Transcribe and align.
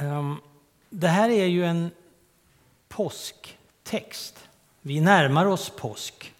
Ehm, 0.00 0.36
det 0.90 1.08
här 1.08 1.30
är 1.30 1.46
ju 1.46 1.64
en 1.64 1.90
påsktext. 2.88 4.38
Vi 4.80 5.00
närmar 5.00 5.46
oss 5.46 5.72
påsk. 5.76 6.32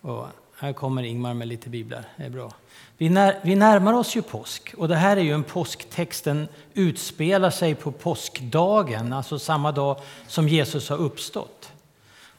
Och 0.00 0.26
här 0.58 0.72
kommer 0.72 1.02
Ingmar 1.02 1.34
med 1.34 1.48
lite 1.48 1.68
biblar, 1.68 2.04
det 2.16 2.24
är 2.24 2.30
bra. 2.30 2.52
Vi, 2.96 3.08
när, 3.08 3.40
vi 3.42 3.56
närmar 3.56 3.92
oss 3.92 4.16
ju 4.16 4.22
påsk 4.22 4.74
och 4.76 4.88
det 4.88 4.96
här 4.96 5.16
är 5.16 5.20
ju 5.20 5.32
en 5.32 5.44
påsktext. 5.44 6.24
Den 6.24 6.48
utspelar 6.74 7.50
sig 7.50 7.74
på 7.74 7.92
påskdagen, 7.92 9.12
alltså 9.12 9.38
samma 9.38 9.72
dag 9.72 10.00
som 10.26 10.48
Jesus 10.48 10.88
har 10.88 10.96
uppstått. 10.96 11.72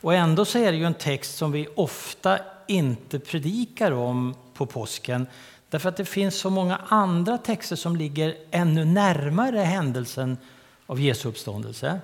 Och 0.02 0.14
ändå 0.14 0.46
så 0.46 0.58
är 0.58 0.72
det 0.72 0.78
ju 0.78 0.86
en 0.86 0.94
text 0.94 1.38
som 1.38 1.52
vi 1.52 1.68
ofta 1.76 2.40
inte 2.68 3.20
predikar 3.20 3.92
om 3.92 4.36
på 4.54 4.66
påsken 4.66 5.28
därför 5.70 5.90
att 5.90 5.98
det 5.98 6.06
finns 6.06 6.36
så 6.36 6.50
många 6.50 6.82
andra 6.88 7.38
texter 7.38 7.76
som 7.76 7.96
ligger 7.96 8.38
ännu 8.52 8.86
närmare 8.86 9.60
händelsen 9.60 10.38
av 10.86 11.00
Jesu 11.00 11.30
uppståndelse. 11.30 12.00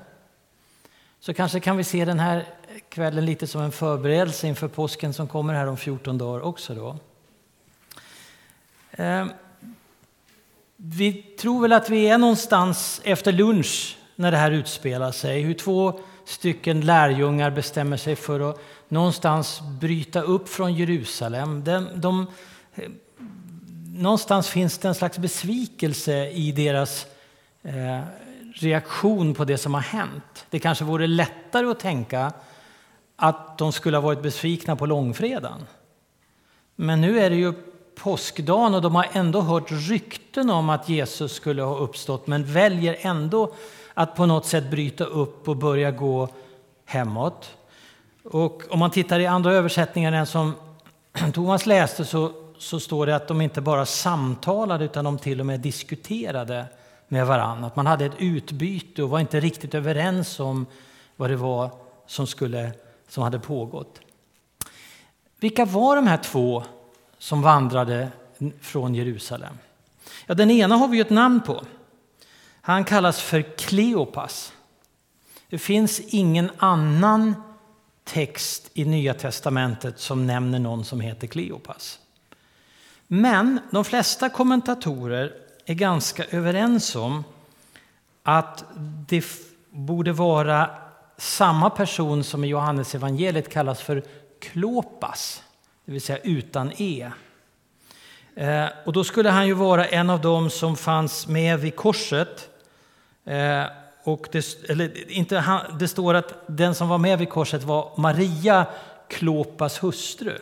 Så 1.20 1.34
kanske 1.34 1.60
kan 1.60 1.78
vi 1.78 1.84
se 1.84 2.06
den 2.06 2.20
här 2.20 2.48
kvällen 2.90 3.26
lite 3.26 3.48
som 3.48 3.62
en 3.62 3.72
förberedelse 3.72 4.48
inför 4.48 4.68
påsken 4.68 5.14
som 5.14 5.28
kommer 5.28 5.54
här 5.54 5.68
om 5.68 5.78
14 5.78 6.18
dagar 6.18 6.42
också. 6.42 6.76
Då. 6.76 6.98
Ehm, 8.92 9.32
vi 10.76 11.14
tror 11.14 11.62
väl 11.62 11.74
att 11.74 11.90
vi 11.90 12.10
är 12.10 12.18
någonstans 12.18 13.02
efter 13.04 13.32
lunch 13.32 13.98
när 14.16 14.32
det 14.32 14.38
här 14.38 14.52
utspelar 14.52 15.12
sig. 15.12 15.42
Hur 15.42 15.54
två 15.54 16.00
stycken 16.26 16.82
lärjungar 16.82 17.52
bestämmer 17.52 17.98
sig 17.98 18.16
för 18.16 18.50
att 18.50 18.60
någonstans 18.88 19.62
bryta 19.62 20.22
upp 20.22 20.50
från 20.50 20.74
Jerusalem. 20.74 21.64
De, 21.64 21.88
de, 21.96 22.28
någonstans 23.94 24.50
finns 24.50 24.78
det 24.78 24.88
en 24.88 24.96
slags 24.96 25.18
besvikelse 25.18 26.30
i 26.30 26.52
deras 26.52 27.06
eh, 27.64 28.02
reaktion 28.54 29.34
på 29.34 29.46
det 29.46 29.58
som 29.58 29.74
har 29.74 29.82
hänt. 29.82 30.46
Det 30.50 30.60
kanske 30.60 30.84
vore 30.84 31.08
lättare 31.08 31.68
att 31.68 31.80
tänka 31.80 32.34
att 33.16 33.58
de 33.58 33.72
skulle 33.72 33.98
ha 33.98 34.02
varit 34.02 34.22
besvikna 34.22 34.76
på 34.76 34.86
långfredagen. 34.86 35.66
Men 36.76 37.02
nu 37.02 37.20
är 37.20 37.30
det 37.30 37.36
ju 37.36 37.54
påskdagen 37.96 38.74
och 38.74 38.82
de 38.82 38.96
har 38.96 39.08
ändå 39.14 39.42
hört 39.42 39.68
rykten 39.70 40.50
om 40.50 40.70
att 40.70 40.90
Jesus 40.90 41.34
skulle 41.34 41.62
ha 41.62 41.78
uppstått 41.78 42.28
men 42.28 42.54
väljer 42.54 42.98
ändå 43.00 43.54
att 43.94 44.16
på 44.16 44.26
något 44.26 44.46
sätt 44.46 44.72
bryta 44.72 45.04
upp 45.04 45.48
och 45.48 45.58
börja 45.58 45.92
gå 45.92 46.30
hemåt. 46.86 47.50
Och 48.24 48.64
om 48.70 48.80
man 48.80 48.92
tittar 48.92 49.20
i 49.20 49.28
andra 49.28 49.54
översättningar 49.54 50.12
än 50.12 50.26
som 50.26 50.54
Thomas 51.34 51.66
läste 51.66 52.06
så, 52.06 52.32
så 52.62 52.80
står 52.80 53.06
det 53.06 53.16
att 53.16 53.28
de 53.28 53.42
inte 53.42 53.62
bara 53.62 53.86
samtalade 53.86 54.86
utan 54.86 55.06
de 55.06 55.18
till 55.18 55.40
och 55.40 55.46
med 55.46 55.60
diskuterade 55.60 56.66
med 57.08 57.28
varandra. 57.28 57.68
Att 57.68 57.76
man 57.76 57.88
hade 57.88 58.06
ett 58.06 58.16
utbyte 58.20 59.04
och 59.04 59.10
var 59.10 59.20
inte 59.20 59.40
riktigt 59.40 59.76
överens 59.76 60.40
om 60.40 60.66
vad 61.16 61.30
det 61.30 61.36
var 61.36 61.72
som, 62.08 62.28
skulle, 62.28 62.72
som 63.08 63.24
hade 63.24 63.40
pågått. 63.40 64.00
Vilka 65.40 65.66
var 65.66 65.96
de 65.96 66.08
här 66.08 66.18
två 66.18 66.64
som 67.18 67.42
vandrade 67.42 68.12
från 68.62 68.96
Jerusalem? 68.96 69.58
Ja, 70.26 70.34
den 70.34 70.52
ena 70.52 70.76
har 70.76 70.88
vi 70.88 71.00
ett 71.00 71.10
namn 71.10 71.42
på. 71.42 71.64
Han 72.62 72.84
kallas 72.84 73.22
för 73.22 73.42
Kleopas. 73.42 74.54
Det 75.50 75.58
finns 75.58 76.00
ingen 76.00 76.52
annan 76.58 77.36
text 78.04 78.72
i 78.74 78.86
Nya 78.86 79.14
testamentet 79.14 80.00
som 80.00 80.28
nämner 80.28 80.60
någon 80.60 80.86
som 80.86 81.00
heter 81.00 81.28
Kleopas. 81.28 82.00
Men 83.14 83.60
de 83.72 83.86
flesta 83.86 84.30
kommentatorer 84.30 85.34
är 85.66 85.74
ganska 85.74 86.26
överens 86.26 86.96
om 86.96 87.24
att 88.24 88.64
det 89.08 89.26
borde 89.70 90.12
vara 90.12 90.70
samma 91.18 91.70
person 91.70 92.24
som 92.24 92.44
i 92.44 92.48
Johannes 92.48 92.96
evangeliet 92.96 93.50
kallas 93.50 93.82
för 93.82 94.04
Klopas, 94.40 95.44
det 95.86 95.92
vill 95.92 96.02
säga 96.02 96.20
utan 96.24 96.72
e. 96.78 97.12
Eh, 98.36 98.66
och 98.86 98.94
då 98.94 99.04
skulle 99.04 99.30
han 99.30 99.48
ju 99.48 99.54
vara 99.54 99.86
en 99.86 100.10
av 100.10 100.22
dem 100.22 100.50
som 100.50 100.78
fanns 100.78 101.28
med 101.28 101.60
vid 101.60 101.76
korset. 101.76 102.50
Eh, 103.26 103.64
och 104.04 104.28
det, 104.32 104.70
eller 104.70 105.12
inte, 105.12 105.38
han, 105.38 105.78
det 105.80 105.88
står 105.88 106.14
att 106.14 106.34
den 106.48 106.76
som 106.76 106.90
var 106.90 106.98
med 106.98 107.20
vid 107.20 107.30
korset 107.30 107.64
var 107.64 107.92
Maria, 107.98 108.66
Klopas 109.08 109.84
hustru. 109.84 110.38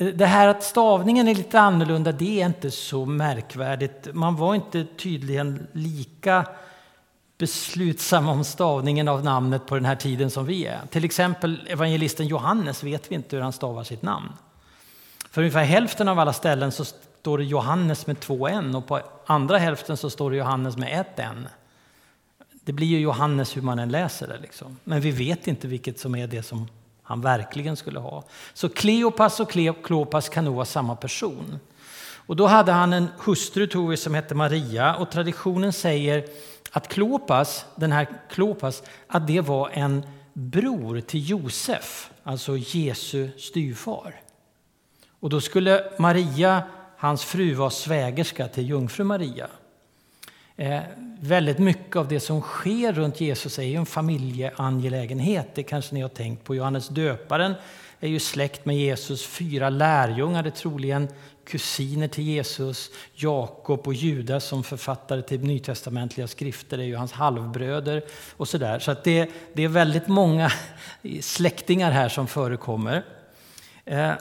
Det 0.00 0.26
här 0.26 0.48
att 0.48 0.62
stavningen 0.62 1.28
är 1.28 1.34
lite 1.34 1.60
annorlunda, 1.60 2.12
det 2.12 2.42
är 2.42 2.46
inte 2.46 2.70
så 2.70 3.06
märkvärdigt. 3.06 4.08
Man 4.12 4.36
var 4.36 4.54
inte 4.54 4.86
tydligen 4.96 5.66
lika 5.72 6.46
beslutsam 7.38 8.28
om 8.28 8.44
stavningen 8.44 9.08
av 9.08 9.24
namnet 9.24 9.66
på 9.66 9.74
den 9.74 9.84
här 9.84 9.96
tiden 9.96 10.30
som 10.30 10.46
vi 10.46 10.66
är. 10.66 10.80
Till 10.90 11.04
exempel 11.04 11.60
evangelisten 11.68 12.26
Johannes 12.26 12.82
vet 12.82 13.10
vi 13.10 13.14
inte 13.14 13.36
hur 13.36 13.42
han 13.42 13.52
stavar 13.52 13.84
sitt 13.84 14.02
namn. 14.02 14.32
För 15.30 15.40
ungefär 15.40 15.64
hälften 15.64 16.08
av 16.08 16.18
alla 16.18 16.32
ställen 16.32 16.72
så 16.72 16.84
står 16.84 17.38
det 17.38 17.44
Johannes 17.44 18.06
med 18.06 18.20
två 18.20 18.48
n 18.48 18.74
och 18.74 18.86
på 18.86 19.00
andra 19.26 19.58
hälften 19.58 19.96
så 19.96 20.10
står 20.10 20.30
det 20.30 20.36
Johannes 20.36 20.76
med 20.76 21.00
ett 21.00 21.18
n. 21.18 21.48
Det 22.64 22.72
blir 22.72 22.86
ju 22.86 22.98
Johannes 22.98 23.56
hur 23.56 23.62
man 23.62 23.78
än 23.78 23.88
läser 23.88 24.28
det. 24.28 24.38
Liksom. 24.38 24.76
Men 24.84 25.00
vi 25.00 25.10
vet 25.10 25.46
inte 25.46 25.68
vilket 25.68 25.98
som 26.00 26.14
är 26.14 26.26
det 26.26 26.42
som 26.42 26.68
han 27.10 27.20
verkligen 27.20 27.76
skulle 27.76 27.98
ha. 27.98 28.24
Så 28.54 28.68
Kleopas 28.68 29.40
och 29.40 29.50
Kleopas 29.82 30.28
kan 30.28 30.44
nog 30.44 30.54
vara 30.54 30.64
samma 30.64 30.96
person. 30.96 31.58
Och 32.26 32.36
då 32.36 32.46
hade 32.46 32.72
han 32.72 32.92
en 32.92 33.08
hustru 33.24 33.66
tror 33.66 33.88
vi, 33.88 33.96
som 33.96 34.14
hette 34.14 34.34
Maria 34.34 34.94
och 34.94 35.10
traditionen 35.10 35.72
säger 35.72 36.24
att 36.70 36.88
Klopas, 36.88 37.64
den 37.76 37.92
här 37.92 38.08
Klopas, 38.30 38.82
att 39.06 39.26
det 39.26 39.40
var 39.40 39.70
en 39.70 40.02
bror 40.32 41.00
till 41.00 41.30
Josef, 41.30 42.10
alltså 42.22 42.56
Jesu 42.56 43.28
styvfar. 43.38 44.14
Och 45.20 45.30
då 45.30 45.40
skulle 45.40 45.84
Maria, 45.98 46.62
hans 46.96 47.24
fru, 47.24 47.54
vara 47.54 47.70
svägerska 47.70 48.48
till 48.48 48.68
jungfru 48.68 49.04
Maria. 49.04 49.46
Eh, 50.60 50.80
väldigt 51.20 51.58
mycket 51.58 51.96
av 51.96 52.08
det 52.08 52.20
som 52.20 52.40
sker 52.40 52.92
runt 52.92 53.20
Jesus 53.20 53.58
är 53.58 53.62
ju 53.62 53.74
en 53.74 53.86
familjeangelägenhet. 53.86 55.54
Det 55.54 55.62
kanske 55.62 55.94
ni 55.94 56.00
har 56.00 56.08
tänkt 56.08 56.44
på. 56.44 56.54
Johannes 56.54 56.88
döparen 56.88 57.54
är 58.00 58.08
ju 58.08 58.20
släkt 58.20 58.64
med 58.64 58.76
Jesus. 58.76 59.26
Fyra 59.26 59.70
lärjungar 59.70 60.44
är 60.44 60.50
troligen 60.50 61.08
kusiner 61.44 62.08
till 62.08 62.24
Jesus. 62.24 62.90
Jakob 63.14 63.86
och 63.86 63.94
Judas 63.94 64.44
som 64.44 64.64
författare 64.64 65.22
till 65.22 65.40
nytestamentliga 65.40 66.28
skrifter 66.28 66.78
är 66.78 66.84
ju 66.84 66.96
hans 66.96 67.12
halvbröder. 67.12 68.02
och 68.36 68.48
Så, 68.48 68.58
där. 68.58 68.78
så 68.78 68.90
att 68.90 69.04
det, 69.04 69.30
det 69.52 69.64
är 69.64 69.68
väldigt 69.68 70.08
många 70.08 70.52
släktingar 71.20 71.90
här 71.90 72.08
som 72.08 72.26
förekommer. 72.26 73.04
Eh, 73.84 74.12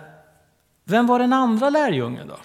vem 0.84 1.08
var 1.08 1.20
den 1.20 1.34
andra 1.34 1.70
lärjungen 1.70 2.28
då? 2.28 2.38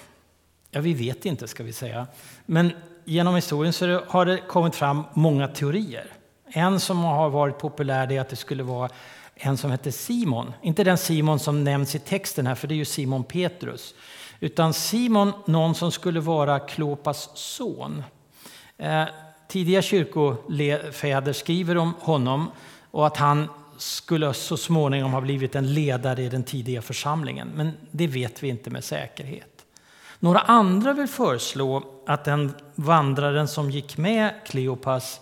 Ja, 0.70 0.80
vi 0.80 0.94
vet 0.94 1.26
inte 1.26 1.48
ska 1.48 1.62
vi 1.62 1.72
säga. 1.72 2.06
Men 2.46 2.72
genom 3.04 3.34
historien 3.34 3.72
så 3.72 4.00
har 4.08 4.26
det 4.26 4.40
kommit 4.48 4.74
fram 4.74 5.02
många 5.14 5.48
teorier. 5.48 6.06
En 6.46 6.80
som 6.80 7.04
har 7.04 7.30
varit 7.30 7.58
populär 7.58 8.12
är 8.12 8.20
att 8.20 8.28
det 8.28 8.36
skulle 8.36 8.62
vara 8.62 8.88
en 9.34 9.56
som 9.56 9.70
hette 9.70 9.92
Simon. 9.92 10.52
Inte 10.62 10.84
den 10.84 10.98
Simon 10.98 11.38
som 11.38 11.64
nämns 11.64 11.94
i 11.94 11.98
texten 11.98 12.46
här, 12.46 12.54
för 12.54 12.68
det 12.68 12.74
är 12.74 12.76
ju 12.76 12.84
Simon 12.84 13.24
Petrus. 13.24 13.94
Utan 14.40 14.74
Simon, 14.74 15.32
någon 15.46 15.74
som 15.74 15.92
skulle 15.92 16.20
vara 16.20 16.58
Klopas 16.58 17.30
son. 17.34 18.02
Eh, 18.78 19.04
tidiga 19.48 19.82
kyrkofäder 19.82 21.32
skriver 21.32 21.76
om 21.76 21.94
honom 22.00 22.50
och 22.90 23.06
att 23.06 23.16
han 23.16 23.48
skulle 23.76 24.34
så 24.34 24.56
småningom 24.56 25.12
ha 25.12 25.20
blivit 25.20 25.54
en 25.54 25.74
ledare 25.74 26.22
i 26.22 26.28
den 26.28 26.44
tidiga 26.44 26.82
församlingen. 26.82 27.48
Men 27.54 27.72
det 27.90 28.06
vet 28.06 28.42
vi 28.42 28.48
inte 28.48 28.70
med 28.70 28.84
säkerhet. 28.84 29.53
Några 30.24 30.40
andra 30.40 30.92
vill 30.92 31.06
föreslå 31.06 31.82
att 32.06 32.24
den 32.24 32.54
vandraren 32.74 33.48
som 33.48 33.70
gick 33.70 33.96
med 33.96 34.34
Kleopas 34.46 35.20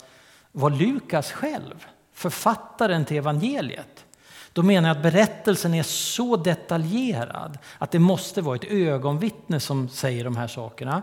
var 0.52 0.70
Lukas 0.70 1.32
själv, 1.32 1.86
författaren 2.12 3.04
till 3.04 3.16
evangeliet. 3.16 4.04
Då 4.52 4.62
menar 4.62 4.88
jag 4.88 4.96
att 4.96 5.02
berättelsen 5.02 5.74
är 5.74 5.82
så 5.82 6.36
detaljerad 6.36 7.58
att 7.78 7.90
det 7.90 7.98
måste 7.98 8.42
vara 8.42 8.56
ett 8.56 8.70
ögonvittne 8.70 9.60
som 9.60 9.88
säger 9.88 10.24
de 10.24 10.36
här 10.36 10.48
sakerna. 10.48 11.02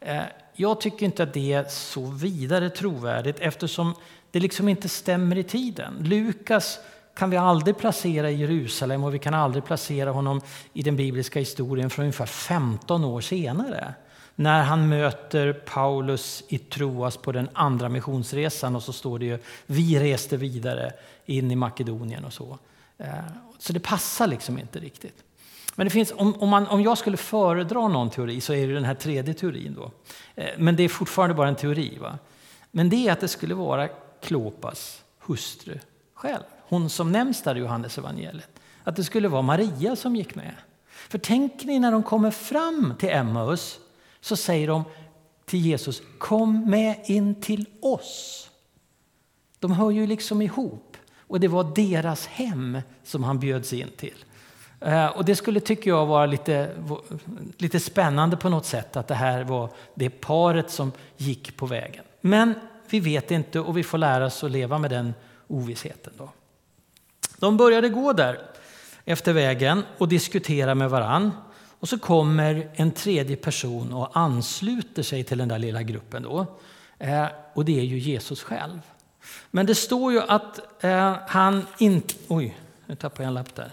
Eh, 0.00 0.22
jag 0.54 0.80
tycker 0.80 1.06
inte 1.06 1.22
att 1.22 1.34
det 1.34 1.52
är 1.52 1.64
så 1.64 2.06
vidare 2.06 2.70
trovärdigt 2.70 3.40
eftersom 3.40 3.94
det 4.30 4.40
liksom 4.40 4.68
inte 4.68 4.88
stämmer 4.88 5.38
i 5.38 5.44
tiden. 5.44 5.96
Lukas 6.00 6.78
kan 7.14 7.30
vi 7.30 7.36
aldrig 7.36 7.76
placera 7.76 8.30
i 8.30 8.34
Jerusalem 8.34 9.04
och 9.04 9.14
vi 9.14 9.18
kan 9.18 9.34
aldrig 9.34 9.64
placera 9.64 10.10
honom 10.10 10.40
i 10.72 10.82
den 10.82 10.96
bibliska 10.96 11.38
historien 11.38 11.90
från 11.90 12.02
ungefär 12.02 12.26
15 12.26 13.04
år 13.04 13.20
senare. 13.20 13.94
När 14.34 14.62
han 14.62 14.88
möter 14.88 15.52
Paulus 15.52 16.44
i 16.48 16.58
Troas 16.58 17.16
på 17.16 17.32
den 17.32 17.48
andra 17.52 17.88
missionsresan 17.88 18.76
och 18.76 18.82
så 18.82 18.92
står 18.92 19.18
det 19.18 19.24
ju 19.24 19.38
vi 19.66 19.98
reste 19.98 20.36
vidare 20.36 20.92
in 21.26 21.50
i 21.50 21.56
Makedonien 21.56 22.24
och 22.24 22.32
så. 22.32 22.58
Eh, 22.98 23.06
så 23.58 23.72
det 23.72 23.80
passar 23.80 24.26
liksom 24.26 24.58
inte 24.58 24.78
riktigt. 24.78 25.24
Men 25.74 25.86
det 25.86 25.90
finns, 25.90 26.12
om, 26.16 26.34
om, 26.34 26.48
man, 26.48 26.66
om 26.66 26.82
jag 26.82 26.98
skulle 26.98 27.16
föredra 27.16 27.88
någon 27.88 28.10
teori 28.10 28.40
så 28.40 28.52
är 28.52 28.68
det 28.68 28.74
den 28.74 28.84
här 28.84 28.94
tredje 28.94 29.34
teorin. 29.34 29.74
Då. 29.74 29.90
Eh, 30.34 30.48
men 30.58 30.76
det 30.76 30.82
är 30.82 30.88
fortfarande 30.88 31.34
bara 31.34 31.48
en 31.48 31.56
teori. 31.56 31.98
Va? 32.00 32.18
Men 32.70 32.90
det 32.90 33.08
är 33.08 33.12
att 33.12 33.20
det 33.20 33.28
skulle 33.28 33.54
vara 33.54 33.88
Klopas 34.20 35.02
hustru 35.18 35.78
själv. 36.14 36.42
Hon 36.70 36.90
som 36.90 37.12
nämns 37.12 37.42
där 37.42 37.56
i 37.56 37.58
Johannes 37.58 37.98
evangeliet. 37.98 38.60
Att 38.84 38.96
det 38.96 39.04
skulle 39.04 39.28
vara 39.28 39.42
Maria 39.42 39.96
som 39.96 40.16
gick 40.16 40.34
med. 40.34 40.54
För 40.88 41.18
tänk 41.18 41.64
ni 41.64 41.78
när 41.78 41.92
de 41.92 42.02
kommer 42.02 42.30
fram 42.30 42.94
till 42.98 43.08
Emmaus 43.08 43.78
så 44.20 44.36
säger 44.36 44.68
de 44.68 44.84
till 45.46 45.60
Jesus, 45.60 46.02
kom 46.18 46.70
med 46.70 47.00
in 47.04 47.40
till 47.40 47.66
oss. 47.82 48.50
De 49.58 49.72
hör 49.72 49.90
ju 49.90 50.06
liksom 50.06 50.42
ihop. 50.42 50.96
Och 51.16 51.40
det 51.40 51.48
var 51.48 51.64
deras 51.74 52.26
hem 52.26 52.78
som 53.04 53.24
han 53.24 53.38
bjöds 53.38 53.72
in 53.72 53.90
till. 53.96 54.24
Eh, 54.80 55.06
och 55.06 55.24
det 55.24 55.36
skulle, 55.36 55.60
tycker 55.60 55.90
jag, 55.90 56.06
vara 56.06 56.26
lite, 56.26 56.70
lite 57.56 57.80
spännande 57.80 58.36
på 58.36 58.48
något 58.48 58.66
sätt 58.66 58.96
att 58.96 59.08
det 59.08 59.14
här 59.14 59.44
var 59.44 59.70
det 59.94 60.10
paret 60.10 60.70
som 60.70 60.92
gick 61.16 61.56
på 61.56 61.66
vägen. 61.66 62.04
Men 62.20 62.54
vi 62.90 63.00
vet 63.00 63.30
inte 63.30 63.60
och 63.60 63.76
vi 63.76 63.82
får 63.82 63.98
lära 63.98 64.26
oss 64.26 64.44
att 64.44 64.50
leva 64.50 64.78
med 64.78 64.90
den 64.90 65.14
ovissheten. 65.46 66.12
Då. 66.16 66.30
De 67.40 67.56
började 67.56 67.88
gå 67.88 68.12
där 68.12 68.40
efter 69.04 69.32
vägen 69.32 69.82
och 69.98 70.08
diskutera 70.08 70.74
med 70.74 70.90
varann. 70.90 71.30
Och 71.80 71.88
så 71.88 71.98
kommer 71.98 72.70
en 72.74 72.90
tredje 72.90 73.36
person 73.36 73.92
och 73.92 74.16
ansluter 74.16 75.02
sig 75.02 75.24
till 75.24 75.38
den 75.38 75.48
där 75.48 75.58
lilla 75.58 75.82
gruppen. 75.82 76.22
Då. 76.22 76.46
Eh, 76.98 77.26
och 77.54 77.64
det 77.64 77.80
är 77.80 77.84
ju 77.84 77.98
Jesus 77.98 78.42
själv. 78.42 78.80
Men 79.50 79.66
det 79.66 79.74
står 79.74 80.12
ju 80.12 80.20
att 80.20 80.84
eh, 80.84 81.16
han 81.26 81.66
inte... 81.78 82.14
Oj, 82.28 82.56
nu 82.86 82.94
tappade 82.94 83.22
jag 83.22 83.28
en 83.28 83.34
lapp 83.34 83.54
där. 83.54 83.70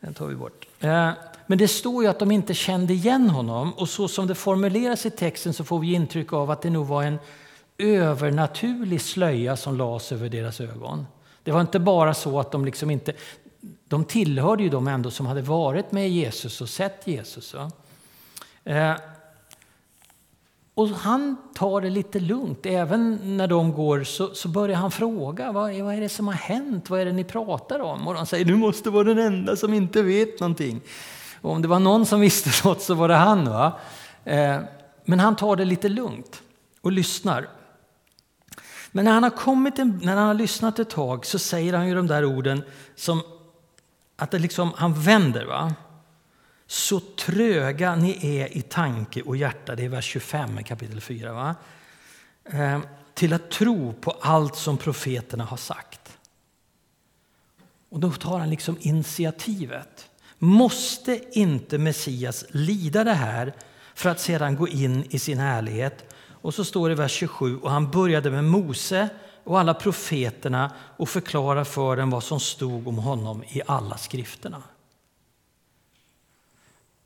Den 0.00 0.14
tar 0.14 0.26
vi 0.26 0.34
bort. 0.34 0.66
Eh, 0.80 1.10
men 1.46 1.58
det 1.58 1.68
står 1.68 2.04
ju 2.04 2.10
att 2.10 2.18
de 2.18 2.30
inte 2.30 2.54
kände 2.54 2.92
igen 2.92 3.30
honom 3.30 3.72
och 3.72 3.88
så 3.88 4.08
som 4.08 4.26
det 4.26 4.34
formuleras 4.34 5.06
i 5.06 5.10
texten 5.10 5.52
så 5.52 5.64
får 5.64 5.78
vi 5.78 5.92
intryck 5.92 6.32
av 6.32 6.50
att 6.50 6.62
det 6.62 6.70
nog 6.70 6.86
var 6.86 7.02
en 7.02 7.18
övernaturlig 7.78 9.00
slöja 9.00 9.56
som 9.56 9.76
lades 9.76 10.12
över 10.12 10.28
deras 10.28 10.60
ögon. 10.60 11.06
Det 11.44 11.50
var 11.50 11.60
inte 11.60 11.78
bara 11.78 12.14
så 12.14 12.40
att 12.40 12.52
de 12.52 12.64
liksom 12.64 12.90
inte... 12.90 13.12
De 13.88 14.04
tillhörde 14.04 14.62
ju 14.62 14.68
de 14.68 14.88
ändå 14.88 15.10
som 15.10 15.26
hade 15.26 15.42
varit 15.42 15.92
med 15.92 16.10
Jesus 16.10 16.60
och 16.60 16.68
sett 16.68 17.06
Jesus. 17.06 17.54
Eh, 18.64 18.94
och 20.74 20.88
han 20.88 21.36
tar 21.54 21.80
det 21.80 21.90
lite 21.90 22.20
lugnt. 22.20 22.66
Även 22.66 23.36
när 23.36 23.46
de 23.46 23.72
går 23.72 24.04
så, 24.04 24.34
så 24.34 24.48
börjar 24.48 24.76
han 24.76 24.90
fråga 24.90 25.52
vad 25.52 25.72
är, 25.72 25.82
vad 25.82 25.94
är 25.94 26.00
det 26.00 26.08
som 26.08 26.26
har 26.26 26.34
hänt. 26.34 26.90
Vad 26.90 27.00
är 27.00 27.04
det 27.04 27.12
ni 27.12 27.24
pratar 27.24 27.80
om? 27.80 28.08
Och 28.08 28.14
de 28.14 28.26
säger 28.26 28.44
du 28.44 28.56
måste 28.56 28.90
vara 28.90 29.04
den 29.04 29.18
enda 29.18 29.56
som 29.56 29.74
inte 29.74 30.02
vet 30.02 30.40
någonting. 30.40 30.80
Och 31.40 31.50
om 31.50 31.62
det 31.62 31.68
var 31.68 31.78
någon 31.78 32.06
som 32.06 32.20
visste 32.20 32.50
något 32.68 32.82
så 32.82 32.94
var 32.94 33.08
det 33.08 33.14
han. 33.14 33.50
Va? 33.50 33.72
Eh, 34.24 34.58
men 35.04 35.20
han 35.20 35.36
tar 35.36 35.56
det 35.56 35.64
lite 35.64 35.88
lugnt 35.88 36.42
och 36.80 36.92
lyssnar. 36.92 37.48
Men 38.92 39.04
när 39.04 39.12
han 39.12 39.22
har 39.22 39.30
kommit, 39.30 39.76
när 39.76 40.16
han 40.16 40.26
har 40.26 40.34
lyssnat 40.34 40.78
ett 40.78 40.90
tag 40.90 41.26
så 41.26 41.38
säger 41.38 41.72
han 41.72 41.88
ju 41.88 41.94
de 41.94 42.06
där 42.06 42.24
orden 42.24 42.62
som 42.94 43.22
att 44.16 44.30
det 44.30 44.38
liksom, 44.38 44.72
han 44.76 44.94
vänder. 44.94 45.44
va? 45.44 45.74
Så 46.66 47.00
tröga 47.00 47.94
ni 47.94 48.38
är 48.40 48.56
i 48.56 48.62
tanke 48.62 49.22
och 49.22 49.36
hjärta, 49.36 49.74
det 49.74 49.84
är 49.84 49.88
vers 49.88 50.04
25 50.04 50.58
i 50.58 50.62
kapitel 50.62 51.00
4. 51.00 51.32
Va? 51.32 51.54
Ehm, 52.44 52.82
till 53.14 53.32
att 53.32 53.50
tro 53.50 53.92
på 53.92 54.10
allt 54.10 54.56
som 54.56 54.78
profeterna 54.78 55.44
har 55.44 55.56
sagt. 55.56 56.18
Och 57.88 58.00
då 58.00 58.12
tar 58.12 58.38
han 58.38 58.50
liksom 58.50 58.76
initiativet. 58.80 60.10
Måste 60.38 61.38
inte 61.38 61.78
Messias 61.78 62.44
lida 62.48 63.04
det 63.04 63.14
här 63.14 63.52
för 63.94 64.10
att 64.10 64.20
sedan 64.20 64.56
gå 64.56 64.68
in 64.68 65.04
i 65.10 65.18
sin 65.18 65.38
härlighet? 65.38 66.11
Och 66.42 66.54
så 66.54 66.64
står 66.64 66.88
det 66.88 66.92
i 66.92 66.96
vers 66.96 67.12
27, 67.12 67.58
och 67.58 67.70
han 67.70 67.90
började 67.90 68.30
med 68.30 68.44
Mose 68.44 69.08
och 69.44 69.60
alla 69.60 69.74
profeterna 69.74 70.72
och 70.96 71.08
förklara 71.08 71.64
för 71.64 71.96
dem 71.96 72.10
vad 72.10 72.24
som 72.24 72.40
stod 72.40 72.88
om 72.88 72.98
honom 72.98 73.44
i 73.44 73.62
alla 73.66 73.96
skrifterna. 73.96 74.62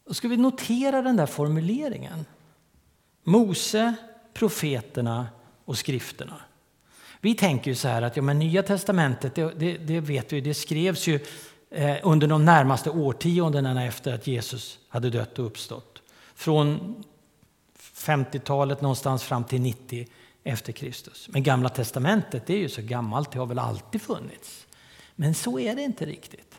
Då 0.06 0.14
ska 0.14 0.28
vi 0.28 0.36
notera 0.36 1.02
den 1.02 1.16
där 1.16 1.26
formuleringen. 1.26 2.26
Mose, 3.24 3.94
profeterna 4.34 5.26
och 5.64 5.78
skrifterna. 5.78 6.40
Vi 7.20 7.34
tänker 7.34 7.70
ju 7.70 7.74
så 7.74 7.88
här 7.88 8.02
att 8.02 8.16
ja, 8.16 8.22
men 8.22 8.38
Nya 8.38 8.62
testamentet, 8.62 9.34
det, 9.34 9.52
det, 9.58 9.78
det 9.78 10.00
vet 10.00 10.32
vi, 10.32 10.40
det 10.40 10.54
skrevs 10.54 11.06
ju 11.06 11.20
eh, 11.70 11.96
under 12.02 12.26
de 12.26 12.44
närmaste 12.44 12.90
årtiondena 12.90 13.84
efter 13.84 14.14
att 14.14 14.26
Jesus 14.26 14.78
hade 14.88 15.10
dött 15.10 15.38
och 15.38 15.46
uppstått. 15.46 16.02
Från 16.34 16.94
50-talet 17.96 18.80
någonstans 18.80 19.22
fram 19.22 19.44
till 19.44 19.60
90 19.60 20.06
efter 20.44 20.72
Kristus. 20.72 21.28
Men 21.32 21.42
Gamla 21.42 21.68
testamentet 21.68 22.46
det 22.46 22.54
är 22.54 22.58
ju 22.58 22.68
så 22.68 22.82
gammalt, 22.82 23.32
det 23.32 23.38
har 23.38 23.46
väl 23.46 23.58
alltid 23.58 24.02
funnits. 24.02 24.66
Men 25.14 25.34
så 25.34 25.58
är 25.58 25.76
det 25.76 25.82
inte 25.82 26.06
riktigt. 26.06 26.54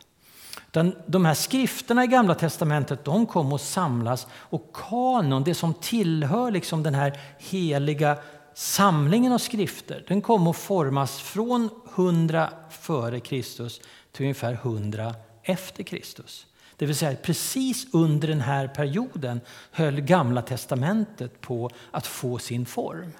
Utan 0.68 0.94
de 1.06 1.24
här 1.24 1.34
skrifterna 1.34 2.04
i 2.04 2.06
Gamla 2.06 2.34
testamentet 2.34 3.04
de 3.04 3.26
kom 3.26 3.52
att 3.52 3.60
samlas 3.60 4.26
och 4.32 4.76
kanon, 4.90 5.44
det 5.44 5.54
som 5.54 5.74
tillhör 5.74 6.50
liksom 6.50 6.82
den 6.82 6.94
här 6.94 7.20
heliga 7.38 8.18
samlingen 8.54 9.32
av 9.32 9.38
skrifter, 9.38 10.04
den 10.08 10.22
kom 10.22 10.46
att 10.46 10.56
formas 10.56 11.20
från 11.20 11.70
100 11.94 12.50
före 12.70 13.20
Kristus 13.20 13.80
till 14.12 14.24
ungefär 14.24 14.52
100 14.52 15.14
efter 15.42 15.82
Kristus. 15.82 16.46
Det 16.78 16.86
vill 16.86 16.96
säga 16.96 17.16
precis 17.22 17.86
under 17.92 18.28
den 18.28 18.40
här 18.40 18.68
perioden 18.68 19.40
höll 19.70 20.00
Gamla 20.00 20.42
testamentet 20.42 21.40
på 21.40 21.70
att 21.90 22.06
få 22.06 22.38
sin 22.38 22.66
form. 22.66 23.12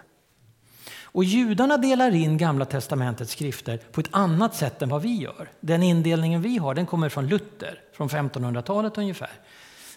Och 1.02 1.24
judarna 1.24 1.76
delar 1.76 2.14
in 2.14 2.38
Gamla 2.38 2.64
testamentets 2.64 3.32
skrifter 3.32 3.78
på 3.92 4.00
ett 4.00 4.08
annat 4.10 4.54
sätt 4.54 4.82
än 4.82 4.88
vad 4.88 5.02
vi 5.02 5.16
gör. 5.16 5.50
Den 5.60 5.82
indelningen 5.82 6.42
vi 6.42 6.58
har 6.58 6.74
den 6.74 6.86
kommer 6.86 7.08
från 7.08 7.26
Luther, 7.26 7.80
från 7.92 8.08
1500-talet 8.08 8.98
ungefär. 8.98 9.32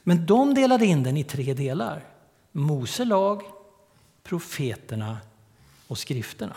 Men 0.04 0.26
de 0.26 0.54
delade 0.54 0.86
in 0.86 1.04
den 1.04 1.18
i 1.18 1.24
tre 1.24 1.54
delar. 1.54 2.04
Mose 2.52 3.06
lag, 3.06 3.42
profeterna 4.24 5.18
och 5.88 5.98
skrifterna. 5.98 6.56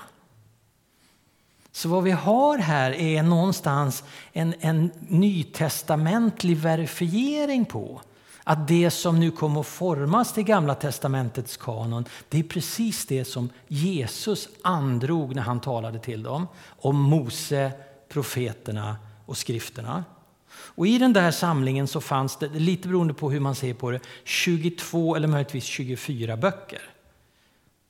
Så 1.77 1.89
vad 1.89 2.03
vi 2.03 2.11
har 2.11 2.59
här 2.59 2.93
är 2.93 3.23
någonstans 3.23 4.05
en, 4.33 4.55
en 4.61 4.91
nytestamentlig 5.09 6.57
verifiering 6.57 7.65
på 7.65 8.01
att 8.45 8.69
det 8.69 8.91
som 8.91 9.21
nu 9.21 9.31
kommer 9.31 9.61
att 9.61 9.67
formas 9.67 10.33
till 10.33 10.45
Gamla 10.45 10.75
testamentets 10.75 11.57
kanon 11.57 12.05
det 12.29 12.39
är 12.39 12.43
precis 12.43 13.07
det 13.07 13.25
som 13.25 13.51
Jesus 13.69 14.49
androg 14.63 15.35
när 15.35 15.43
han 15.43 15.61
talade 15.61 15.99
till 15.99 16.23
dem 16.23 16.49
om 16.67 16.97
Mose, 16.97 17.73
profeterna 18.09 18.97
och 19.27 19.37
skrifterna. 19.37 20.05
Och 20.51 20.87
I 20.87 20.99
den 20.99 21.13
där 21.13 21.31
samlingen 21.31 21.89
så 21.89 22.01
fanns 22.01 22.37
det, 22.37 22.49
lite 22.49 22.89
beroende 22.89 23.15
på 23.15 23.31
hur 23.31 23.41
man 23.41 23.55
ser 23.55 23.75
på 23.75 23.91
det, 23.91 24.01
22 24.25 25.17
eller 25.17 25.29
möjligtvis 25.29 25.65
24 25.65 26.37
böcker. 26.37 26.94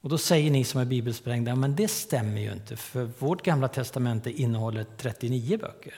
Och 0.05 0.11
då 0.11 0.19
säger 0.19 0.51
ni 0.51 0.65
som 0.65 0.81
är 0.81 0.85
bibelsprängda, 0.85 1.55
men 1.55 1.77
det 1.77 1.89
stämmer 1.89 2.41
ju 2.41 2.53
inte 2.53 2.77
för 2.77 3.11
vårt 3.19 3.43
gamla 3.43 3.69
testamente 3.69 4.31
innehåller 4.31 4.87
39 4.97 5.59
böcker. 5.59 5.95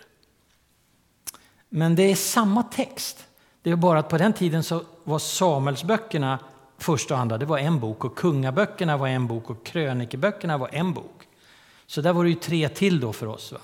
Men 1.69 1.95
det 1.95 2.03
är 2.03 2.15
samma 2.15 2.63
text. 2.63 3.27
Det 3.63 3.71
är 3.71 3.77
bara 3.77 3.99
att 3.99 4.09
på 4.09 4.19
den 4.19 4.33
tiden 4.33 4.63
så 4.63 4.83
var 5.05 5.19
Samuelsböckerna 5.19 6.39
första 6.79 7.15
och 7.15 7.21
andra, 7.21 7.39
det 7.39 7.47
var 7.47 7.59
en 7.59 7.81
bok 7.81 8.05
och 8.05 8.19
kungaböckerna 8.19 8.97
var 8.97 9.09
en 9.09 9.27
bok 9.27 9.51
och 9.51 9.67
krönikeböckerna 9.67 10.59
var 10.59 10.69
en 10.73 10.93
bok. 10.93 11.29
Så 11.87 12.01
där 12.01 12.13
var 12.13 12.25
det 12.25 12.31
ju 12.31 12.37
tre 12.37 12.69
till 12.69 13.01
då 13.01 13.13
för 13.13 13.27
oss. 13.27 13.53
Va? 13.53 13.59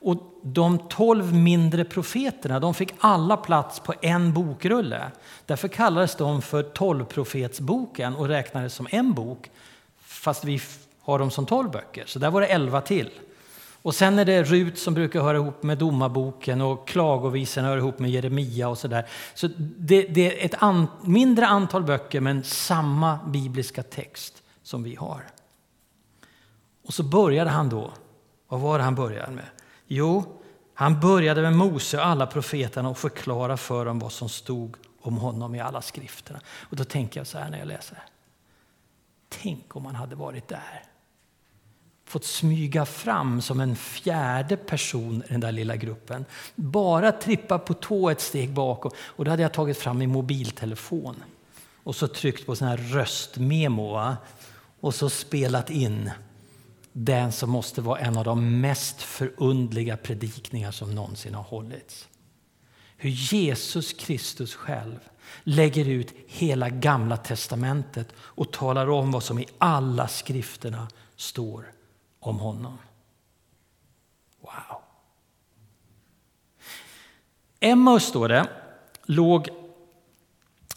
Och 0.00 0.16
de 0.42 0.78
tolv 0.78 1.34
mindre 1.34 1.84
profeterna 1.84 2.60
de 2.60 2.74
fick 2.74 2.94
alla 2.98 3.36
plats 3.36 3.80
på 3.80 3.94
en 4.02 4.32
bokrulle. 4.32 5.10
Därför 5.46 5.68
kallades 5.68 6.16
de 6.16 6.42
för 6.42 6.62
tolvprofetsboken 6.62 8.16
och 8.16 8.28
räknades 8.28 8.74
som 8.74 8.86
en 8.90 9.12
bok 9.12 9.50
fast 10.16 10.44
vi 10.44 10.60
har 11.00 11.18
dem 11.18 11.30
som 11.30 11.46
tolv 11.46 11.70
böcker. 11.70 12.04
Så 12.06 12.18
där 12.18 12.30
var 12.30 12.40
det 12.40 12.46
elva 12.46 12.80
till. 12.80 13.10
Och 13.86 13.94
sen 13.94 14.18
är 14.18 14.24
det 14.24 14.42
Rut 14.42 14.78
som 14.78 14.94
brukar 14.94 15.20
höra 15.20 15.36
ihop 15.36 15.62
med 15.62 15.78
Domarboken 15.78 16.60
och 16.60 16.88
Klagovisorna 16.88 17.68
hör 17.68 17.76
ihop 17.76 17.98
med 17.98 18.10
Jeremia 18.10 18.68
och 18.68 18.78
sådär. 18.78 19.08
Så 19.34 19.48
det, 19.58 20.02
det, 20.02 20.42
är 20.42 20.46
ett 20.46 20.62
an, 20.62 20.86
mindre 21.02 21.46
antal 21.46 21.84
böcker 21.84 22.20
men 22.20 22.44
samma 22.44 23.18
bibliska 23.26 23.82
text 23.82 24.42
som 24.62 24.82
vi 24.82 24.94
har. 24.94 25.20
Och 26.86 26.94
så 26.94 27.02
började 27.02 27.50
han 27.50 27.68
då. 27.68 27.92
Vad 28.48 28.60
var 28.60 28.78
det 28.78 28.84
han 28.84 28.94
började 28.94 29.32
med? 29.32 29.46
Jo, 29.86 30.40
han 30.74 31.00
började 31.00 31.42
med 31.42 31.56
Mose 31.56 31.98
och 31.98 32.06
alla 32.06 32.26
profeterna 32.26 32.88
och 32.88 32.98
förklara 32.98 33.56
för 33.56 33.84
dem 33.84 33.98
vad 33.98 34.12
som 34.12 34.28
stod 34.28 34.76
om 35.00 35.16
honom 35.16 35.54
i 35.54 35.60
alla 35.60 35.82
skrifterna. 35.82 36.40
Och 36.70 36.76
då 36.76 36.84
tänker 36.84 37.20
jag 37.20 37.26
så 37.26 37.38
här 37.38 37.50
när 37.50 37.58
jag 37.58 37.68
läser. 37.68 38.02
Tänk 39.42 39.76
om 39.76 39.82
man 39.82 39.94
hade 39.94 40.16
varit 40.16 40.48
där 40.48 40.82
fått 42.06 42.24
smyga 42.24 42.86
fram 42.86 43.42
som 43.42 43.60
en 43.60 43.76
fjärde 43.76 44.56
person 44.56 45.22
i 45.28 45.32
den 45.32 45.40
där 45.40 45.52
lilla 45.52 45.76
gruppen. 45.76 46.24
Bara 46.54 47.12
trippa 47.12 47.58
på 47.58 47.74
tå 47.74 48.10
ett 48.10 48.20
steg 48.20 48.52
bakom. 48.52 48.90
Och 48.98 49.24
då 49.24 49.30
hade 49.30 49.42
jag 49.42 49.52
tagit 49.52 49.78
fram 49.78 49.98
min 49.98 50.10
mobiltelefon 50.10 51.22
och 51.82 51.96
så 51.96 52.08
tryckt 52.08 52.46
på 52.46 52.56
sån 52.56 52.68
här 52.68 52.76
röstmemo 52.76 53.92
va? 53.92 54.16
och 54.80 54.94
så 54.94 55.10
spelat 55.10 55.70
in 55.70 56.10
den 56.92 57.32
som 57.32 57.50
måste 57.50 57.80
vara 57.80 57.98
en 57.98 58.16
av 58.16 58.24
de 58.24 58.60
mest 58.60 59.02
förundliga 59.02 59.96
predikningar 59.96 60.70
som 60.70 60.94
någonsin 60.94 61.34
har 61.34 61.42
hållits. 61.42 62.08
Hur 62.96 63.10
Jesus 63.10 63.92
Kristus 63.92 64.54
själv 64.54 64.98
lägger 65.42 65.88
ut 65.88 66.14
hela 66.26 66.68
gamla 66.68 67.16
testamentet 67.16 68.08
och 68.18 68.52
talar 68.52 68.90
om 68.90 69.10
vad 69.10 69.22
som 69.22 69.38
i 69.38 69.46
alla 69.58 70.08
skrifterna 70.08 70.88
står 71.16 71.72
om 72.20 72.38
honom. 72.38 72.78
Wow! 74.40 74.80
Emmaus, 77.60 78.04
står 78.04 78.28
det, 78.28 78.46
låg 79.04 79.48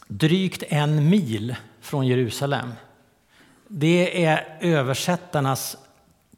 drygt 0.08 0.64
en 0.68 1.10
mil 1.10 1.56
från 1.82 2.08
Jerusalem. 2.08 2.72
Det 3.68 4.26
är 4.26 4.58
översättarnas 4.62 5.78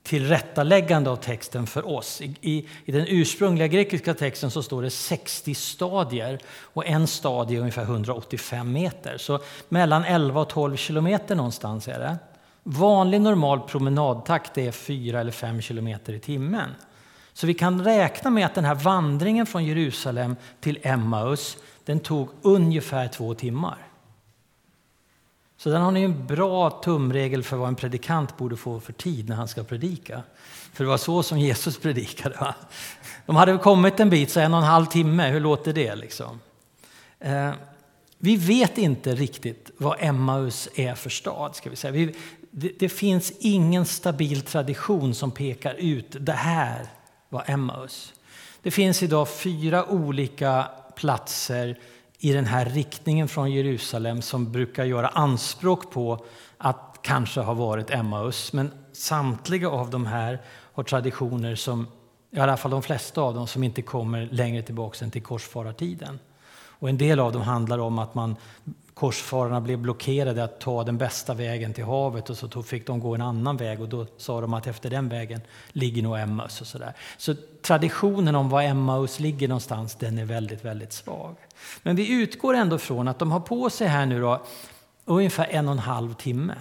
tillrättaläggande 0.04 1.10
av 1.10 1.16
texten 1.16 1.68
för 1.68 1.88
oss. 1.88 2.22
I, 2.22 2.36
i, 2.42 2.68
I, 2.86 2.92
den 2.92 3.06
ursprungliga 3.08 3.68
grekiska 3.68 4.14
texten 4.14 4.52
så 4.52 4.64
står 4.64 4.82
det 4.82 4.90
60 4.90 5.56
stadier 5.56 6.40
och 6.48 6.88
en 6.88 7.08
stadie 7.08 7.58
är 7.58 7.60
ungefär 7.60 7.84
185 7.84 8.72
meter. 8.72 9.18
Så 9.18 9.40
mellan 9.70 10.04
11 10.04 10.42
och 10.42 10.50
12 10.50 10.76
kilometer 10.76 11.36
någonstans 11.36 11.88
är 11.88 12.00
det. 12.00 12.18
Vanlig 12.64 13.22
normal 13.22 13.60
promenadtakt 13.60 14.58
är 14.58 14.72
4 14.72 15.20
eller 15.20 15.32
5 15.32 15.62
kilometer 15.62 16.14
i 16.14 16.20
timmen. 16.20 16.70
Så 17.34 17.48
vi 17.48 17.54
kan 17.54 17.84
räkna 17.84 18.30
med 18.30 18.46
att 18.46 18.56
den 18.56 18.66
här 18.66 18.76
vandringen 18.76 19.46
från 19.46 19.66
Jerusalem 19.66 20.36
till 20.60 20.80
Emmaus 20.82 21.58
den 21.86 22.00
tog 22.00 22.30
ungefär 22.42 23.08
två 23.08 23.34
timmar. 23.34 23.78
Så 25.64 25.70
den 25.70 25.82
har 25.82 25.92
ni 25.92 26.02
en 26.02 26.28
bra 26.28 26.70
tumregel 26.70 27.44
för 27.44 27.58
vad 27.58 27.68
en 27.68 27.76
predikant 27.76 28.38
borde 28.38 28.58
få 28.58 28.80
för 28.80 28.94
tid 28.94 29.30
när 29.30 29.36
han 29.36 29.48
ska 29.48 29.64
predika. 29.64 30.24
För 30.74 30.84
det 30.84 30.90
var 30.90 30.98
så 30.98 31.24
som 31.24 31.40
Jesus 31.40 31.80
predikade. 31.80 32.36
Va? 32.40 32.56
De 33.26 33.36
hade 33.36 33.58
kommit 33.58 34.00
en 34.00 34.10
bit, 34.10 34.32
så 34.32 34.40
en 34.40 34.54
och 34.54 34.60
en 34.60 34.66
halv 34.66 34.86
timme, 34.86 35.30
hur 35.30 35.40
låter 35.40 35.74
det? 35.74 35.96
Liksom? 35.96 36.40
Eh, 37.20 37.52
vi 38.18 38.36
vet 38.36 38.78
inte 38.78 39.16
riktigt 39.16 39.72
vad 39.78 39.98
Emmaus 40.00 40.70
är 40.76 40.96
för 40.96 41.10
stad. 41.10 41.56
Ska 41.56 41.70
vi 41.70 41.76
säga. 41.76 41.92
Vi, 41.92 42.16
det, 42.52 42.72
det, 42.80 42.90
finns 42.90 43.34
ingen 43.40 43.86
stabil 43.86 44.42
tradition 44.42 45.16
som 45.16 45.32
pekar 45.32 45.74
ut 45.74 46.16
det 46.20 46.32
här 46.32 46.86
var 47.30 47.44
Emmaus. 47.48 48.14
Det 48.62 48.72
finns 48.72 49.04
idag 49.04 49.30
fyra 49.30 49.86
olika 49.86 50.68
platser 50.96 51.80
i 52.24 52.34
den 52.34 52.46
här 52.46 52.66
riktningen 52.66 53.28
från 53.28 53.52
Jerusalem 53.52 54.22
som 54.22 54.52
brukar 54.52 54.86
göra 54.86 55.08
anspråk 55.08 55.92
på 55.92 56.26
att 56.58 57.00
kanske 57.02 57.42
ha 57.42 57.54
varit 57.54 57.90
Emmaus. 57.90 58.54
Men 58.54 58.72
samtliga 58.94 59.70
av 59.70 59.90
de 59.90 60.06
här 60.06 60.42
har 60.74 60.84
traditioner 60.84 61.56
som, 61.56 61.88
i 62.32 62.40
alla 62.40 62.58
fall 62.58 62.72
de 62.72 62.82
flesta 62.82 63.22
av 63.22 63.34
dem, 63.34 63.48
som 63.48 63.64
inte 63.64 63.82
kommer 63.82 64.30
längre 64.32 64.62
tillbaka 64.62 65.06
än 65.06 65.12
till 65.12 65.22
korsfarartiden. 65.22 66.20
Och 66.54 66.90
en 66.90 66.98
del 66.98 67.20
av 67.20 67.32
dem 67.34 67.42
handlar 67.42 67.80
om 67.80 68.00
att 68.00 68.16
man 68.16 68.36
korsfararna 69.02 69.62
blev 69.62 69.80
blockerade 69.80 70.44
att 70.44 70.60
ta 70.60 70.84
den 70.84 70.98
bästa 70.98 71.34
vägen 71.34 71.74
till 71.74 71.84
havet 71.84 72.30
och 72.30 72.38
så 72.38 72.64
fick 72.64 72.88
de 72.88 73.00
gå 73.00 73.16
en 73.16 73.22
annan 73.22 73.58
väg 73.58 73.82
och 73.82 73.90
då 73.90 74.06
sa 74.18 74.42
de 74.42 74.54
att 74.54 74.68
efter 74.68 74.90
den 74.90 75.10
vägen 75.10 75.42
ligger 75.72 76.04
nog 76.04 76.20
Emmaus 76.20 76.62
och 76.62 76.68
sådär. 76.68 76.94
Så 77.18 77.36
traditionen 77.62 78.36
om 78.36 78.50
var 78.50 78.62
Emmaus 78.62 79.20
ligger 79.20 79.48
någonstans, 79.48 79.96
den 79.96 80.18
är 80.18 80.26
väldigt, 80.26 80.66
väldigt 80.66 80.94
svag. 80.94 81.36
Men 81.84 81.96
vi 81.96 82.12
utgår 82.12 82.54
ändå 82.54 82.78
från 82.78 83.08
att 83.08 83.20
de 83.20 83.32
har 83.32 83.40
på 83.40 83.70
sig 83.70 83.88
här 83.88 84.06
nu 84.06 84.22
då 84.22 84.42
ungefär 85.06 85.48
en 85.50 85.68
och 85.68 85.72
en 85.72 85.80
halv 85.80 86.14
timme. 86.14 86.56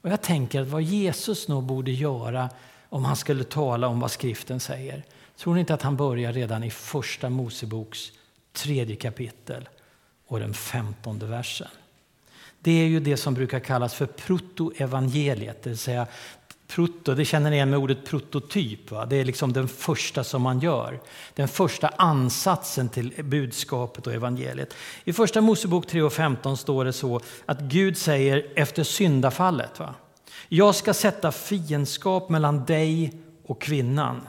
Och 0.00 0.10
jag 0.10 0.22
tänker 0.22 0.60
att 0.60 0.68
vad 0.68 0.82
Jesus 0.82 1.48
nog 1.48 1.64
borde 1.64 1.90
göra 1.90 2.50
om 2.88 3.04
han 3.04 3.16
skulle 3.16 3.44
tala 3.44 3.86
om 3.88 4.00
vad 4.00 4.10
skriften 4.10 4.60
säger. 4.60 5.04
Tror 5.36 5.54
ni 5.54 5.60
inte 5.60 5.74
att 5.74 5.82
han 5.82 5.96
börjar 5.96 6.32
redan 6.32 6.64
i 6.64 6.70
första 6.70 7.30
Moseboks 7.30 7.98
tredje 8.52 8.96
kapitel? 8.96 9.68
Och 10.28 10.40
den 10.40 10.54
femtonde 10.54 11.26
versen. 11.26 11.68
Det 12.60 12.70
är 12.70 12.86
ju 12.86 13.00
det 13.00 13.16
som 13.16 13.34
brukar 13.34 13.60
kallas 13.60 13.94
för 13.94 14.06
protoevangeliet, 14.06 15.62
det 15.62 15.70
vill 15.70 15.78
säga 15.78 16.06
proto, 16.68 17.14
det 17.14 17.24
känner 17.24 17.50
ni 17.50 17.56
igen 17.56 17.70
med 17.70 17.78
ordet 17.78 18.06
prototyp. 18.06 18.90
Va? 18.90 19.06
Det 19.06 19.16
är 19.16 19.24
liksom 19.24 19.52
den 19.52 19.68
första 19.68 20.24
som 20.24 20.42
man 20.42 20.60
gör. 20.60 21.00
Den 21.34 21.48
första 21.48 21.88
ansatsen 21.88 22.88
till 22.88 23.24
budskapet 23.24 24.06
och 24.06 24.12
evangeliet. 24.12 24.74
I 25.04 25.12
första 25.12 25.40
Mosebok 25.40 25.86
3 25.86 26.02
och 26.02 26.12
15 26.12 26.56
står 26.56 26.84
det 26.84 26.92
så 26.92 27.20
att 27.46 27.60
Gud 27.60 27.96
säger 27.96 28.46
efter 28.56 28.84
syndafallet. 28.84 29.78
Va? 29.78 29.94
Jag 30.48 30.74
ska 30.74 30.94
sätta 30.94 31.32
fiendskap 31.32 32.28
mellan 32.28 32.64
dig 32.64 33.12
och 33.46 33.60
kvinnan 33.60 34.20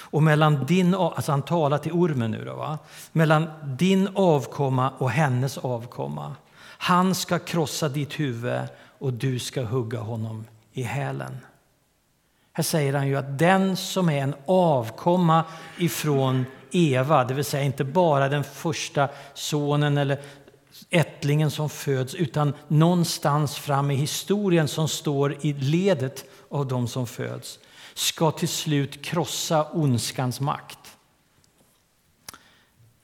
och 0.00 0.22
mellan 0.22 0.66
din, 0.66 0.94
alltså 0.94 1.32
han 1.32 1.42
talar 1.42 1.78
till 1.78 1.92
ormen 1.92 2.30
nu 2.30 2.44
då, 2.44 2.54
va? 2.54 2.78
mellan 3.12 3.48
din 3.62 4.08
avkomma 4.14 4.90
och 4.98 5.10
hennes 5.10 5.58
avkomma. 5.58 6.34
Han 6.60 7.14
ska 7.14 7.38
krossa 7.38 7.88
ditt 7.88 8.20
huvud 8.20 8.60
och 8.98 9.12
du 9.12 9.38
ska 9.38 9.62
hugga 9.62 9.98
honom 9.98 10.44
i 10.72 10.82
hälen. 10.82 11.38
Här 12.52 12.62
säger 12.62 12.94
han 12.94 13.08
ju 13.08 13.16
att 13.16 13.38
den 13.38 13.76
som 13.76 14.08
är 14.08 14.22
en 14.22 14.34
avkomma 14.46 15.44
ifrån 15.78 16.44
Eva, 16.70 17.24
det 17.24 17.34
vill 17.34 17.44
säga 17.44 17.62
inte 17.62 17.84
bara 17.84 18.28
den 18.28 18.44
första 18.44 19.08
sonen 19.34 19.98
eller 19.98 20.20
ättlingen 20.90 21.50
som 21.50 21.70
föds, 21.70 22.14
utan 22.14 22.54
någonstans 22.68 23.56
fram 23.56 23.90
i 23.90 23.94
historien 23.94 24.68
som 24.68 24.88
står 24.88 25.36
i 25.40 25.52
ledet 25.52 26.24
av 26.48 26.66
de 26.66 26.88
som 26.88 27.06
föds 27.06 27.58
ska 27.98 28.30
till 28.30 28.48
slut 28.48 29.02
krossa 29.02 29.64
ondskans 29.72 30.40
makt. 30.40 30.96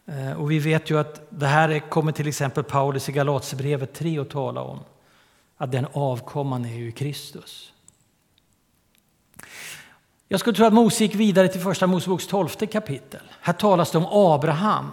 Eh, 0.07 0.33
och 0.33 0.51
vi 0.51 0.59
vet 0.59 0.91
ju 0.91 0.99
att 0.99 1.27
det 1.31 1.47
här 1.47 1.91
kommer 1.91 2.13
till 2.13 2.29
exempel 2.29 2.65
Paulus 2.65 3.09
i 3.09 3.13
Galaterbrevet 3.13 3.95
3 3.95 4.19
att 4.19 4.31
tala 4.31 4.61
om. 4.61 4.79
Att 5.57 5.73
den 5.73 5.87
avkomman 5.93 6.65
är 6.65 6.75
ju 6.75 6.93
Kristus. 6.93 7.73
Jag 10.29 10.41
skulle 10.41 10.57
tro 10.57 10.67
att 10.67 10.73
Mose 10.73 11.05
gick 11.05 11.15
vidare 11.15 11.49
till 11.49 11.61
första 11.61 11.87
Moseboks 11.87 12.27
tolfte 12.27 12.67
kapitel. 12.67 13.23
Här 13.41 13.53
talas 13.53 13.91
det 13.91 13.99
om 13.99 14.07
Abraham. 14.11 14.91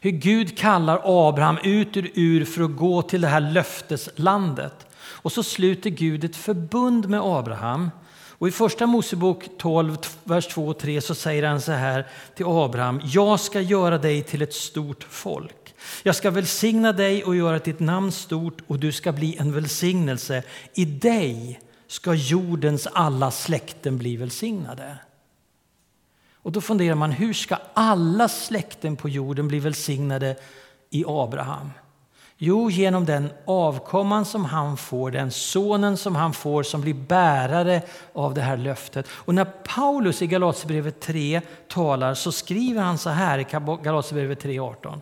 Hur 0.00 0.10
Gud 0.10 0.58
kallar 0.58 1.28
Abraham 1.28 1.58
ut 1.62 1.96
ur 1.96 2.10
Ur 2.14 2.44
för 2.44 2.62
att 2.62 2.76
gå 2.76 3.02
till 3.02 3.20
det 3.20 3.28
här 3.28 3.40
löfteslandet. 3.40 4.86
Och 4.98 5.32
så 5.32 5.42
sluter 5.42 5.90
Gud 5.90 6.24
ett 6.24 6.36
förbund 6.36 7.08
med 7.08 7.20
Abraham 7.20 7.90
och 8.38 8.48
I 8.48 8.50
första 8.50 8.86
Mosebok 8.86 9.48
12, 9.58 9.96
vers 10.24 10.46
2 10.46 10.68
och 10.68 10.78
3 10.78 11.00
så 11.00 11.14
säger 11.14 11.42
han 11.42 11.60
så 11.60 11.72
här 11.72 12.06
till 12.34 12.46
Abraham. 12.46 13.00
Jag 13.04 13.40
ska 13.40 13.60
göra 13.60 13.98
dig 13.98 14.22
till 14.22 14.42
ett 14.42 14.54
stort 14.54 15.06
folk. 15.10 15.74
Jag 16.02 16.16
ska 16.16 16.30
välsigna 16.30 16.92
dig 16.92 17.24
och 17.24 17.36
göra 17.36 17.58
ditt 17.58 17.80
namn 17.80 18.12
stort 18.12 18.62
och 18.66 18.78
du 18.78 18.92
ska 18.92 19.12
bli 19.12 19.36
en 19.36 19.52
välsignelse. 19.52 20.42
I 20.74 20.84
dig 20.84 21.60
ska 21.86 22.14
jordens 22.14 22.86
alla 22.92 23.30
släkten 23.30 23.98
bli 23.98 24.16
välsignade. 24.16 24.98
Och 26.34 26.52
då 26.52 26.60
funderar 26.60 26.94
man, 26.94 27.12
hur 27.12 27.32
ska 27.32 27.58
alla 27.74 28.28
släkten 28.28 28.96
på 28.96 29.08
jorden 29.08 29.48
bli 29.48 29.58
välsignade 29.58 30.36
i 30.90 31.04
Abraham? 31.06 31.70
Jo, 32.38 32.70
genom 32.70 33.04
den 33.04 33.30
avkomman 33.44 34.24
som 34.24 34.44
han 34.44 34.76
får, 34.76 35.10
den 35.10 35.30
sonen 35.30 35.96
som 35.96 36.16
han 36.16 36.32
får 36.32 36.62
som 36.62 36.80
blir 36.80 36.94
bärare 36.94 37.82
av 38.12 38.34
det 38.34 38.40
här 38.40 38.56
löftet. 38.56 39.08
Och 39.10 39.34
när 39.34 39.44
Paulus 39.44 40.22
i 40.22 40.26
Galaterbrevet 40.26 41.00
3 41.00 41.40
talar 41.68 42.14
så 42.14 42.32
skriver 42.32 42.82
han 42.82 42.98
så 42.98 43.10
här 43.10 43.38
i 43.38 43.46
Galaterbrevet 43.82 44.44
3.18. 44.44 45.00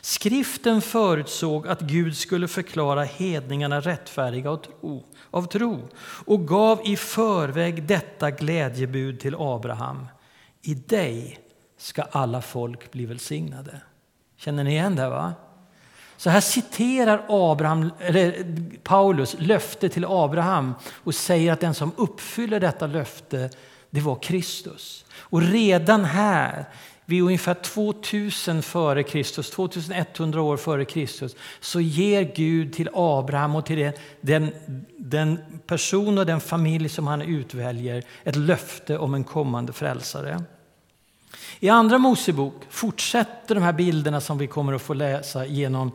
Skriften 0.00 0.82
förutsåg 0.82 1.68
att 1.68 1.80
Gud 1.80 2.16
skulle 2.16 2.48
förklara 2.48 3.04
hedningarna 3.04 3.80
rättfärdiga 3.80 4.50
av 4.50 4.56
tro, 4.56 5.04
av 5.30 5.46
tro 5.46 5.88
och 6.26 6.48
gav 6.48 6.80
i 6.84 6.96
förväg 6.96 7.82
detta 7.82 8.30
glädjebud 8.30 9.20
till 9.20 9.36
Abraham. 9.38 10.06
I 10.62 10.74
dig 10.74 11.38
ska 11.78 12.02
alla 12.02 12.42
folk 12.42 12.92
bli 12.92 13.06
välsignade. 13.06 13.80
Känner 14.36 14.64
ni 14.64 14.70
igen 14.70 14.96
det? 14.96 15.08
va? 15.08 15.34
Så 16.24 16.30
här 16.30 16.40
citerar 16.40 17.24
Abraham, 17.28 17.90
eller 17.98 18.46
Paulus 18.82 19.36
löfte 19.38 19.88
till 19.88 20.04
Abraham 20.04 20.74
och 20.92 21.14
säger 21.14 21.52
att 21.52 21.60
den 21.60 21.74
som 21.74 21.92
uppfyller 21.96 22.60
detta 22.60 22.86
löfte, 22.86 23.50
det 23.90 24.00
var 24.00 24.16
Kristus. 24.22 25.04
Och 25.14 25.42
redan 25.42 26.04
här, 26.04 26.64
vid 27.04 27.22
ungefär 27.22 27.54
2000 27.54 28.62
före 28.62 29.02
Kristus, 29.02 29.50
2100 29.50 30.42
år 30.42 30.56
före 30.56 30.84
Kristus, 30.84 31.36
så 31.60 31.80
ger 31.80 32.32
Gud 32.36 32.72
till 32.72 32.88
Abraham 32.94 33.56
och 33.56 33.66
till 33.66 33.92
den, 34.20 34.52
den 34.98 35.38
person 35.66 36.18
och 36.18 36.26
den 36.26 36.40
familj 36.40 36.88
som 36.88 37.06
han 37.06 37.22
utväljer 37.22 38.02
ett 38.22 38.36
löfte 38.36 38.98
om 38.98 39.14
en 39.14 39.24
kommande 39.24 39.72
frälsare. 39.72 40.44
I 41.60 41.68
Andra 41.68 41.98
Mosebok 41.98 42.54
fortsätter 42.70 43.54
de 43.54 43.64
här 43.64 43.72
bilderna 43.72 44.20
som 44.20 44.38
vi 44.38 44.46
kommer 44.46 44.72
att 44.72 44.82
få 44.82 44.94
läsa 44.94 45.46
genom 45.46 45.92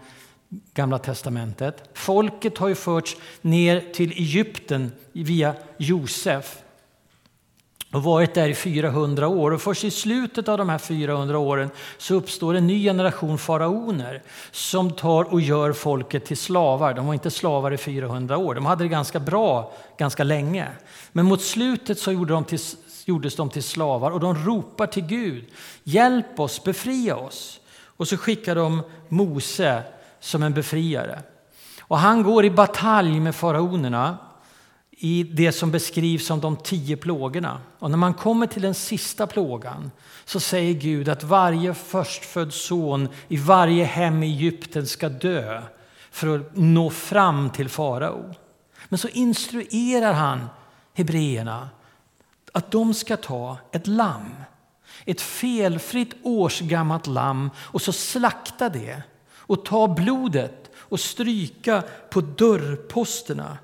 Gamla 0.50 1.00
testamentet. 1.00 1.89
Folket 1.94 2.58
har 2.58 2.68
ju 2.68 2.75
förts 2.75 3.18
ner 3.41 3.84
till 3.94 4.12
Egypten 4.12 4.91
via 5.12 5.56
Josef. 5.77 6.58
och 7.91 8.03
varit 8.03 8.34
där 8.34 8.50
i 8.50 8.56
400 8.56 9.27
år. 9.27 9.51
Och 9.51 9.62
först 9.62 9.84
i 9.84 9.91
slutet 9.91 10.48
av 10.48 10.58
de 10.58 10.70
här 10.70 10.77
400 10.77 11.38
åren 11.38 11.70
så 11.98 12.15
uppstår 12.15 12.53
en 12.53 12.68
ny 12.68 12.84
generation 12.84 13.38
faraoner 13.38 14.24
som 14.51 14.91
tar 14.91 15.34
och 15.34 15.41
gör 15.41 15.74
folket 15.74 16.25
till 16.25 16.38
slavar. 16.38 16.94
De 16.94 17.08
var 17.08 17.13
inte 17.13 17.32
slavar 17.32 17.72
i 17.72 17.77
400 17.77 18.38
år, 18.38 18.56
de 18.56 18.65
hade 18.65 18.84
det 18.84 18.88
ganska 18.88 19.20
bra 19.20 19.74
ganska 19.98 20.24
länge. 20.24 20.68
Men 21.12 21.25
mot 21.25 21.41
slutet 21.41 22.00
så 22.00 22.12
gjorde 22.12 22.34
de 22.34 22.44
till, 22.44 22.60
gjordes 23.06 23.36
de 23.36 23.50
till 23.50 23.63
slavar 23.63 24.12
och 24.12 24.20
de 24.20 24.36
ropar 24.36 24.88
till 24.88 25.06
Gud. 25.06 25.46
Hjälp 25.84 26.39
oss, 26.39 26.63
befria 26.63 27.15
oss. 27.15 27.60
Och 27.98 28.08
så 28.08 28.18
skickar 28.18 28.56
de 28.56 28.82
Mose 29.08 29.84
som 30.19 30.43
en 30.43 30.53
befriare. 30.53 31.21
Och 31.81 31.99
han 31.99 32.23
går 32.23 32.45
i 32.45 32.51
batalj 32.51 33.19
med 33.19 33.35
faraonerna 33.35 34.17
i 35.01 35.23
det 35.23 35.51
som 35.51 35.71
beskrivs 35.71 36.25
som 36.25 36.39
de 36.39 36.55
tio 36.55 36.97
plågorna. 36.97 37.61
Och 37.79 37.91
när 37.91 37.97
man 37.97 38.13
kommer 38.13 38.47
till 38.47 38.61
den 38.61 38.73
sista 38.73 39.27
plågan 39.27 39.91
så 40.25 40.39
säger 40.39 40.73
Gud 40.73 41.09
att 41.09 41.23
varje 41.23 41.73
förstfödd 41.73 42.53
son 42.53 43.07
i 43.27 43.38
varje 43.38 43.83
hem 43.83 44.23
i 44.23 44.27
Egypten 44.27 44.88
ska 44.88 45.09
dö 45.09 45.61
för 46.11 46.39
att 46.39 46.55
nå 46.55 46.89
fram 46.89 47.49
till 47.49 47.69
farao. 47.69 48.33
Men 48.89 48.97
så 48.97 49.07
instruerar 49.07 50.13
han 50.13 50.45
hebreerna 50.93 51.69
att 52.53 52.71
de 52.71 52.93
ska 52.93 53.17
ta 53.17 53.57
ett 53.71 53.88
lamm, 53.88 54.35
ett 55.05 55.21
felfritt 55.21 56.13
årsgammalt 56.23 57.07
lamm 57.07 57.49
och 57.57 57.81
så 57.81 57.91
slakta 57.91 58.69
det 58.69 59.03
och 59.50 59.65
ta 59.65 59.88
blodet 59.88 60.72
och 60.75 61.00
stryka 61.00 61.84
på 62.10 62.22
dörrposterna 62.22 63.58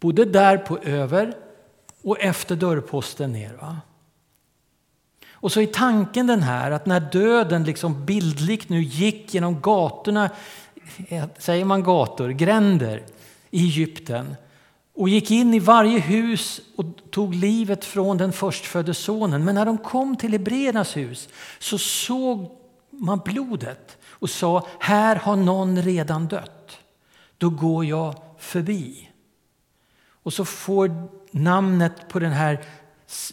Både 0.00 0.24
där 0.24 0.58
på 0.58 0.78
över 0.78 1.34
och 2.02 2.20
efter 2.20 2.56
dörrposten 2.56 3.32
ner. 3.32 3.52
Va? 3.60 3.76
Och 5.30 5.52
så 5.52 5.60
är 5.60 5.66
tanken 5.66 6.26
den 6.26 6.42
här 6.42 6.70
att 6.70 6.86
när 6.86 7.00
döden 7.00 7.64
liksom 7.64 8.04
bildligt 8.04 8.68
nu 8.68 8.82
gick 8.82 9.34
genom 9.34 9.60
gatorna, 9.60 10.30
eh, 11.08 11.24
säger 11.38 11.64
man 11.64 11.82
gator, 11.82 12.28
gränder 12.28 13.02
i 13.50 13.64
Egypten 13.64 14.36
och 14.94 15.08
gick 15.08 15.30
in 15.30 15.54
i 15.54 15.58
varje 15.58 15.98
hus 15.98 16.60
och 16.76 16.84
tog 17.10 17.34
livet 17.34 17.84
från 17.84 18.18
den 18.18 18.32
förstfödde 18.32 18.94
sonen. 18.94 19.44
Men 19.44 19.54
när 19.54 19.64
de 19.64 19.78
kom 19.78 20.16
till 20.16 20.32
Hebreernas 20.32 20.96
hus 20.96 21.28
så 21.58 21.78
såg 21.78 22.50
man 22.90 23.20
blodet 23.24 23.97
och 24.18 24.30
sa 24.30 24.66
här 24.80 25.16
har 25.16 25.36
någon 25.36 25.82
redan 25.82 26.26
dött. 26.26 26.78
Då 27.38 27.50
går 27.50 27.84
jag 27.84 28.14
förbi. 28.38 29.10
Och 30.22 30.32
så 30.32 30.44
får 30.44 31.08
namnet 31.30 32.08
på 32.08 32.18
den 32.18 32.32
här 32.32 32.64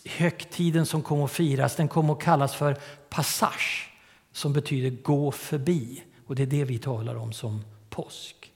högtiden 0.06 0.86
som 0.86 1.02
kommer 1.02 1.26
att 1.26 1.32
firas, 1.32 1.76
den 1.76 1.88
kommer 1.88 2.14
att 2.14 2.22
kallas 2.22 2.56
för 2.56 2.78
passage, 3.10 3.94
som 4.32 4.54
betyder 4.54 5.02
gå 5.04 5.32
förbi. 5.32 6.04
Och 6.28 6.36
det 6.36 6.44
är 6.44 6.48
det 6.48 6.64
vi 6.64 6.78
talar 6.78 7.16
om 7.16 7.34
som 7.34 7.62
påsk. 7.90 8.52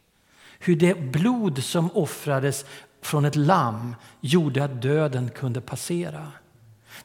Hur 0.59 0.75
det 0.75 0.99
blod 0.99 1.63
som 1.63 1.91
offrades 1.91 2.65
från 3.01 3.25
ett 3.25 3.35
lamm 3.35 3.95
gjorde 4.21 4.63
att 4.63 4.81
döden 4.81 5.29
kunde 5.29 5.61
passera. 5.61 6.31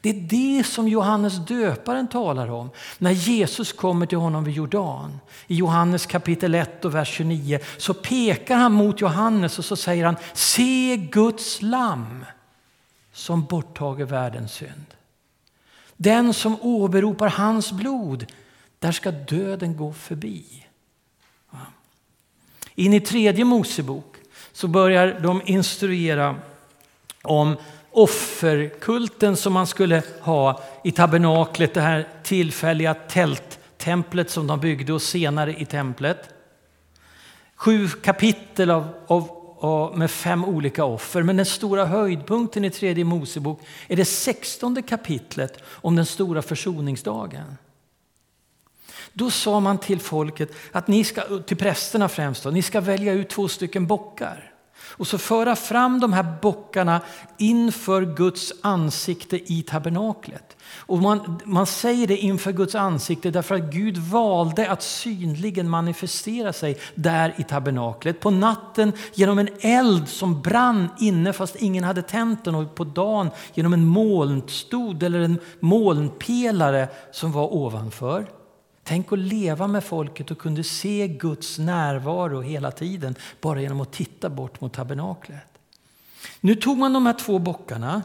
Det 0.05 0.09
är 0.09 0.57
det 0.57 0.63
som 0.63 0.87
Johannes 0.87 1.45
döparen 1.47 2.07
talar 2.07 2.51
om 2.51 2.69
när 2.97 3.11
Jesus 3.11 3.73
kommer 3.73 4.05
till 4.05 4.17
honom 4.17 4.43
vid 4.43 4.55
Jordan. 4.55 5.19
I 5.47 5.55
Johannes 5.55 6.05
kapitel 6.05 6.55
1 6.55 6.85
och 6.85 6.95
vers 6.95 7.09
29 7.09 7.59
så 7.77 7.93
pekar 7.93 8.55
han 8.55 8.71
mot 8.71 9.01
Johannes 9.01 9.59
och 9.59 9.65
så 9.65 9.75
säger 9.75 10.05
han 10.05 10.15
Se 10.33 10.97
Guds 10.97 11.61
lamm 11.61 12.25
som 13.13 13.45
borttager 13.45 14.05
världens 14.05 14.53
synd. 14.53 14.93
Den 15.97 16.33
som 16.33 16.57
åberopar 16.61 17.27
hans 17.27 17.71
blod, 17.71 18.25
där 18.79 18.91
ska 18.91 19.11
döden 19.11 19.77
gå 19.77 19.93
förbi. 19.93 20.65
In 22.75 22.93
i 22.93 23.01
tredje 23.01 23.45
Mosebok 23.45 24.15
så 24.51 24.67
börjar 24.67 25.19
de 25.19 25.41
instruera 25.45 26.35
om 27.21 27.57
offerkulten 27.95 29.37
som 29.37 29.53
man 29.53 29.67
skulle 29.67 30.03
ha 30.21 30.63
i 30.83 30.91
tabernaklet, 30.91 31.73
det 31.73 31.81
här 31.81 32.07
tillfälliga 32.23 32.93
tälttemplet 32.93 34.29
som 34.29 34.47
de 34.47 34.59
byggde 34.59 34.93
och 34.93 35.01
senare 35.01 35.55
i 35.59 35.65
templet. 35.65 36.29
Sju 37.55 37.87
kapitel 37.87 38.71
av, 38.71 38.89
av, 39.07 39.29
av, 39.59 39.97
med 39.97 40.11
fem 40.11 40.45
olika 40.45 40.85
offer. 40.85 41.23
Men 41.23 41.37
den 41.37 41.45
stora 41.45 41.85
höjdpunkten 41.85 42.65
i 42.65 42.69
tredje 42.69 43.03
Mosebok 43.03 43.61
är 43.87 43.95
det 43.95 44.05
sextonde 44.05 44.81
kapitlet 44.81 45.63
om 45.67 45.95
den 45.95 46.05
stora 46.05 46.41
försoningsdagen. 46.41 47.57
Då 49.13 49.31
sa 49.31 49.59
man 49.59 49.77
till 49.77 49.99
folket, 49.99 50.51
att 50.71 50.87
ni 50.87 51.03
ska, 51.03 51.21
till 51.39 51.57
prästerna 51.57 52.09
främst, 52.09 52.43
då, 52.43 52.49
ni 52.49 52.61
ska 52.61 52.81
välja 52.81 53.13
ut 53.13 53.29
två 53.29 53.47
stycken 53.47 53.87
bockar 53.87 54.54
och 54.87 55.07
så 55.07 55.17
föra 55.17 55.55
fram 55.55 55.99
de 55.99 56.13
här 56.13 56.35
bockarna 56.41 57.01
inför 57.37 58.15
Guds 58.15 58.53
ansikte 58.61 59.53
i 59.53 59.61
tabernaklet. 59.61 60.57
Och 60.77 60.97
man, 60.97 61.39
man 61.45 61.65
säger 61.65 62.07
det 62.07 62.17
inför 62.17 62.51
Guds 62.51 62.75
ansikte 62.75 63.31
därför 63.31 63.55
att 63.55 63.73
Gud 63.73 63.97
valde 63.97 64.71
att 64.71 64.83
synligen 64.83 65.69
manifestera 65.69 66.53
sig 66.53 66.77
där 66.95 67.33
i 67.37 67.43
tabernaklet. 67.43 68.19
På 68.19 68.29
natten 68.31 68.93
genom 69.13 69.39
en 69.39 69.49
eld 69.59 70.09
som 70.09 70.41
brann 70.41 70.89
inne 70.99 71.33
fast 71.33 71.55
ingen 71.55 71.83
hade 71.83 72.01
tänt 72.01 72.45
den 72.45 72.55
och 72.55 72.75
på 72.75 72.83
dagen 72.83 73.29
genom 73.53 73.73
en 73.73 73.85
molnstod 73.85 75.03
eller 75.03 75.19
en 75.19 75.39
molnpelare 75.59 76.87
som 77.11 77.31
var 77.31 77.53
ovanför. 77.53 78.27
Tänk 78.87 79.11
att 79.11 79.19
leva 79.19 79.67
med 79.67 79.83
folket 79.83 80.31
och 80.31 80.37
kunde 80.37 80.63
se 80.63 81.07
Guds 81.07 81.59
närvaro 81.59 82.41
hela 82.41 82.71
tiden 82.71 83.15
bara 83.41 83.61
genom 83.61 83.81
att 83.81 83.91
titta 83.91 84.29
bort 84.29 84.61
mot 84.61 84.73
tabernaklet. 84.73 85.47
Nu 86.41 86.55
tog 86.55 86.77
man 86.77 86.93
de 86.93 87.05
här 87.05 87.13
två 87.13 87.39
bockarna 87.39 88.01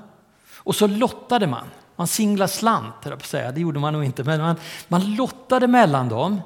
och 0.56 0.76
så 0.76 0.86
lottade 0.86 1.46
man. 1.46 1.66
Man 1.96 2.06
singlade 2.06 2.52
slant, 2.52 2.94
jag 3.04 3.24
säga. 3.24 3.52
det 3.52 3.60
gjorde 3.60 3.80
man 3.80 3.92
nog 3.92 4.04
inte, 4.04 4.24
men 4.24 4.40
man, 4.40 4.56
man 4.88 5.14
lottade 5.14 5.66
mellan 5.66 6.08
dem. 6.08 6.40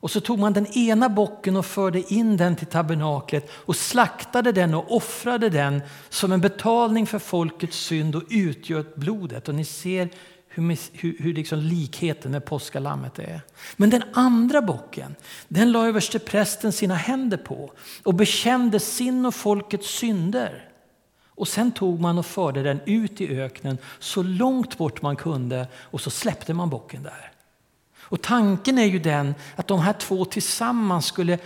Och 0.00 0.10
så 0.10 0.20
tog 0.20 0.38
man 0.38 0.52
den 0.52 0.66
ena 0.66 1.08
bocken 1.08 1.56
och 1.56 1.66
förde 1.66 2.12
in 2.12 2.36
den 2.36 2.56
till 2.56 2.66
tabernaklet 2.66 3.50
och 3.52 3.76
slaktade 3.76 4.52
den 4.52 4.74
och 4.74 4.96
offrade 4.96 5.50
den 5.50 5.82
som 6.08 6.32
en 6.32 6.40
betalning 6.40 7.06
för 7.06 7.18
folkets 7.18 7.76
synd 7.76 8.16
och 8.16 8.22
utgöt 8.30 8.96
blodet. 8.96 9.48
Och 9.48 9.54
ni 9.54 9.64
ser 9.64 10.08
hur, 10.58 10.78
hur, 10.92 11.16
hur 11.18 11.34
liksom 11.34 11.58
likheten 11.58 12.30
med 12.30 12.44
påskalammet 12.44 13.18
är. 13.18 13.40
Men 13.76 13.90
den 13.90 14.02
andra 14.12 14.62
bocken, 14.62 15.14
den 15.48 15.72
la 15.72 15.86
översteprästen 15.86 16.72
sina 16.72 16.94
händer 16.94 17.36
på 17.36 17.72
och 18.02 18.14
bekände 18.14 18.80
sin 18.80 19.26
och 19.26 19.34
folkets 19.34 19.88
synder. 19.88 20.68
Och 21.26 21.48
sen 21.48 21.72
tog 21.72 22.00
man 22.00 22.18
och 22.18 22.26
förde 22.26 22.62
den 22.62 22.80
ut 22.86 23.20
i 23.20 23.40
öknen 23.40 23.78
så 23.98 24.22
långt 24.22 24.78
bort 24.78 25.02
man 25.02 25.16
kunde 25.16 25.66
och 25.74 26.00
så 26.00 26.10
släppte 26.10 26.54
man 26.54 26.70
bocken 26.70 27.02
där. 27.02 27.32
Och 28.00 28.22
tanken 28.22 28.78
är 28.78 28.84
ju 28.84 28.98
den 28.98 29.34
att 29.56 29.66
de 29.66 29.80
här 29.80 29.92
två 29.92 30.24
tillsammans 30.24 31.06
skulle 31.06 31.38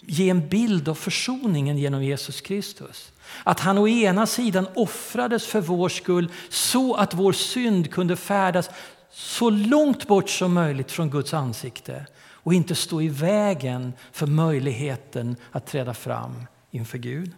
ge 0.00 0.30
en 0.30 0.48
bild 0.48 0.88
av 0.88 0.94
försoningen 0.94 1.78
genom 1.78 2.04
Jesus 2.04 2.40
Kristus. 2.40 3.11
Att 3.44 3.60
han 3.60 3.78
å 3.78 3.88
ena 3.88 4.26
sidan 4.26 4.66
offrades 4.74 5.46
för 5.46 5.60
vår 5.60 5.88
skull 5.88 6.28
så 6.48 6.94
att 6.94 7.14
vår 7.14 7.32
synd 7.32 7.90
kunde 7.90 8.16
färdas 8.16 8.70
så 9.10 9.50
långt 9.50 10.06
bort 10.06 10.30
som 10.30 10.52
möjligt 10.52 10.92
från 10.92 11.10
Guds 11.10 11.34
ansikte 11.34 12.06
och 12.16 12.54
inte 12.54 12.74
stå 12.74 13.00
i 13.00 13.08
vägen 13.08 13.92
för 14.12 14.26
möjligheten 14.26 15.36
att 15.50 15.66
träda 15.66 15.94
fram 15.94 16.44
inför 16.70 16.98
Gud. 16.98 17.30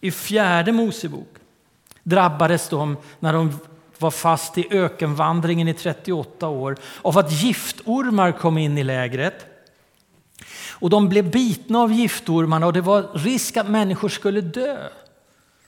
I 0.00 0.10
fjärde 0.10 0.72
Mosebok 0.72 1.28
drabbades 2.02 2.68
de 2.68 2.96
när 3.20 3.32
de 3.32 3.58
var 3.98 4.10
fast 4.10 4.58
i 4.58 4.66
ökenvandringen 4.70 5.68
i 5.68 5.74
38 5.74 6.48
år 6.48 6.76
av 7.02 7.18
att 7.18 7.32
giftormar 7.32 8.32
kom 8.32 8.58
in 8.58 8.78
i 8.78 8.84
lägret. 8.84 9.46
Och 10.82 10.90
de 10.90 11.08
blev 11.08 11.30
bitna 11.30 11.78
av 11.78 11.92
giftormarna 11.92 12.66
och 12.66 12.72
det 12.72 12.80
var 12.80 13.08
risk 13.14 13.56
att 13.56 13.70
människor 13.70 14.08
skulle 14.08 14.40
dö. 14.40 14.88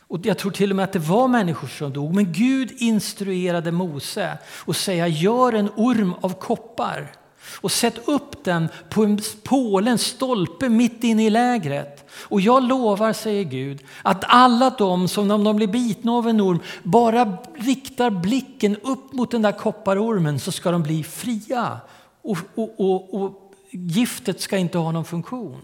Och 0.09 0.27
jag 0.27 0.39
tror 0.39 0.51
till 0.51 0.71
och 0.71 0.77
med 0.77 0.85
att 0.85 0.93
det 0.93 0.99
var 0.99 1.29
människor 1.29 1.69
som 1.69 1.93
dog. 1.93 2.15
Men 2.15 2.33
Gud 2.33 2.73
instruerade 2.79 3.73
Mose 3.73 4.39
att 4.67 4.77
säga 4.77 5.09
gör 5.09 5.53
en 5.53 5.71
orm 5.77 6.15
av 6.21 6.41
koppar 6.41 7.13
och 7.61 7.73
sätt 7.73 8.09
upp 8.09 8.45
den 8.45 8.69
på 8.89 9.05
en 9.05 9.21
påle, 9.43 9.91
en 9.91 9.99
stolpe 9.99 10.69
mitt 10.69 11.05
inne 11.05 11.27
i 11.27 11.31
lägret. 11.31 12.11
Och 12.11 12.41
jag 12.41 12.63
lovar, 12.63 13.13
säger 13.13 13.45
Gud, 13.45 13.85
att 14.03 14.25
alla 14.27 14.71
de 14.71 15.09
som 15.09 15.31
om 15.31 15.45
de 15.45 15.57
blir 15.57 15.67
bitna 15.67 16.13
av 16.13 16.29
en 16.29 16.41
orm 16.41 16.59
bara 16.83 17.37
riktar 17.55 18.11
blicken 18.11 18.77
upp 18.77 19.13
mot 19.13 19.31
den 19.31 19.43
där 19.43 19.53
kopparormen 19.53 20.41
så 20.41 20.53
ska 20.53 20.71
de 20.71 20.83
bli 20.83 21.03
fria. 21.03 21.81
Och, 22.23 22.39
och, 22.55 22.81
och, 22.81 23.15
och 23.15 23.44
giftet 23.77 24.41
ska 24.41 24.57
inte 24.57 24.79
ha 24.79 24.93
någon 24.93 25.05
funktion. 25.05 25.61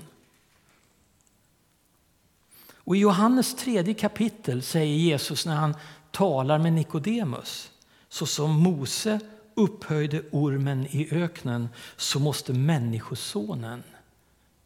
Och 2.75 2.97
I 2.97 2.99
Johannes 2.99 3.55
tredje 3.55 3.95
kapitel 3.95 4.63
säger 4.63 4.97
Jesus 4.97 5.47
när 5.47 5.57
han 5.57 5.75
talar 6.11 6.59
med 6.59 6.73
Nikodemus. 6.73 7.71
Så 8.09 8.27
som 8.27 8.51
Mose 8.51 9.21
upphöjde 9.55 10.23
ormen 10.31 10.87
i 10.91 11.09
öknen 11.11 11.69
så 11.97 12.19
måste 12.19 12.53
Människosonen 12.53 13.83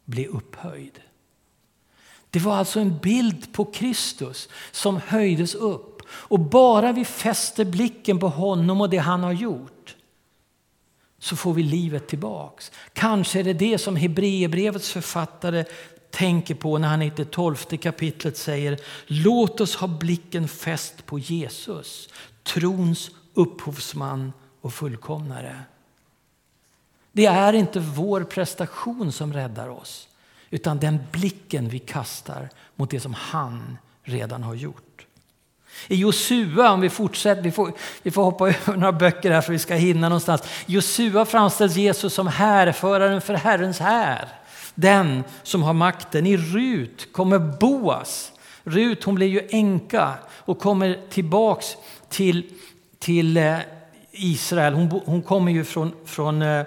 bli 0.05 0.27
upphöjd. 0.27 0.99
Det 2.29 2.39
var 2.39 2.55
alltså 2.55 2.79
en 2.79 2.97
bild 2.97 3.53
på 3.53 3.65
Kristus 3.65 4.49
som 4.71 4.97
höjdes 5.07 5.55
upp. 5.55 6.01
Och 6.07 6.39
bara 6.39 6.91
vi 6.91 7.05
fäster 7.05 7.65
blicken 7.65 8.19
på 8.19 8.29
honom 8.29 8.81
och 8.81 8.89
det 8.89 8.97
han 8.97 9.23
har 9.23 9.31
gjort 9.31 9.74
så 11.25 11.35
får 11.35 11.53
vi 11.53 11.63
livet 11.63 12.07
tillbaks. 12.07 12.71
Kanske 12.93 13.39
är 13.39 13.43
det 13.43 13.53
det 13.53 13.77
som 13.77 13.95
Hebreerbrevets 13.95 14.91
författare 14.91 15.65
tänker 16.11 16.55
på 16.55 16.77
när 16.77 16.87
han 16.87 17.01
i 17.01 17.11
det 17.15 17.31
tolfte 17.31 17.77
kapitlet 17.77 18.37
säger 18.37 18.79
Låt 19.07 19.61
oss 19.61 19.75
ha 19.75 19.87
blicken 19.87 20.47
fäst 20.47 21.05
på 21.05 21.19
Jesus, 21.19 22.09
trons 22.43 23.11
upphovsman 23.33 24.33
och 24.61 24.73
fullkomnare. 24.73 25.63
Det 27.11 27.25
är 27.25 27.53
inte 27.53 27.79
vår 27.79 28.23
prestation 28.23 29.11
som 29.11 29.33
räddar 29.33 29.69
oss 29.69 30.07
utan 30.49 30.79
den 30.79 30.99
blicken 31.11 31.69
vi 31.69 31.79
kastar 31.79 32.49
mot 32.75 32.89
det 32.89 32.99
som 32.99 33.13
han 33.13 33.77
redan 34.03 34.43
har 34.43 34.55
gjort. 34.55 34.84
I 35.87 35.95
Josua, 35.95 36.71
om 36.71 36.81
vi 36.81 36.89
fortsätter, 36.89 37.41
vi 37.41 37.51
får, 37.51 37.71
vi 38.03 38.11
får 38.11 38.23
hoppa 38.23 38.47
över 38.49 38.73
några 38.73 38.91
böcker 38.91 39.31
här 39.31 39.41
för 39.41 39.51
vi 39.51 39.59
ska 39.59 39.75
hinna 39.75 40.09
någonstans. 40.09 40.43
Josua 40.65 41.25
framställs 41.25 41.75
Jesus 41.75 42.13
som 42.13 42.27
härföraren 42.27 43.21
för 43.21 43.33
Herrens 43.33 43.79
här. 43.79 44.27
Den 44.75 45.23
som 45.43 45.63
har 45.63 45.73
makten. 45.73 46.25
I 46.25 46.37
Rut 46.37 47.13
kommer 47.13 47.39
Boas. 47.39 48.31
Rut 48.63 49.03
hon 49.03 49.15
blir 49.15 49.27
ju 49.27 49.47
änka 49.49 50.13
och 50.31 50.59
kommer 50.59 50.99
tillbaks 51.09 51.77
till, 52.09 52.51
till 52.99 53.37
eh, 53.37 53.57
Israel. 54.11 54.73
Hon, 54.73 55.01
hon 55.05 55.21
kommer 55.21 55.51
ju 55.51 55.63
från, 55.63 55.91
från 56.05 56.41
eh, 56.41 56.65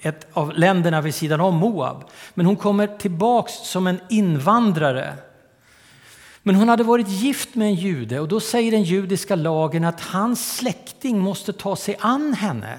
ett 0.00 0.26
av 0.32 0.52
länderna 0.52 1.00
vid 1.00 1.14
sidan 1.14 1.40
om 1.40 1.56
Moab. 1.56 2.04
Men 2.34 2.46
hon 2.46 2.56
kommer 2.56 2.86
tillbaks 2.86 3.52
som 3.52 3.86
en 3.86 4.00
invandrare. 4.08 5.14
Men 6.42 6.54
hon 6.54 6.68
hade 6.68 6.84
varit 6.84 7.08
gift 7.08 7.54
med 7.54 7.68
en 7.68 7.74
jude 7.74 8.20
och 8.20 8.28
då 8.28 8.40
säger 8.40 8.70
den 8.70 8.82
judiska 8.82 9.34
lagen 9.34 9.84
att 9.84 10.00
hans 10.00 10.56
släkting 10.56 11.18
måste 11.18 11.52
ta 11.52 11.76
sig 11.76 11.96
an 12.00 12.34
henne. 12.34 12.78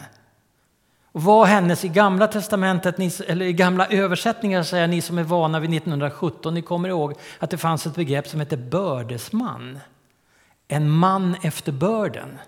Och 1.11 1.23
vad 1.23 1.47
hennes 1.47 1.85
i 1.85 1.87
gamla 1.87 2.27
testamentet, 2.27 3.21
eller 3.21 3.45
i 3.45 3.53
gamla 3.53 3.87
översättningar 3.87 4.63
säger 4.63 4.87
ni 4.87 5.01
som 5.01 5.17
är 5.17 5.23
vana 5.23 5.59
vid 5.59 5.73
1917, 5.73 6.53
ni 6.53 6.61
kommer 6.61 6.89
ihåg 6.89 7.13
att 7.39 7.49
det 7.49 7.57
fanns 7.57 7.85
ett 7.85 7.95
begrepp 7.95 8.27
som 8.27 8.39
hette 8.39 8.57
bördesman. 8.57 9.79
En 10.67 10.89
man 10.89 11.35
efter 11.43 11.71
börden. 11.71 12.39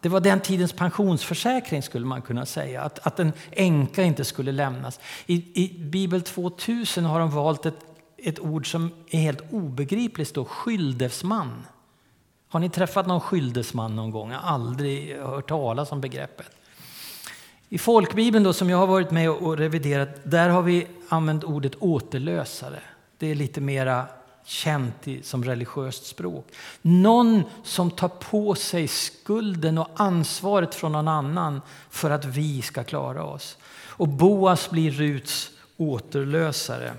Det 0.00 0.08
var 0.08 0.20
den 0.20 0.40
tidens 0.40 0.72
pensionsförsäkring 0.72 1.82
skulle 1.82 2.06
man 2.06 2.22
kunna 2.22 2.46
säga, 2.46 2.82
att, 2.82 3.06
att 3.06 3.20
en 3.20 3.32
änka 3.50 4.02
inte 4.02 4.24
skulle 4.24 4.52
lämnas. 4.52 5.00
I, 5.26 5.64
I 5.64 5.78
Bibel 5.78 6.22
2000 6.22 7.04
har 7.04 7.20
de 7.20 7.30
valt 7.30 7.66
ett, 7.66 7.74
ett 8.24 8.40
ord 8.40 8.70
som 8.70 8.90
är 9.10 9.18
helt 9.18 9.52
obegripligt, 9.52 10.28
står 10.28 10.44
skyldesman. 10.44 11.66
Har 12.48 12.60
ni 12.60 12.70
träffat 12.70 13.06
någon 13.06 13.20
skyldesman 13.20 13.96
någon 13.96 14.10
gång? 14.10 14.30
Jag 14.30 14.38
har 14.38 14.54
aldrig 14.54 15.16
hört 15.18 15.48
talas 15.48 15.92
om 15.92 16.00
begreppet. 16.00 16.46
I 17.68 17.78
folkbibeln 17.78 18.44
då, 18.44 18.52
som 18.52 18.70
jag 18.70 18.78
har 18.78 18.86
varit 18.86 19.10
med 19.10 19.30
och 19.30 19.58
reviderat, 19.58 20.08
där 20.24 20.48
har 20.48 20.62
vi 20.62 20.86
använt 21.08 21.44
ordet 21.44 21.74
återlösare. 21.74 22.80
Det 23.18 23.30
är 23.30 23.34
lite 23.34 23.60
mera 23.60 24.06
känt 24.44 25.06
som 25.22 25.44
religiöst 25.44 26.06
språk. 26.06 26.46
Någon 26.82 27.42
som 27.62 27.90
tar 27.90 28.08
på 28.08 28.54
sig 28.54 28.88
skulden 28.88 29.78
och 29.78 29.88
ansvaret 29.94 30.74
från 30.74 30.92
någon 30.92 31.08
annan 31.08 31.60
för 31.90 32.10
att 32.10 32.24
vi 32.24 32.62
ska 32.62 32.84
klara 32.84 33.24
oss. 33.24 33.56
Och 33.88 34.08
Boas 34.08 34.70
blir 34.70 34.90
Ruts 34.90 35.50
återlösare. 35.76 36.92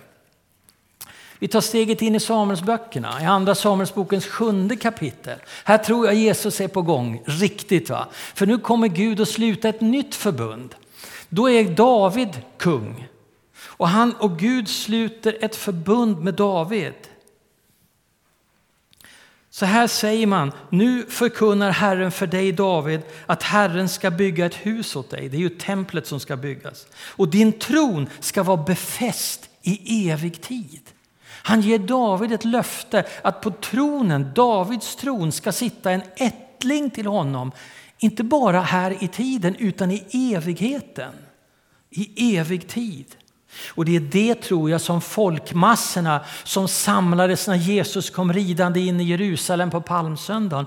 Vi 1.39 1.47
tar 1.47 1.61
steget 1.61 2.01
in 2.01 2.15
i 2.15 2.19
Samuelsböckerna, 2.19 3.21
i 3.21 3.25
Andra 3.25 3.55
Samuelsbokens 3.55 4.25
sjunde 4.25 4.75
kapitel. 4.75 5.39
Här 5.63 5.77
tror 5.77 6.05
jag 6.05 6.15
Jesus 6.15 6.61
är 6.61 6.67
på 6.67 6.81
gång, 6.81 7.21
riktigt. 7.25 7.89
va? 7.89 8.07
För 8.11 8.45
nu 8.45 8.57
kommer 8.57 8.87
Gud 8.87 9.21
att 9.21 9.29
sluta 9.29 9.69
ett 9.69 9.81
nytt 9.81 10.15
förbund. 10.15 10.75
Då 11.29 11.49
är 11.49 11.63
David 11.63 12.41
kung. 12.57 13.07
Och, 13.57 13.87
han, 13.87 14.13
och 14.13 14.39
Gud 14.39 14.69
sluter 14.69 15.37
ett 15.41 15.55
förbund 15.55 16.19
med 16.19 16.33
David. 16.33 16.93
Så 19.49 19.65
här 19.65 19.87
säger 19.87 20.27
man, 20.27 20.51
nu 20.69 21.05
förkunnar 21.09 21.71
Herren 21.71 22.11
för 22.11 22.27
dig 22.27 22.51
David 22.51 23.01
att 23.25 23.43
Herren 23.43 23.89
ska 23.89 24.11
bygga 24.11 24.45
ett 24.45 24.55
hus 24.55 24.95
åt 24.95 25.09
dig. 25.09 25.29
Det 25.29 25.37
är 25.37 25.41
ju 25.41 25.49
templet 25.49 26.07
som 26.07 26.19
ska 26.19 26.37
byggas. 26.37 26.87
Och 26.95 27.27
din 27.27 27.51
tron 27.51 28.09
ska 28.19 28.43
vara 28.43 28.63
befäst 28.63 29.49
i 29.61 30.09
evig 30.09 30.41
tid. 30.41 30.81
Han 31.45 31.61
ger 31.61 31.79
David 31.79 32.31
ett 32.31 32.45
löfte 32.45 33.03
att 33.21 33.41
på 33.41 33.51
tronen, 33.51 34.31
Davids 34.35 34.95
tron, 34.95 35.31
ska 35.31 35.51
sitta 35.51 35.91
en 35.91 36.01
ättling 36.15 36.89
till 36.89 37.05
honom. 37.05 37.51
Inte 37.99 38.23
bara 38.23 38.61
här 38.61 39.03
i 39.03 39.07
tiden 39.07 39.55
utan 39.55 39.91
i 39.91 40.33
evigheten. 40.33 41.11
I 41.89 42.37
evig 42.37 42.67
tid. 42.67 43.05
Och 43.69 43.85
det 43.85 43.95
är 43.95 43.99
det 43.99 44.35
tror 44.35 44.69
jag 44.69 44.81
som 44.81 45.01
folkmassorna 45.01 46.25
som 46.43 46.67
samlades 46.67 47.47
när 47.47 47.55
Jesus 47.55 48.09
kom 48.09 48.33
ridande 48.33 48.79
in 48.79 49.01
i 49.01 49.03
Jerusalem 49.03 49.71
på 49.71 49.81
palmsöndagen 49.81 50.65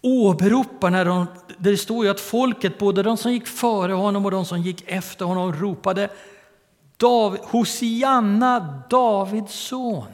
åberopar 0.00 0.90
när 0.90 1.04
de, 1.04 1.26
det 1.58 1.76
står 1.76 2.04
ju 2.04 2.10
att 2.10 2.20
folket, 2.20 2.78
både 2.78 3.02
de 3.02 3.16
som 3.16 3.32
gick 3.32 3.46
före 3.46 3.92
honom 3.92 4.24
och 4.24 4.30
de 4.30 4.44
som 4.44 4.62
gick 4.62 4.84
efter 4.86 5.24
honom 5.24 5.52
ropade 5.52 6.08
David, 6.96 7.40
Hosianna, 7.44 8.82
Davids 8.90 9.54
son. 9.54 10.06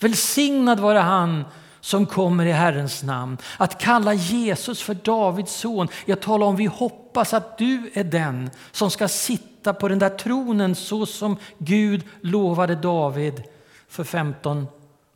Välsignad 0.00 0.80
vare 0.80 0.98
han 0.98 1.44
som 1.80 2.06
kommer 2.06 2.46
i 2.46 2.52
Herrens 2.52 3.02
namn. 3.02 3.38
Att 3.58 3.80
kalla 3.80 4.14
Jesus 4.14 4.82
för 4.82 4.94
Davids 4.94 5.52
son, 5.52 5.88
jag 6.04 6.20
talar 6.20 6.46
om 6.46 6.56
vi 6.56 6.66
hoppas 6.66 7.34
att 7.34 7.58
du 7.58 7.90
är 7.94 8.04
den 8.04 8.50
som 8.72 8.90
ska 8.90 9.08
sitta 9.08 9.74
på 9.74 9.88
den 9.88 9.98
där 9.98 10.08
tronen 10.08 10.74
så 10.74 11.06
som 11.06 11.36
Gud 11.58 12.04
lovade 12.20 12.74
David 12.74 13.42
för 13.88 14.04
15, 14.04 14.66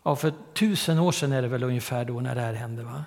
ja 0.03 0.17
för 0.17 0.33
tusen 0.55 0.99
år 0.99 1.13
sedan 1.13 1.33
är 1.33 1.43
det 1.43 1.49
väl 1.49 1.63
ungefär 1.63 2.05
då 2.05 2.21
när 2.21 2.35
det 2.35 2.41
här 2.41 2.55
hände. 2.55 2.83
Va? 2.83 3.05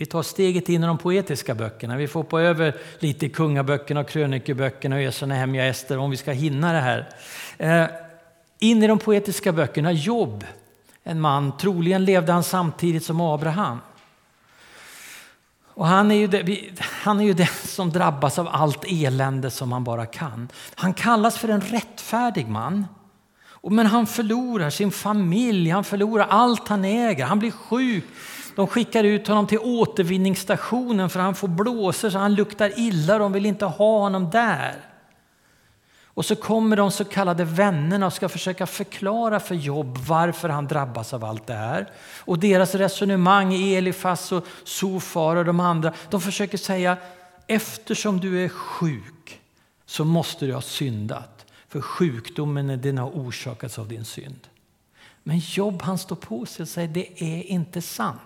Vi 0.00 0.06
tar 0.06 0.22
steget 0.22 0.68
in 0.68 0.84
i 0.84 0.86
de 0.86 0.98
poetiska 0.98 1.54
böckerna. 1.54 1.96
Vi 1.96 2.08
får 2.08 2.22
på 2.22 2.40
över 2.40 2.76
lite 2.98 3.28
kungaböckerna, 3.28 4.04
krönikeböckerna 4.04 4.96
och 4.96 5.02
Esra, 5.02 5.26
Nehemja, 5.26 5.66
Ester 5.66 5.98
om 5.98 6.10
vi 6.10 6.16
ska 6.16 6.32
hinna 6.32 6.72
det 6.72 6.80
här. 6.80 7.08
Eh, 7.58 7.86
in 8.58 8.82
i 8.82 8.86
de 8.86 8.98
poetiska 8.98 9.52
böckerna, 9.52 9.92
Jobb, 9.92 10.44
en 11.04 11.20
man, 11.20 11.56
troligen 11.56 12.04
levde 12.04 12.32
han 12.32 12.44
samtidigt 12.44 13.04
som 13.04 13.20
Abraham. 13.20 13.78
Och 15.64 15.86
han 15.86 16.10
är, 16.10 16.16
ju 16.16 16.26
det, 16.26 16.58
han 16.80 17.20
är 17.20 17.24
ju 17.24 17.32
den 17.32 17.46
som 17.64 17.90
drabbas 17.90 18.38
av 18.38 18.48
allt 18.48 18.84
elände 18.88 19.50
som 19.50 19.72
han 19.72 19.84
bara 19.84 20.06
kan. 20.06 20.48
Han 20.74 20.94
kallas 20.94 21.38
för 21.38 21.48
en 21.48 21.60
rättfärdig 21.60 22.48
man. 22.48 22.86
Men 23.62 23.86
han 23.86 24.06
förlorar 24.06 24.70
sin 24.70 24.90
familj, 24.90 25.70
han 25.70 25.84
förlorar 25.84 26.26
allt 26.26 26.68
han 26.68 26.84
äger, 26.84 27.24
han 27.24 27.38
blir 27.38 27.50
sjuk. 27.50 28.04
De 28.58 28.66
skickar 28.66 29.04
ut 29.04 29.28
honom 29.28 29.46
till 29.46 29.58
återvinningsstationen 29.58 31.10
för 31.10 31.20
han 31.20 31.34
får 31.34 31.48
blåsor 31.48 32.10
så 32.10 32.18
han 32.18 32.34
luktar 32.34 32.72
illa, 32.78 33.18
de 33.18 33.32
vill 33.32 33.46
inte 33.46 33.64
ha 33.64 33.98
honom 33.98 34.30
där. 34.30 34.74
Och 36.04 36.24
så 36.24 36.36
kommer 36.36 36.76
de 36.76 36.90
så 36.90 37.04
kallade 37.04 37.44
vännerna 37.44 38.06
och 38.06 38.12
ska 38.12 38.28
försöka 38.28 38.66
förklara 38.66 39.40
för 39.40 39.54
Jobb 39.54 39.98
varför 39.98 40.48
han 40.48 40.66
drabbas 40.66 41.14
av 41.14 41.24
allt 41.24 41.46
det 41.46 41.54
här. 41.54 41.90
Och 42.24 42.38
deras 42.38 42.74
resonemang, 42.74 43.54
Elifas 43.54 44.32
och 44.32 44.46
Sofar 44.64 45.36
och 45.36 45.44
de 45.44 45.60
andra, 45.60 45.92
de 46.10 46.20
försöker 46.20 46.58
säga 46.58 46.96
eftersom 47.46 48.20
du 48.20 48.44
är 48.44 48.48
sjuk 48.48 49.40
så 49.86 50.04
måste 50.04 50.46
du 50.46 50.54
ha 50.54 50.60
syndat. 50.60 51.46
För 51.68 51.80
sjukdomen 51.80 52.80
den 52.80 52.98
har 52.98 53.10
orsakats 53.10 53.78
av 53.78 53.88
din 53.88 54.04
synd. 54.04 54.48
Men 55.22 55.38
Jobb 55.38 55.82
han 55.82 55.98
står 55.98 56.16
på 56.16 56.46
sig 56.46 56.62
och 56.62 56.68
säger 56.68 56.88
det 56.88 57.22
är 57.22 57.42
inte 57.42 57.82
sant. 57.82 58.20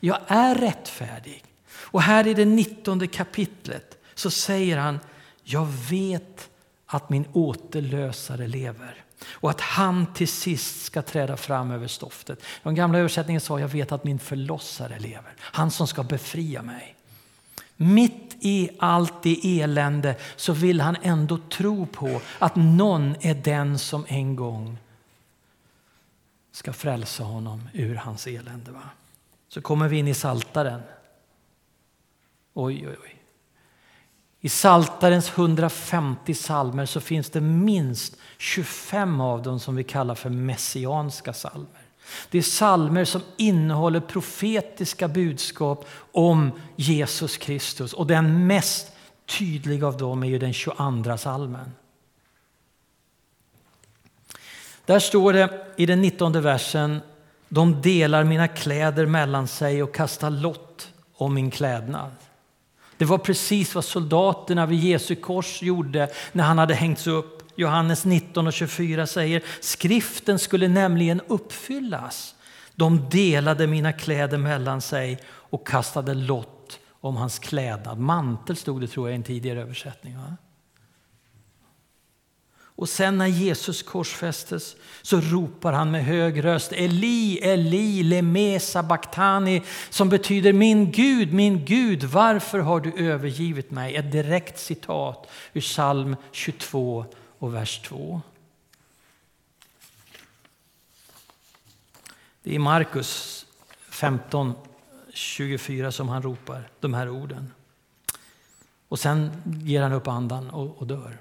Jag 0.00 0.18
är 0.26 0.54
rättfärdig. 0.54 1.44
Och 1.70 2.02
här 2.02 2.26
i 2.26 2.34
det 2.34 2.44
19 2.44 3.08
kapitlet 3.08 3.98
så 4.14 4.30
säger 4.30 4.78
han 4.78 4.98
jag 5.44 5.66
vet 5.66 6.50
att 6.86 7.10
min 7.10 7.24
återlösare 7.32 8.46
lever 8.46 9.04
och 9.26 9.50
att 9.50 9.60
han 9.60 10.14
till 10.14 10.28
sist 10.28 10.84
ska 10.84 11.02
träda 11.02 11.36
fram 11.36 11.70
över 11.70 11.86
stoftet. 11.86 12.42
Den 12.62 12.74
gamla 12.74 12.98
översättningen 12.98 13.40
sa 13.40 13.60
jag 13.60 13.68
vet 13.68 13.92
att 13.92 14.04
min 14.04 14.18
förlossare 14.18 14.98
lever, 14.98 15.34
han 15.38 15.70
som 15.70 15.86
ska 15.86 16.02
befria 16.02 16.62
mig. 16.62 16.96
Mitt 17.76 18.36
i 18.40 18.70
allt 18.78 19.22
det 19.22 19.60
elände 19.60 20.16
så 20.36 20.52
vill 20.52 20.80
han 20.80 20.96
ändå 21.02 21.38
tro 21.50 21.86
på 21.86 22.20
att 22.38 22.56
någon 22.56 23.16
är 23.20 23.34
den 23.34 23.78
som 23.78 24.04
en 24.08 24.36
gång 24.36 24.78
ska 26.52 26.72
frälsa 26.72 27.24
honom 27.24 27.68
ur 27.72 27.94
hans 27.94 28.26
elände. 28.26 28.70
Va? 28.70 28.90
Så 29.52 29.60
kommer 29.60 29.88
vi 29.88 29.98
in 29.98 30.08
i 30.08 30.14
Saltaren. 30.14 30.80
Oj, 32.54 32.88
oj, 32.88 32.96
oj. 33.02 33.16
I 34.40 34.48
Saltarens 34.48 35.30
150 35.30 36.34
salmer 36.34 36.86
så 36.86 37.00
finns 37.00 37.30
det 37.30 37.40
minst 37.40 38.16
25 38.38 39.20
av 39.20 39.42
dem 39.42 39.60
som 39.60 39.76
vi 39.76 39.84
kallar 39.84 40.14
för 40.14 40.30
messianska 40.30 41.32
salmer. 41.32 41.82
Det 42.30 42.38
är 42.38 42.42
salmer 42.42 43.04
som 43.04 43.20
innehåller 43.36 44.00
profetiska 44.00 45.08
budskap 45.08 45.86
om 46.12 46.50
Jesus 46.76 47.36
Kristus 47.36 47.92
och 47.92 48.06
den 48.06 48.46
mest 48.46 48.92
tydliga 49.38 49.86
av 49.86 49.96
dem 49.96 50.22
är 50.22 50.28
ju 50.28 50.38
den 50.38 50.52
22 50.52 51.16
salmen. 51.18 51.72
Där 54.84 54.98
står 54.98 55.32
det 55.32 55.66
i 55.76 55.86
den 55.86 56.00
19 56.00 56.42
versen 56.42 57.00
de 57.54 57.82
delar 57.82 58.24
mina 58.24 58.48
kläder 58.48 59.06
mellan 59.06 59.48
sig 59.48 59.82
och 59.82 59.94
kastar 59.94 60.30
lott 60.30 60.92
om 61.16 61.34
min 61.34 61.50
klädnad. 61.50 62.10
Det 62.96 63.04
var 63.04 63.18
precis 63.18 63.74
vad 63.74 63.84
soldaterna 63.84 64.66
vid 64.66 64.78
Jesu 64.78 65.14
kors 65.14 65.62
gjorde 65.62 66.08
när 66.32 66.44
han 66.44 66.58
hade 66.58 66.74
hängts 66.74 67.06
upp. 67.06 67.52
Johannes 67.56 68.04
19 68.04 68.46
och 68.46 68.52
24 68.52 69.06
säger 69.06 69.42
skriften 69.60 70.38
skulle 70.38 70.68
nämligen 70.68 71.20
uppfyllas. 71.28 72.34
De 72.74 73.08
delade 73.10 73.66
mina 73.66 73.92
kläder 73.92 74.38
mellan 74.38 74.80
sig 74.80 75.18
och 75.26 75.66
kastade 75.66 76.14
lott 76.14 76.78
om 77.00 77.16
hans 77.16 77.38
klädnad. 77.38 77.98
Mantel 77.98 78.56
stod 78.56 78.80
det 78.80 78.88
tror 78.88 79.08
jag 79.08 79.14
i 79.14 79.16
en 79.16 79.22
tidigare 79.22 79.60
översättning. 79.60 80.16
Va? 80.16 80.36
Och 82.82 82.88
sen 82.88 83.18
när 83.18 83.26
Jesus 83.26 83.82
korsfästes 83.82 84.76
så 85.02 85.20
ropar 85.20 85.72
han 85.72 85.90
med 85.90 86.04
hög 86.04 86.44
röst 86.44 86.72
Eli, 86.72 87.38
Eli, 87.38 88.02
lemesa 88.02 88.82
baktani 88.82 89.62
som 89.90 90.08
betyder 90.08 90.52
min 90.52 90.92
Gud, 90.92 91.32
min 91.32 91.64
Gud, 91.64 92.04
varför 92.04 92.58
har 92.58 92.80
du 92.80 92.92
övergivit 92.92 93.70
mig? 93.70 93.96
Ett 93.96 94.12
direkt 94.12 94.58
citat 94.58 95.30
ur 95.52 95.60
psalm 95.60 96.16
22 96.32 97.04
och 97.38 97.54
vers 97.54 97.80
2. 97.82 98.20
Det 102.42 102.54
är 102.54 102.58
Markus 102.58 103.46
15, 103.90 104.54
24 105.12 105.92
som 105.92 106.08
han 106.08 106.22
ropar 106.22 106.68
de 106.80 106.94
här 106.94 107.08
orden. 107.08 107.52
Och 108.88 108.98
sen 108.98 109.30
ger 109.44 109.82
han 109.82 109.92
upp 109.92 110.08
andan 110.08 110.50
och, 110.50 110.78
och 110.78 110.86
dör. 110.86 111.18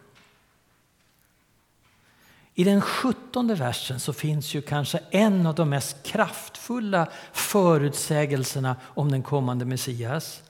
I 2.54 2.64
den 2.64 2.82
sjuttonde 2.82 3.56
versen 3.56 4.00
så 4.00 4.14
finns 4.14 4.54
ju 4.54 4.62
kanske 4.62 5.00
en 5.12 5.46
av 5.46 5.56
de 5.56 5.70
mest 5.70 6.04
kraftfulla 6.04 7.08
förutsägelserna 7.34 8.76
om 8.84 9.12
den 9.12 9.24
kommande 9.24 9.66
Messias. 9.66 10.44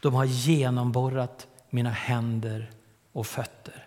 De 0.00 0.14
har 0.14 0.24
genomborrat 0.24 1.46
mina 1.70 1.90
händer 1.90 2.70
och 3.12 3.26
fötter. 3.26 3.86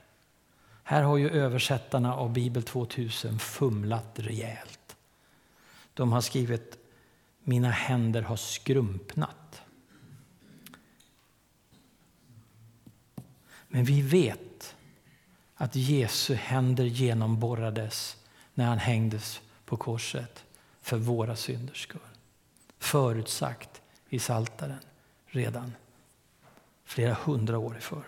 Här 0.84 1.04
har 1.04 1.18
ju 1.18 1.30
översättarna 1.30 2.16
av 2.16 2.34
Bibel 2.34 2.64
2000 2.64 3.40
fumlat 3.40 4.12
rejält. 4.16 4.96
De 5.94 6.12
har 6.12 6.22
skrivit 6.22 6.78
mina 7.44 7.70
händer 7.70 8.22
har 8.22 8.36
skrumpnat. 8.36 9.62
Men 13.68 13.84
vi 13.84 14.02
vet 14.02 14.76
att 15.62 15.76
Jesu 15.76 16.36
händer 16.36 16.86
genomborrades 16.86 18.18
när 18.54 18.66
han 18.66 18.78
hängdes 18.78 19.42
på 19.66 19.78
korset 19.78 20.44
för 20.82 20.98
våra 20.98 21.36
synders 21.36 21.84
skull. 21.84 22.02
Förutsagt 22.80 23.82
i 24.10 24.20
Saltaren 24.20 24.80
redan 25.28 25.74
flera 26.86 27.14
hundra 27.14 27.58
år 27.58 27.78
i 27.78 27.82
förväg. 27.82 28.06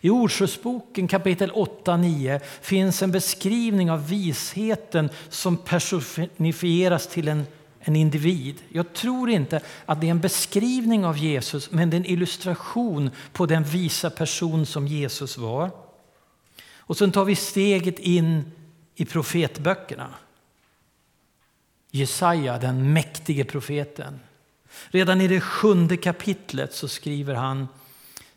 I 0.00 0.10
Ordsjösboken 0.10 1.08
kapitel 1.08 1.50
8-9 1.50 2.40
finns 2.60 3.02
en 3.02 3.12
beskrivning 3.12 3.90
av 3.90 4.08
visheten 4.08 5.10
som 5.28 5.56
personifieras 5.56 7.06
till 7.06 7.28
en, 7.28 7.46
en 7.80 7.96
individ. 7.96 8.56
Jag 8.68 8.92
tror 8.92 9.30
inte 9.30 9.60
att 9.86 10.00
det 10.00 10.06
är 10.06 10.10
en 10.10 10.20
beskrivning 10.20 11.04
av 11.04 11.18
Jesus 11.18 11.70
men 11.70 11.90
det 11.90 11.96
är 11.96 11.98
en 11.98 12.06
illustration 12.06 13.10
på 13.32 13.46
den 13.46 13.64
visa 13.64 14.10
person 14.10 14.66
som 14.66 14.86
Jesus 14.86 15.38
var. 15.38 15.87
Och 16.88 16.96
sen 16.96 17.12
tar 17.12 17.24
vi 17.24 17.34
steget 17.34 17.98
in 17.98 18.52
i 18.94 19.04
profetböckerna. 19.04 20.14
Jesaja, 21.90 22.58
den 22.58 22.92
mäktige 22.92 23.44
profeten. 23.44 24.20
Redan 24.88 25.20
i 25.20 25.28
det 25.28 25.40
sjunde 25.40 25.96
kapitlet 25.96 26.74
så 26.74 26.88
skriver 26.88 27.34
han 27.34 27.68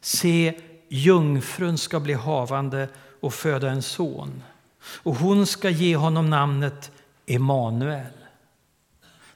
Se, 0.02 0.62
jungfrun 0.90 1.78
ska 1.78 2.00
bli 2.00 2.14
havande 2.14 2.90
och 3.20 3.34
föda 3.34 3.70
en 3.70 3.82
son 3.82 4.44
och 4.84 5.16
hon 5.16 5.46
ska 5.46 5.70
ge 5.70 5.96
honom 5.96 6.30
namnet 6.30 6.92
Emanuel. 7.26 8.21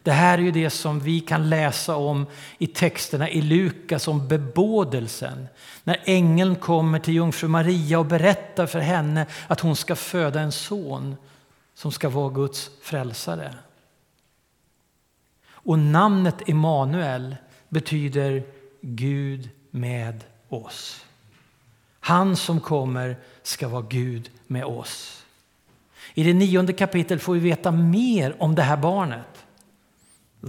Det 0.05 0.11
här 0.11 0.37
är 0.37 0.41
ju 0.41 0.51
det 0.51 0.69
som 0.69 0.99
vi 0.99 1.19
kan 1.19 1.49
läsa 1.49 1.95
om 1.95 2.25
i 2.57 2.67
texterna 2.67 3.29
i 3.29 3.41
Lukas 3.41 4.07
om 4.07 4.27
bebådelsen. 4.27 5.47
När 5.83 6.01
ängeln 6.05 6.55
kommer 6.55 6.99
till 6.99 7.13
jungfru 7.13 7.47
Maria 7.47 7.99
och 7.99 8.05
berättar 8.05 8.65
för 8.65 8.79
henne 8.79 9.25
att 9.47 9.59
hon 9.59 9.75
ska 9.75 9.95
föda 9.95 10.39
en 10.39 10.51
son 10.51 11.15
som 11.73 11.91
ska 11.91 12.09
vara 12.09 12.29
Guds 12.29 12.71
frälsare. 12.81 13.53
Och 15.49 15.79
namnet 15.79 16.49
Emanuel 16.49 17.35
betyder 17.69 18.43
Gud 18.81 19.49
med 19.71 20.23
oss. 20.49 21.05
Han 21.99 22.35
som 22.35 22.59
kommer 22.59 23.17
ska 23.43 23.67
vara 23.67 23.85
Gud 23.89 24.29
med 24.47 24.65
oss. 24.65 25.23
I 26.13 26.23
det 26.23 26.33
nionde 26.33 26.73
kapitlet 26.73 27.21
får 27.21 27.33
vi 27.33 27.39
veta 27.39 27.71
mer 27.71 28.35
om 28.39 28.55
det 28.55 28.63
här 28.63 28.77
barnet. 28.77 29.44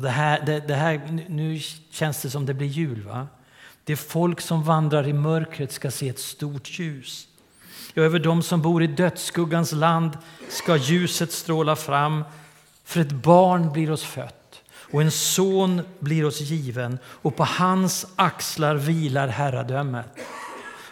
Det 0.03 0.11
här, 0.11 0.43
det, 0.47 0.61
det 0.61 0.75
här, 0.75 1.25
nu 1.29 1.61
känns 1.91 2.23
det 2.23 2.31
som 2.31 2.47
det 2.47 2.55
blir 2.55 2.67
jul. 2.67 3.03
va? 3.03 3.27
Det 3.85 3.97
folk 3.97 4.41
som 4.41 4.63
vandrar 4.63 5.09
i 5.09 5.13
mörkret 5.13 5.73
ska 5.73 5.91
se 5.91 6.09
ett 6.09 6.19
stort 6.19 6.79
ljus. 6.79 7.29
Ja, 7.95 8.03
över 8.03 8.19
dem 8.19 8.43
som 8.43 8.63
bor 8.63 8.83
i 8.83 8.87
dödsskuggans 8.87 9.73
land 9.73 10.19
ska 10.49 10.77
ljuset 10.77 11.33
stråla 11.33 11.77
fram. 11.77 12.25
För 12.85 13.01
ett 13.01 13.13
barn 13.13 13.73
blir 13.73 13.91
oss 13.91 14.05
fött 14.05 14.63
och 14.93 15.03
en 15.03 15.11
son 15.11 15.83
blir 15.99 16.25
oss 16.25 16.41
given 16.41 16.99
och 17.05 17.37
på 17.37 17.45
hans 17.45 18.07
axlar 18.17 18.75
vilar 18.75 19.29
herradömet. 19.29 20.19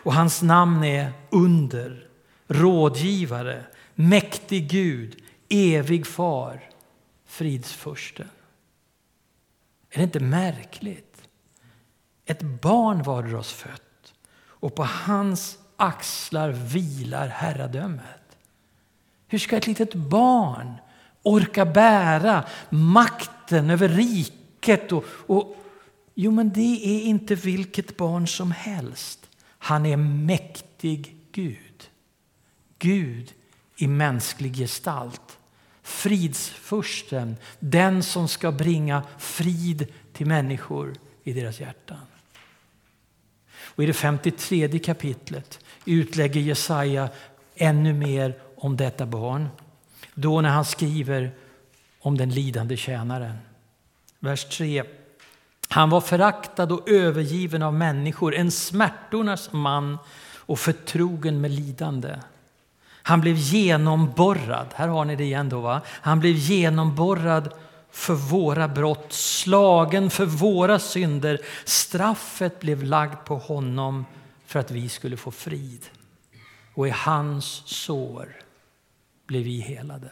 Och 0.02 0.14
hans 0.14 0.42
namn 0.42 0.84
är 0.84 1.12
under, 1.30 2.06
rådgivare, 2.48 3.64
mäktig 3.94 4.70
Gud, 4.70 5.16
evig 5.48 6.06
far, 6.06 6.60
fridsfursten. 7.26 8.28
Är 9.94 9.98
det 9.98 10.04
inte 10.04 10.20
märkligt? 10.20 11.28
Ett 12.24 12.42
barn 12.42 13.02
var 13.02 13.34
oss 13.34 13.52
fött 13.52 14.14
och 14.36 14.74
på 14.74 14.84
hans 14.84 15.58
axlar 15.76 16.50
vilar 16.50 17.28
herradömet. 17.28 18.36
Hur 19.28 19.38
ska 19.38 19.56
ett 19.56 19.66
litet 19.66 19.94
barn 19.94 20.74
orka 21.22 21.66
bära 21.66 22.44
makten 22.70 23.70
över 23.70 23.88
riket? 23.88 24.92
Och, 24.92 25.04
och, 25.26 25.56
jo, 26.14 26.30
men 26.30 26.52
det 26.52 26.86
är 26.86 27.02
inte 27.02 27.34
vilket 27.34 27.96
barn 27.96 28.26
som 28.28 28.50
helst. 28.50 29.30
Han 29.58 29.86
är 29.86 29.96
mäktig 29.96 31.16
Gud. 31.32 31.90
Gud 32.78 33.32
i 33.76 33.86
mänsklig 33.86 34.56
gestalt 34.56 35.38
fridsfursten, 35.84 37.36
den 37.58 38.02
som 38.02 38.28
ska 38.28 38.52
bringa 38.52 39.02
frid 39.18 39.86
till 40.12 40.26
människor 40.26 40.94
i 41.24 41.32
deras 41.32 41.60
hjärtan. 41.60 42.06
Och 43.56 43.82
I 43.82 43.86
det 43.86 43.92
53 43.92 44.78
kapitlet 44.78 45.58
utlägger 45.84 46.40
Jesaja 46.40 47.08
ännu 47.54 47.92
mer 47.92 48.38
om 48.56 48.76
detta 48.76 49.06
barn. 49.06 49.48
Då 50.14 50.40
när 50.40 50.50
han 50.50 50.64
skriver 50.64 51.32
om 52.00 52.18
den 52.18 52.30
lidande 52.30 52.76
tjänaren. 52.76 53.36
Vers 54.18 54.44
3. 54.44 54.84
Han 55.68 55.90
var 55.90 56.00
föraktad 56.00 56.72
och 56.72 56.88
övergiven 56.88 57.62
av 57.62 57.74
människor, 57.74 58.34
en 58.34 58.50
smärtornas 58.50 59.52
man 59.52 59.98
och 60.36 60.58
förtrogen 60.58 61.40
med 61.40 61.50
lidande. 61.50 62.16
Han 63.06 63.20
blev 63.20 63.36
genomborrad. 63.36 64.66
Här 64.74 64.88
har 64.88 65.04
ni 65.04 65.16
det 65.16 65.24
igen. 65.24 65.48
Då, 65.48 65.60
va? 65.60 65.80
Han 65.88 66.20
blev 66.20 66.36
genomborrad 66.36 67.54
för 67.90 68.14
våra 68.14 68.68
brott, 68.68 69.12
slagen 69.12 70.10
för 70.10 70.26
våra 70.26 70.78
synder. 70.78 71.40
Straffet 71.64 72.60
blev 72.60 72.82
lagt 72.82 73.24
på 73.24 73.36
honom 73.36 74.04
för 74.46 74.60
att 74.60 74.70
vi 74.70 74.88
skulle 74.88 75.16
få 75.16 75.30
frid. 75.30 75.84
Och 76.74 76.88
i 76.88 76.90
hans 76.90 77.62
sår 77.66 78.36
blev 79.26 79.42
vi 79.42 79.60
helade. 79.60 80.10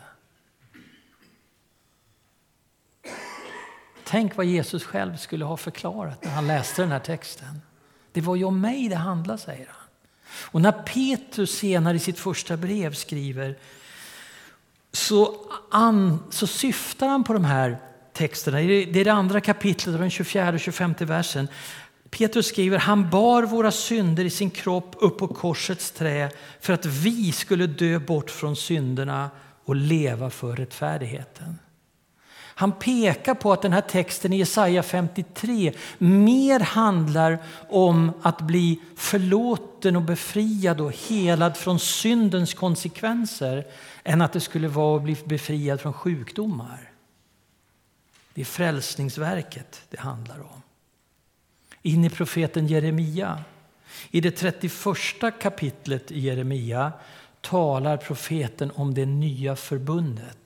Tänk 4.05 4.37
vad 4.37 4.47
Jesus 4.47 4.85
själv 4.85 5.17
skulle 5.17 5.45
ha 5.45 5.57
förklarat 5.57 6.25
när 6.25 6.31
han 6.31 6.47
läste 6.47 6.83
den 6.83 6.93
här 6.93 6.99
texten. 6.99 7.61
Det 8.13 8.21
var 8.21 8.37
ju 8.37 8.45
om 8.45 8.61
mig 8.61 8.89
det 8.89 8.97
handlade, 8.97 9.39
säger 9.39 9.67
han. 9.67 9.82
Och 10.35 10.61
när 10.61 10.73
Petrus 10.73 11.51
senare 11.59 11.97
i 11.97 12.01
sitt 12.01 12.19
första 12.19 12.57
brev 12.57 12.95
skriver 12.95 13.57
så, 14.93 15.37
an, 15.71 16.23
så 16.31 16.47
syftar 16.47 17.09
han 17.09 17.25
på 17.25 17.33
de 17.33 17.45
här 17.45 17.79
texterna. 18.13 18.59
Det 18.59 19.01
är 19.01 19.05
det 19.05 19.13
andra 19.13 19.41
kapitlet, 19.41 19.99
den 19.99 20.11
24 20.11 20.53
och 20.53 20.61
25 20.61 20.95
versen. 20.99 21.49
Petrus 22.11 22.47
skriver, 22.47 22.79
han 22.79 23.11
bar 23.11 23.43
våra 23.43 23.71
synder 23.71 24.25
i 24.25 24.31
sin 24.31 24.51
kropp 24.51 24.97
upp 24.99 25.19
på 25.19 25.29
korsets 25.29 25.91
trä 25.91 26.31
för 26.61 26.73
att 26.73 26.87
vi 26.87 27.33
skulle 27.33 27.67
dö 27.67 27.99
bort 27.99 28.31
från 28.31 28.57
synderna 28.57 29.31
och 29.65 29.77
leva 29.77 30.31
för 30.31 30.57
rättfärdigheten. 30.57 31.59
Han 32.55 32.73
pekar 32.73 33.35
på 33.35 33.53
att 33.53 33.63
den 33.63 33.73
här 33.73 33.81
texten 33.81 34.33
i 34.33 34.37
Jesaja 34.37 34.83
53 34.83 35.73
mer 35.99 36.61
handlar 36.61 37.39
om 37.69 38.13
att 38.23 38.41
bli 38.41 38.81
förlåten 38.97 39.97
och 39.97 40.03
befriad 40.03 40.81
och 40.81 40.93
helad 40.93 41.57
från 41.57 41.79
syndens 41.79 42.55
konsekvenser 42.55 43.67
än 44.05 44.23
att 44.23 44.33
det 44.33 44.41
skulle 44.41 44.69
vara 44.69 44.97
att 44.97 45.03
bli 45.03 45.17
befriad 45.25 45.81
från 45.81 45.93
sjukdomar. 45.93 46.91
Det 48.35 48.41
är 48.41 48.45
frälsningsverket 48.45 49.83
det 49.91 50.01
handlar 50.01 50.41
om. 50.41 50.63
In 51.83 52.05
i 52.05 52.11
profeten 52.11 52.67
Jeremia. 52.67 53.45
I 54.11 54.21
det 54.21 54.31
31 54.31 55.41
kapitlet 55.41 56.13
i 56.13 56.21
Jeremia 56.21 56.93
talar 57.41 57.97
profeten 57.97 58.71
om 58.75 58.95
det 58.95 59.07
nya 59.07 59.57
förbundet. 59.57 60.42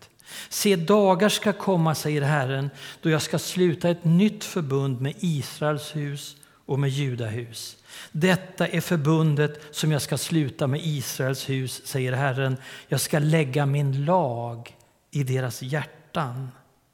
Se, 0.49 0.77
dagar 0.77 1.29
ska 1.29 1.53
komma, 1.53 1.94
säger 1.94 2.22
Herren, 2.22 2.70
då 3.03 3.11
jag 3.11 3.22
ska 3.22 3.38
sluta 3.38 3.88
ett 3.88 4.05
nytt 4.05 4.44
förbund 4.44 5.01
med 5.01 5.14
Israels 5.20 5.96
hus 5.96 6.37
och 6.66 6.79
med 6.79 6.90
Judahus. 6.90 7.77
Detta 8.12 8.66
är 8.66 8.81
förbundet 8.81 9.62
som 9.70 9.92
jag 9.92 10.03
ska 10.03 10.18
sluta 10.18 10.66
med 10.66 10.81
Israels 10.85 11.49
hus, 11.49 11.87
säger 11.87 12.12
Herren. 12.12 12.57
Jag 12.88 13.01
ska 13.01 13.18
lägga 13.18 13.66
min 13.66 14.05
lag 14.05 14.77
i 15.11 15.22
deras 15.22 15.62
hjärtan. 15.62 16.51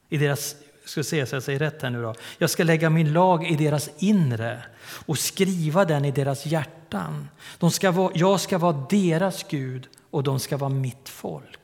I 0.09 0.16
deras, 0.16 0.55
ska 0.85 1.02
se 1.02 1.26
så 1.26 1.37
jag 1.37 1.42
säger 1.42 1.59
rätt 1.59 1.83
här 1.83 1.90
nu 1.90 2.02
då. 2.02 2.14
Jag 2.38 2.50
ska 2.50 2.64
lägga 2.64 2.90
min 2.90 3.12
lag 3.12 3.46
i 3.46 3.57
deras 3.57 3.90
inre 3.98 4.62
och 5.07 5.18
skriva 5.18 5.85
den 5.85 6.05
i 6.05 6.11
deras 6.11 6.46
hjärtan. 6.46 7.28
De 7.59 7.70
ska 7.70 7.90
vara, 7.90 8.12
jag 8.14 8.40
ska 8.40 8.59
vara 8.59 8.87
deras 8.90 9.44
Gud 9.48 9.88
och 10.11 10.22
de 10.22 10.40
ska 10.40 10.57
vara 10.57 10.70
mitt 10.70 11.09
folk. 11.09 11.62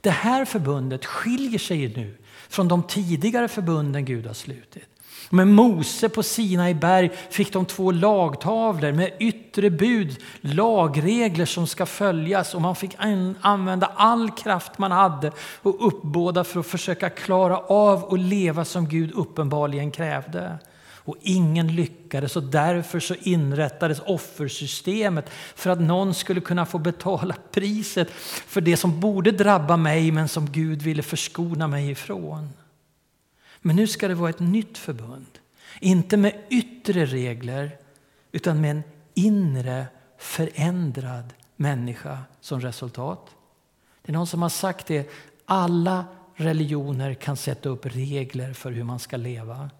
Det 0.00 0.10
här 0.10 0.44
förbundet 0.44 1.04
skiljer 1.04 1.58
sig 1.58 1.88
nu 1.96 2.16
från 2.48 2.68
de 2.68 2.82
tidigare 2.82 3.48
förbunden 3.48 4.04
Gud 4.04 4.26
har 4.26 4.34
slutit. 4.34 4.88
Med 5.30 5.48
Mose 5.48 6.08
på 6.08 6.22
Sinai 6.22 6.74
berg 6.74 7.10
fick 7.30 7.52
de 7.52 7.66
två 7.66 7.90
lagtavlor 7.90 8.92
med 8.92 9.12
yttre 9.18 9.70
bud, 9.70 10.16
lagregler 10.40 11.46
som 11.46 11.66
ska 11.66 11.86
följas 11.86 12.54
och 12.54 12.62
man 12.62 12.76
fick 12.76 12.96
använda 13.40 13.92
all 13.96 14.30
kraft 14.30 14.78
man 14.78 14.92
hade 14.92 15.32
och 15.62 15.86
uppbåda 15.86 16.44
för 16.44 16.60
att 16.60 16.66
försöka 16.66 17.10
klara 17.10 17.58
av 17.58 18.14
att 18.14 18.20
leva 18.20 18.64
som 18.64 18.88
Gud 18.88 19.12
uppenbarligen 19.12 19.90
krävde. 19.90 20.58
Och 21.08 21.16
ingen 21.20 21.74
lyckades 21.74 22.36
och 22.36 22.42
därför 22.42 23.00
så 23.00 23.14
inrättades 23.14 24.00
offersystemet 24.06 25.30
för 25.30 25.70
att 25.70 25.80
någon 25.80 26.14
skulle 26.14 26.40
kunna 26.40 26.66
få 26.66 26.78
betala 26.78 27.36
priset 27.50 28.10
för 28.46 28.60
det 28.60 28.76
som 28.76 29.00
borde 29.00 29.30
drabba 29.30 29.76
mig 29.76 30.12
men 30.12 30.28
som 30.28 30.52
Gud 30.52 30.82
ville 30.82 31.02
förskona 31.02 31.66
mig 31.68 31.90
ifrån. 31.90 32.48
Men 33.60 33.76
nu 33.76 33.86
ska 33.86 34.08
det 34.08 34.14
vara 34.14 34.30
ett 34.30 34.40
nytt 34.40 34.78
förbund. 34.78 35.38
Inte 35.80 36.16
med 36.16 36.32
yttre 36.50 37.06
regler 37.06 37.76
utan 38.32 38.60
med 38.60 38.70
en 38.70 38.82
inre 39.14 39.86
förändrad 40.18 41.32
människa 41.56 42.18
som 42.40 42.60
resultat. 42.60 43.30
Det 44.02 44.12
är 44.12 44.14
någon 44.14 44.26
som 44.26 44.42
har 44.42 44.48
sagt 44.48 44.86
det. 44.86 45.10
Alla 45.44 46.04
religioner 46.34 47.14
kan 47.14 47.36
sätta 47.36 47.68
upp 47.68 47.86
regler 47.86 48.52
för 48.52 48.70
hur 48.72 48.84
man 48.84 48.98
ska 48.98 49.16
leva. 49.16 49.70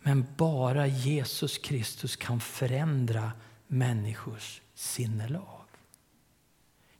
Men 0.00 0.26
bara 0.36 0.86
Jesus 0.86 1.58
Kristus 1.58 2.16
kan 2.16 2.40
förändra 2.40 3.32
människors 3.66 4.60
sinnelag. 4.74 5.64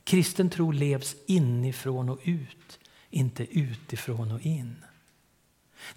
Kristen 0.04 0.50
tro 0.50 0.70
levs 0.70 1.16
inifrån 1.26 2.08
och 2.08 2.18
ut, 2.24 2.78
inte 3.10 3.58
utifrån 3.58 4.32
och 4.32 4.40
in. 4.40 4.84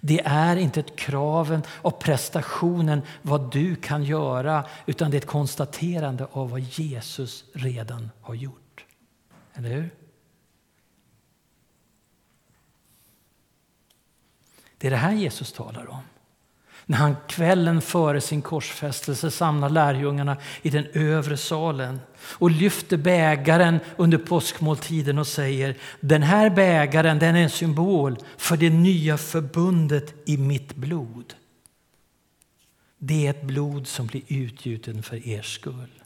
Det 0.00 0.20
är 0.24 0.56
inte 0.56 0.80
ett 0.80 0.96
kraven 0.96 1.62
och 1.68 1.98
prestationen 1.98 3.02
vad 3.22 3.52
du 3.52 3.76
kan 3.76 4.04
göra 4.04 4.66
utan 4.86 5.10
det 5.10 5.16
är 5.16 5.18
ett 5.18 5.26
konstaterande 5.26 6.26
av 6.32 6.50
vad 6.50 6.60
Jesus 6.60 7.44
redan 7.52 8.10
har 8.20 8.34
gjort. 8.34 8.84
Eller 9.54 9.70
hur? 9.70 9.90
Det 14.78 14.86
är 14.86 14.90
det 14.90 14.96
här 14.96 15.12
Jesus 15.12 15.52
talar 15.52 15.90
om 15.90 16.02
när 16.86 16.98
han 16.98 17.16
kvällen 17.28 17.80
före 17.80 18.20
sin 18.20 18.42
korsfästelse 18.42 19.30
samlar 19.30 19.68
lärjungarna 19.68 20.36
i 20.62 20.70
den 20.70 20.86
övre 20.92 21.36
salen 21.36 22.00
och 22.20 22.50
lyfter 22.50 22.96
bägaren 22.96 23.80
under 23.96 24.18
påskmåltiden 24.18 25.18
och 25.18 25.26
säger 25.26 25.76
den 26.00 26.22
här 26.22 26.50
bägaren 26.50 27.18
den 27.18 27.36
är 27.36 27.42
en 27.42 27.50
symbol 27.50 28.18
för 28.36 28.56
det 28.56 28.70
nya 28.70 29.18
förbundet 29.18 30.14
i 30.24 30.36
mitt 30.36 30.74
blod. 30.74 31.34
Det 32.98 33.26
är 33.26 33.30
ett 33.30 33.42
blod 33.42 33.86
som 33.86 34.06
blir 34.06 34.22
utgjuten 34.28 35.02
för 35.02 35.28
er 35.28 35.42
skull. 35.42 36.02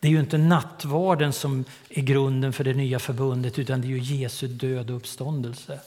Det 0.00 0.08
är 0.08 0.12
ju 0.12 0.20
inte 0.20 0.38
nattvarden 0.38 1.32
som 1.32 1.64
är 1.88 2.02
grunden 2.02 2.52
för 2.52 2.64
det 2.64 2.74
nya 2.74 2.98
förbundet 2.98 3.58
utan 3.58 3.80
det 3.80 3.86
är 3.86 3.90
ju 3.90 3.98
Jesu 3.98 4.48
död 4.48 4.90
och 4.90 4.96
uppståndelse. 4.96 5.80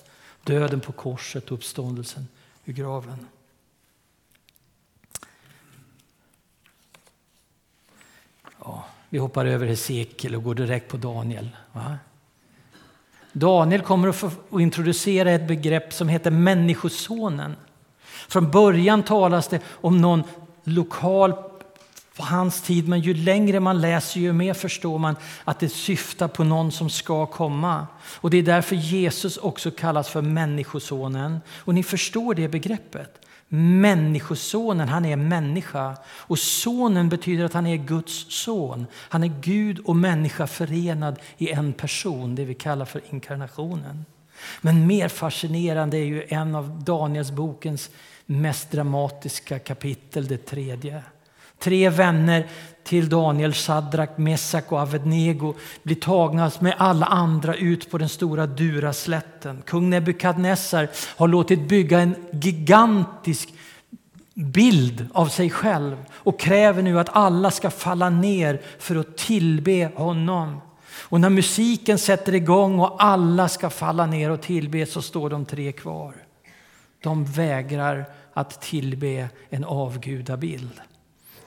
Döden 0.44 0.80
på 0.80 0.92
korset 0.92 1.46
och 1.46 1.58
uppståndelsen 1.58 2.28
ur 2.66 2.74
graven. 2.74 3.28
Ja, 8.68 8.86
vi 9.10 9.18
hoppar 9.18 9.46
över 9.46 9.68
Hesekiel 9.68 10.36
och 10.36 10.44
går 10.44 10.56
direkt 10.56 10.88
på 10.92 10.98
Daniel. 10.98 11.50
Va? 11.74 11.98
Daniel 13.32 13.82
kommer 13.82 14.08
att, 14.08 14.16
få, 14.16 14.32
att 14.52 14.62
introducera 14.62 15.32
ett 15.32 15.48
begrepp 15.48 15.94
som 15.94 16.10
heter 16.10 16.32
Människosonen. 16.32 17.56
Från 18.28 18.52
början 18.52 19.04
talas 19.04 19.48
det 19.48 19.60
om 19.70 20.02
någon 20.02 20.24
lokal 20.64 21.34
på 22.16 22.24
hans 22.24 22.62
tid, 22.62 22.88
men 22.88 23.00
ju 23.00 23.14
längre 23.14 23.60
man 23.60 23.82
läser 23.82 24.20
ju 24.20 24.34
mer 24.34 24.54
förstår 24.54 24.98
man 24.98 25.16
att 25.44 25.60
det 25.60 25.70
syftar 25.70 26.28
på 26.28 26.44
någon 26.44 26.72
som 26.72 26.90
ska 26.90 27.26
komma. 27.26 27.88
Och 28.16 28.30
Det 28.30 28.38
är 28.38 28.44
därför 28.44 28.76
Jesus 28.76 29.38
också 29.38 29.72
kallas 29.72 30.10
för 30.10 30.22
Människosonen. 30.22 31.40
Och 31.50 31.74
ni 31.74 31.84
förstår 31.84 32.36
det 32.36 32.48
begreppet. 32.48 33.27
Människosonen, 33.50 34.90
han 34.90 35.06
är 35.06 35.16
människa. 35.16 35.98
Och 36.08 36.40
sonen 36.40 37.10
betyder 37.10 37.46
att 37.46 37.54
han 37.54 37.68
är 37.68 37.78
Guds 37.78 38.26
son. 38.30 38.86
Han 38.94 39.24
är 39.24 39.34
Gud 39.42 39.80
och 39.80 39.96
människa 39.96 40.48
förenad 40.48 41.20
i 41.38 41.50
en 41.50 41.74
person, 41.74 42.36
det 42.36 42.46
vi 42.46 42.54
kallar 42.54 42.86
för 42.86 43.02
inkarnationen. 43.10 44.06
Men 44.62 44.88
mer 44.88 45.08
fascinerande 45.08 45.98
är 45.98 46.06
ju 46.06 46.24
en 46.28 46.56
av 46.56 46.84
Daniels 46.84 47.32
bokens 47.32 47.90
mest 48.26 48.72
dramatiska 48.72 49.60
kapitel, 49.60 50.28
det 50.28 50.38
tredje. 50.38 51.04
Tre 51.60 51.90
vänner 51.90 52.48
till 52.84 53.10
Daniel, 53.10 53.54
Sadrak, 53.54 54.18
Mesak 54.18 54.72
och 54.72 54.80
Avednego 54.80 55.54
blir 55.84 55.96
tagna 55.96 56.52
med 56.60 56.76
alla 56.78 57.06
andra 57.06 57.56
ut 57.56 57.92
på 57.92 57.98
den 57.98 58.10
stora 58.10 58.48
Duraslätten. 58.48 59.62
Kung 59.66 59.90
Nebukadnessar 59.90 60.88
har 61.18 61.28
låtit 61.28 61.70
bygga 61.70 62.00
en 62.00 62.16
gigantisk 62.32 63.54
bild 64.34 65.08
av 65.14 65.28
sig 65.28 65.50
själv 65.50 65.98
och 66.12 66.40
kräver 66.40 66.82
nu 66.82 67.00
att 67.00 67.16
alla 67.16 67.52
ska 67.52 67.70
falla 67.70 68.10
ner 68.10 68.62
för 68.80 68.96
att 68.96 69.18
tillbe 69.18 69.92
honom. 69.96 70.62
Och 71.00 71.22
när 71.22 71.30
musiken 71.30 71.98
sätter 71.98 72.36
igång 72.36 72.80
och 72.80 73.04
alla 73.04 73.50
ska 73.50 73.70
falla 73.70 74.06
ner 74.06 74.32
och 74.32 74.42
tillbe 74.42 74.86
så 74.86 75.02
står 75.02 75.30
de 75.30 75.46
tre 75.46 75.72
kvar. 75.72 76.14
De 77.04 77.26
vägrar 77.26 78.06
att 78.34 78.62
tillbe 78.62 79.30
en 79.50 79.64
avgudabild. 79.64 80.82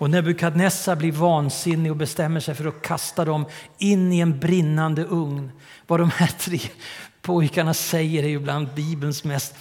Och 0.00 0.10
Nebukadnessar 0.10 0.96
blir 0.96 1.12
vansinnig 1.12 1.92
och 1.92 1.96
bestämmer 1.96 2.40
sig 2.40 2.54
för 2.54 2.64
att 2.64 2.82
kasta 2.82 3.24
dem 3.24 3.46
in 3.78 4.12
i 4.12 4.20
en 4.20 4.40
brinnande 4.40 5.04
ugn. 5.04 5.52
Vad 5.86 6.00
de 6.00 6.10
här 6.10 6.26
tre 6.26 6.60
pojkarna 7.22 7.74
säger 7.74 8.22
är 8.22 8.28
ju 8.28 8.38
bland 8.38 8.74
Bibelns 8.74 9.24
mest 9.24 9.54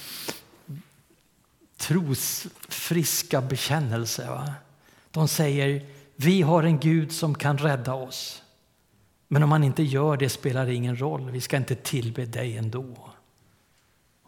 trosfriska 1.76 3.40
bekännelse. 3.40 4.30
Va? 4.30 4.54
De 5.10 5.28
säger 5.28 5.86
vi 6.16 6.42
har 6.42 6.62
en 6.62 6.78
Gud 6.78 7.12
som 7.12 7.34
kan 7.34 7.58
rädda 7.58 7.94
oss. 7.94 8.42
Men 9.28 9.42
om 9.42 9.52
han 9.52 9.64
inte 9.64 9.82
gör 9.82 10.16
det 10.16 10.28
spelar 10.28 10.66
det 10.66 10.74
ingen 10.74 11.00
roll. 11.00 11.30
Vi 11.30 11.40
ska 11.40 11.56
inte 11.56 11.74
tillbe 11.74 12.26
dig 12.26 12.56
ändå. 12.56 13.10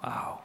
Wow. 0.00 0.40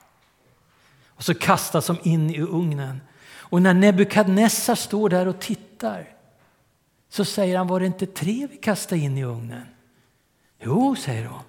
Och 1.08 1.24
så 1.24 1.34
kastas 1.34 1.88
de 1.88 1.98
in 2.04 2.30
i 2.30 2.42
ugnen. 2.42 3.02
Och 3.50 3.62
när 3.62 3.74
Nebukadnessar 3.74 4.76
står 4.76 5.10
där 5.10 5.28
och 5.28 5.40
tittar 5.40 6.08
så 7.10 7.26
säger 7.26 7.58
han, 7.58 7.68
var 7.68 7.80
det 7.80 7.86
inte 7.86 8.06
tre 8.06 8.48
vi 8.52 8.58
kastade 8.58 9.02
in 9.02 9.18
i 9.18 9.24
ugnen? 9.24 9.66
Jo, 10.60 10.96
säger 10.96 11.24
de. 11.24 11.42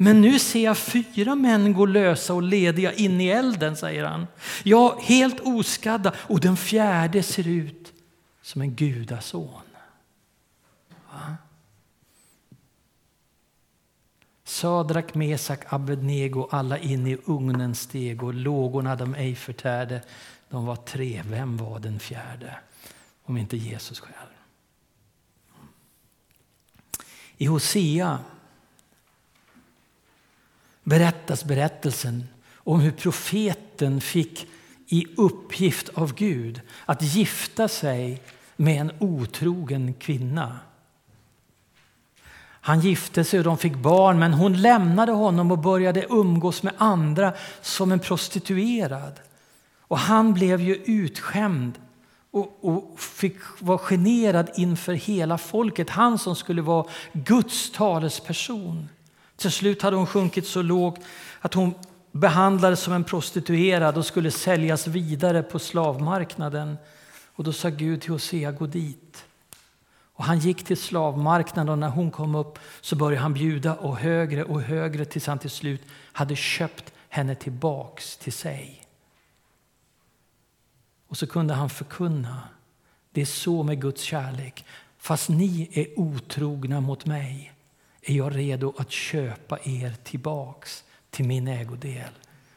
Men 0.00 0.20
nu 0.20 0.38
ser 0.38 0.64
jag 0.64 0.78
fyra 0.78 1.34
män 1.34 1.72
gå 1.72 1.86
lösa 1.86 2.34
och 2.34 2.42
lediga 2.42 2.92
in 2.92 3.20
i 3.20 3.28
elden, 3.28 3.76
säger 3.76 4.04
han. 4.04 4.26
Ja, 4.62 4.98
helt 5.02 5.40
oskadda. 5.40 6.12
Och 6.18 6.40
den 6.40 6.56
fjärde 6.56 7.22
ser 7.22 7.48
ut 7.48 7.92
som 8.42 8.60
en 8.60 8.74
gudason. 8.74 9.62
Va? 11.12 11.36
Sadrak, 14.58 15.14
Mesak, 15.14 15.72
Abednego, 15.72 16.48
alla 16.50 16.78
in 16.78 17.06
i 17.06 17.18
ugnen 17.24 17.74
steg 17.74 18.22
och 18.22 18.34
lågorna 18.34 18.96
de 18.96 19.14
ej 19.14 19.34
förtärde. 19.34 20.02
De 20.48 20.66
var 20.66 20.76
tre. 20.76 21.22
Vem 21.26 21.56
var 21.56 21.78
den 21.78 22.00
fjärde? 22.00 22.58
Om 23.22 23.36
inte 23.36 23.56
Jesus 23.56 24.00
själv. 24.00 24.28
I 27.36 27.46
Hosea 27.46 28.18
berättas 30.82 31.44
berättelsen 31.44 32.28
om 32.54 32.80
hur 32.80 32.92
profeten 32.92 34.00
fick 34.00 34.46
i 34.86 35.06
uppgift 35.16 35.88
av 35.88 36.14
Gud 36.14 36.60
att 36.86 37.02
gifta 37.02 37.68
sig 37.68 38.22
med 38.56 38.80
en 38.80 38.92
otrogen 38.98 39.94
kvinna. 39.94 40.58
Han 42.68 42.80
gifte 42.80 43.24
sig 43.24 43.38
och 43.38 43.44
de 43.44 43.58
fick 43.58 43.76
barn, 43.76 44.18
men 44.18 44.32
hon 44.32 44.62
lämnade 44.62 45.12
honom 45.12 45.50
och 45.50 45.58
började 45.58 46.06
umgås 46.08 46.62
med 46.62 46.72
andra 46.78 47.32
som 47.62 47.92
en 47.92 47.98
prostituerad. 47.98 49.12
Och 49.80 49.98
han 49.98 50.34
blev 50.34 50.60
ju 50.60 50.74
utskämd 50.74 51.78
och, 52.30 52.58
och 52.60 53.00
fick 53.00 53.36
vara 53.58 53.78
generad 53.78 54.50
inför 54.56 54.92
hela 54.92 55.38
folket. 55.38 55.90
Han 55.90 56.18
som 56.18 56.36
skulle 56.36 56.62
vara 56.62 56.86
Guds 57.12 57.72
talesperson. 57.72 58.88
Till 59.36 59.52
slut 59.52 59.82
hade 59.82 59.96
hon 59.96 60.06
sjunkit 60.06 60.46
så 60.46 60.62
lågt 60.62 61.00
att 61.40 61.54
hon 61.54 61.74
behandlades 62.12 62.80
som 62.80 62.92
en 62.92 63.04
prostituerad 63.04 63.98
och 63.98 64.06
skulle 64.06 64.30
säljas 64.30 64.86
vidare 64.86 65.42
på 65.42 65.58
slavmarknaden. 65.58 66.76
Och 67.36 67.44
då 67.44 67.52
sa 67.52 67.68
Gud 67.68 68.00
till 68.00 68.10
Hosea, 68.10 68.52
gå 68.52 68.66
dit. 68.66 69.24
Och 70.18 70.24
han 70.24 70.38
gick 70.38 70.64
till 70.64 70.76
slavmarknaden 70.76 71.68
och 71.68 71.78
när 71.78 71.88
hon 71.88 72.10
kom 72.10 72.34
upp 72.34 72.58
så 72.80 72.96
började 72.96 73.22
han 73.22 73.34
bjuda 73.34 73.74
och 73.74 73.96
högre 73.96 74.44
och 74.44 74.62
högre 74.62 75.04
tills 75.04 75.26
han 75.26 75.38
till 75.38 75.50
slut 75.50 75.82
hade 75.92 76.36
köpt 76.36 76.92
henne 77.08 77.34
tillbaks 77.34 78.16
till 78.16 78.32
sig. 78.32 78.82
Och 81.08 81.16
så 81.16 81.26
kunde 81.26 81.54
han 81.54 81.70
förkunna, 81.70 82.42
det 83.10 83.20
är 83.20 83.26
så 83.26 83.62
med 83.62 83.80
Guds 83.80 84.02
kärlek. 84.02 84.64
Fast 84.98 85.28
ni 85.28 85.68
är 85.72 85.98
otrogna 86.00 86.80
mot 86.80 87.06
mig 87.06 87.52
är 88.02 88.14
jag 88.14 88.36
redo 88.36 88.74
att 88.78 88.90
köpa 88.90 89.58
er 89.64 89.94
tillbaks 90.04 90.84
till 91.10 91.26
min 91.26 91.48
ägodel. 91.48 92.12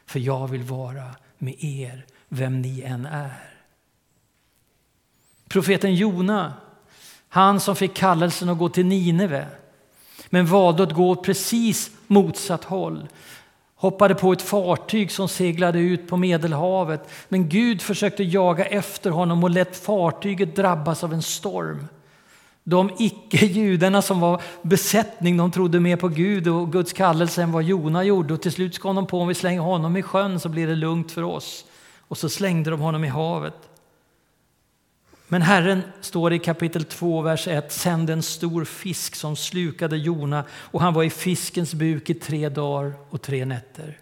För 0.06 0.20
jag 0.20 0.48
vill 0.48 0.62
vara 0.62 1.16
med 1.38 1.64
er, 1.64 2.06
vem 2.28 2.62
ni 2.62 2.80
än 2.80 3.06
är. 3.06 3.54
Profeten 5.48 5.94
Jona, 5.94 6.54
han 7.34 7.60
som 7.60 7.76
fick 7.76 7.94
kallelsen 7.94 8.48
att 8.48 8.58
gå 8.58 8.68
till 8.68 8.86
Nineve 8.86 9.46
men 10.30 10.46
valde 10.46 10.82
att 10.82 10.92
gå 10.92 11.16
precis 11.16 11.90
motsatt 12.06 12.64
håll 12.64 13.08
hoppade 13.82 14.14
på 14.14 14.32
ett 14.32 14.42
fartyg 14.42 15.10
som 15.10 15.28
seglade 15.28 15.78
ut 15.78 16.08
på 16.08 16.16
Medelhavet. 16.16 17.08
Men 17.28 17.48
Gud 17.48 17.82
försökte 17.82 18.24
jaga 18.24 18.64
efter 18.64 19.10
honom 19.10 19.44
och 19.44 19.50
lät 19.50 19.76
fartyget 19.76 20.56
drabbas 20.56 21.04
av 21.04 21.12
en 21.12 21.22
storm. 21.22 21.86
De 22.64 22.90
icke-judarna 22.98 24.02
som 24.02 24.20
var 24.20 24.42
besättning 24.62 25.36
de 25.36 25.50
trodde 25.50 25.80
mer 25.80 25.96
på 25.96 26.08
Gud 26.08 26.48
och 26.48 26.72
Guds 26.72 26.92
kallelse 26.92 27.42
än 27.42 27.52
vad 27.52 27.62
Jona 27.62 28.04
gjorde. 28.04 28.34
Och 28.34 28.42
till 28.42 28.52
slut 28.52 28.78
kom 28.78 28.96
de 28.96 29.06
på 29.06 29.20
om 29.20 29.28
vi 29.28 29.34
slänger 29.34 29.60
honom 29.60 29.96
i 29.96 30.02
sjön 30.02 30.40
så 30.40 30.48
blir 30.48 30.66
det 30.66 30.74
lugnt 30.74 31.12
för 31.12 31.22
oss. 31.22 31.64
Och 31.98 32.18
så 32.18 32.28
slängde 32.28 32.70
de 32.70 32.80
honom 32.80 33.04
i 33.04 33.08
havet. 33.08 33.71
Men 35.32 35.42
Herren, 35.42 35.82
står 36.00 36.32
i 36.32 36.38
kapitel 36.38 36.84
2, 36.84 37.22
vers 37.22 37.48
1, 37.48 37.72
sände 37.72 38.12
en 38.12 38.22
stor 38.22 38.64
fisk 38.64 39.14
som 39.14 39.36
slukade 39.36 39.96
Jona 39.96 40.44
och 40.50 40.80
han 40.80 40.94
var 40.94 41.02
i 41.02 41.10
fiskens 41.10 41.74
buk 41.74 42.10
i 42.10 42.14
tre 42.14 42.48
dagar 42.48 42.94
och 43.10 43.22
tre 43.22 43.44
nätter. 43.44 43.98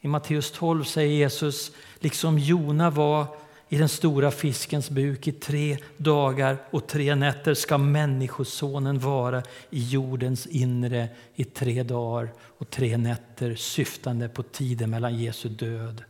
I 0.00 0.08
Matteus 0.08 0.50
12 0.50 0.84
säger 0.84 1.14
Jesus, 1.14 1.72
liksom 2.00 2.38
Jona 2.38 2.90
var 2.90 3.26
i 3.68 3.76
den 3.76 3.88
stora 3.88 4.30
fiskens 4.30 4.90
buk 4.90 5.28
i 5.28 5.32
tre 5.32 5.78
dagar 5.96 6.58
och 6.70 6.86
tre 6.86 7.14
nätter 7.14 7.54
ska 7.54 7.78
Människosonen 7.78 8.98
vara 8.98 9.42
i 9.70 9.88
jordens 9.88 10.46
inre 10.46 11.08
i 11.34 11.44
tre 11.44 11.82
dagar 11.82 12.32
och 12.58 12.70
tre 12.70 12.96
nätter 12.96 13.54
syftande 13.54 14.28
på 14.28 14.42
tiden 14.42 14.90
mellan 14.90 15.18
Jesu 15.18 15.48
död 15.48 16.04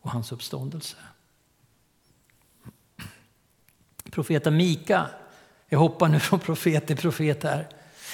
och 0.00 0.10
hans 0.10 0.32
uppståndelse. 0.32 0.96
Profeten 4.10 4.56
Mika, 4.56 5.06
jag 5.68 5.78
hoppar 5.78 6.08
nu 6.08 6.20
från 6.20 6.40
profet 6.40 6.86
till 6.86 6.96
profet 6.96 7.42
här. 7.42 7.68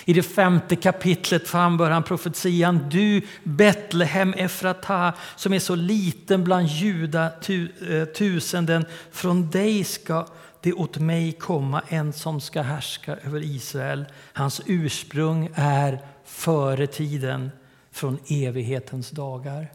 I 0.04 0.12
det 0.12 0.22
femte 0.22 0.76
kapitlet 0.76 1.48
frambör 1.48 1.90
han 1.90 2.02
profetian 2.02 2.88
Du 2.90 3.22
Betlehem 3.44 4.34
Efrata 4.36 5.12
som 5.36 5.52
är 5.52 5.58
så 5.58 5.74
liten 5.74 6.44
bland 6.44 6.66
juda 6.66 7.24
eh, 7.26 8.04
tusenden. 8.04 8.84
Från 9.10 9.50
dig 9.50 9.84
ska 9.84 10.26
det 10.60 10.72
åt 10.72 10.98
mig 10.98 11.32
komma 11.32 11.82
en 11.88 12.12
som 12.12 12.40
ska 12.40 12.62
härska 12.62 13.16
över 13.16 13.44
Israel. 13.44 14.04
Hans 14.32 14.60
ursprung 14.66 15.50
är 15.54 15.98
före 16.24 16.86
tiden, 16.86 17.50
från 17.92 18.18
evighetens 18.28 19.10
dagar. 19.10 19.68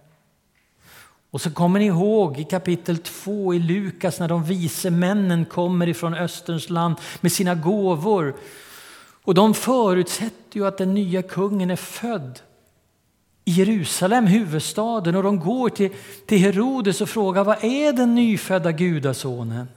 Och 1.31 1.41
så 1.41 1.51
kommer 1.51 1.79
ni 1.79 1.85
ihåg 1.85 2.39
i 2.39 2.43
kapitel 2.43 2.97
2 2.97 3.53
i 3.53 3.59
Lukas 3.59 4.19
när 4.19 4.27
de 4.27 4.43
vise 4.43 4.89
männen 4.89 5.45
kommer 5.45 5.89
ifrån 5.89 6.13
Österns 6.13 6.69
land 6.69 6.95
med 7.21 7.31
sina 7.31 7.55
gåvor. 7.55 8.35
Och 9.23 9.33
de 9.33 9.53
förutsätter 9.53 10.57
ju 10.57 10.67
att 10.67 10.77
den 10.77 10.93
nya 10.93 11.21
kungen 11.21 11.71
är 11.71 11.75
född 11.75 12.39
i 13.45 13.51
Jerusalem, 13.51 14.27
huvudstaden. 14.27 15.15
Och 15.15 15.23
de 15.23 15.39
går 15.39 15.69
till, 15.69 15.89
till 16.25 16.37
Herodes 16.37 17.01
och 17.01 17.09
frågar 17.09 17.43
vad 17.43 17.63
är 17.63 17.93
den 17.93 18.15
nyfödda 18.15 18.71
gudasonen? 18.71 19.67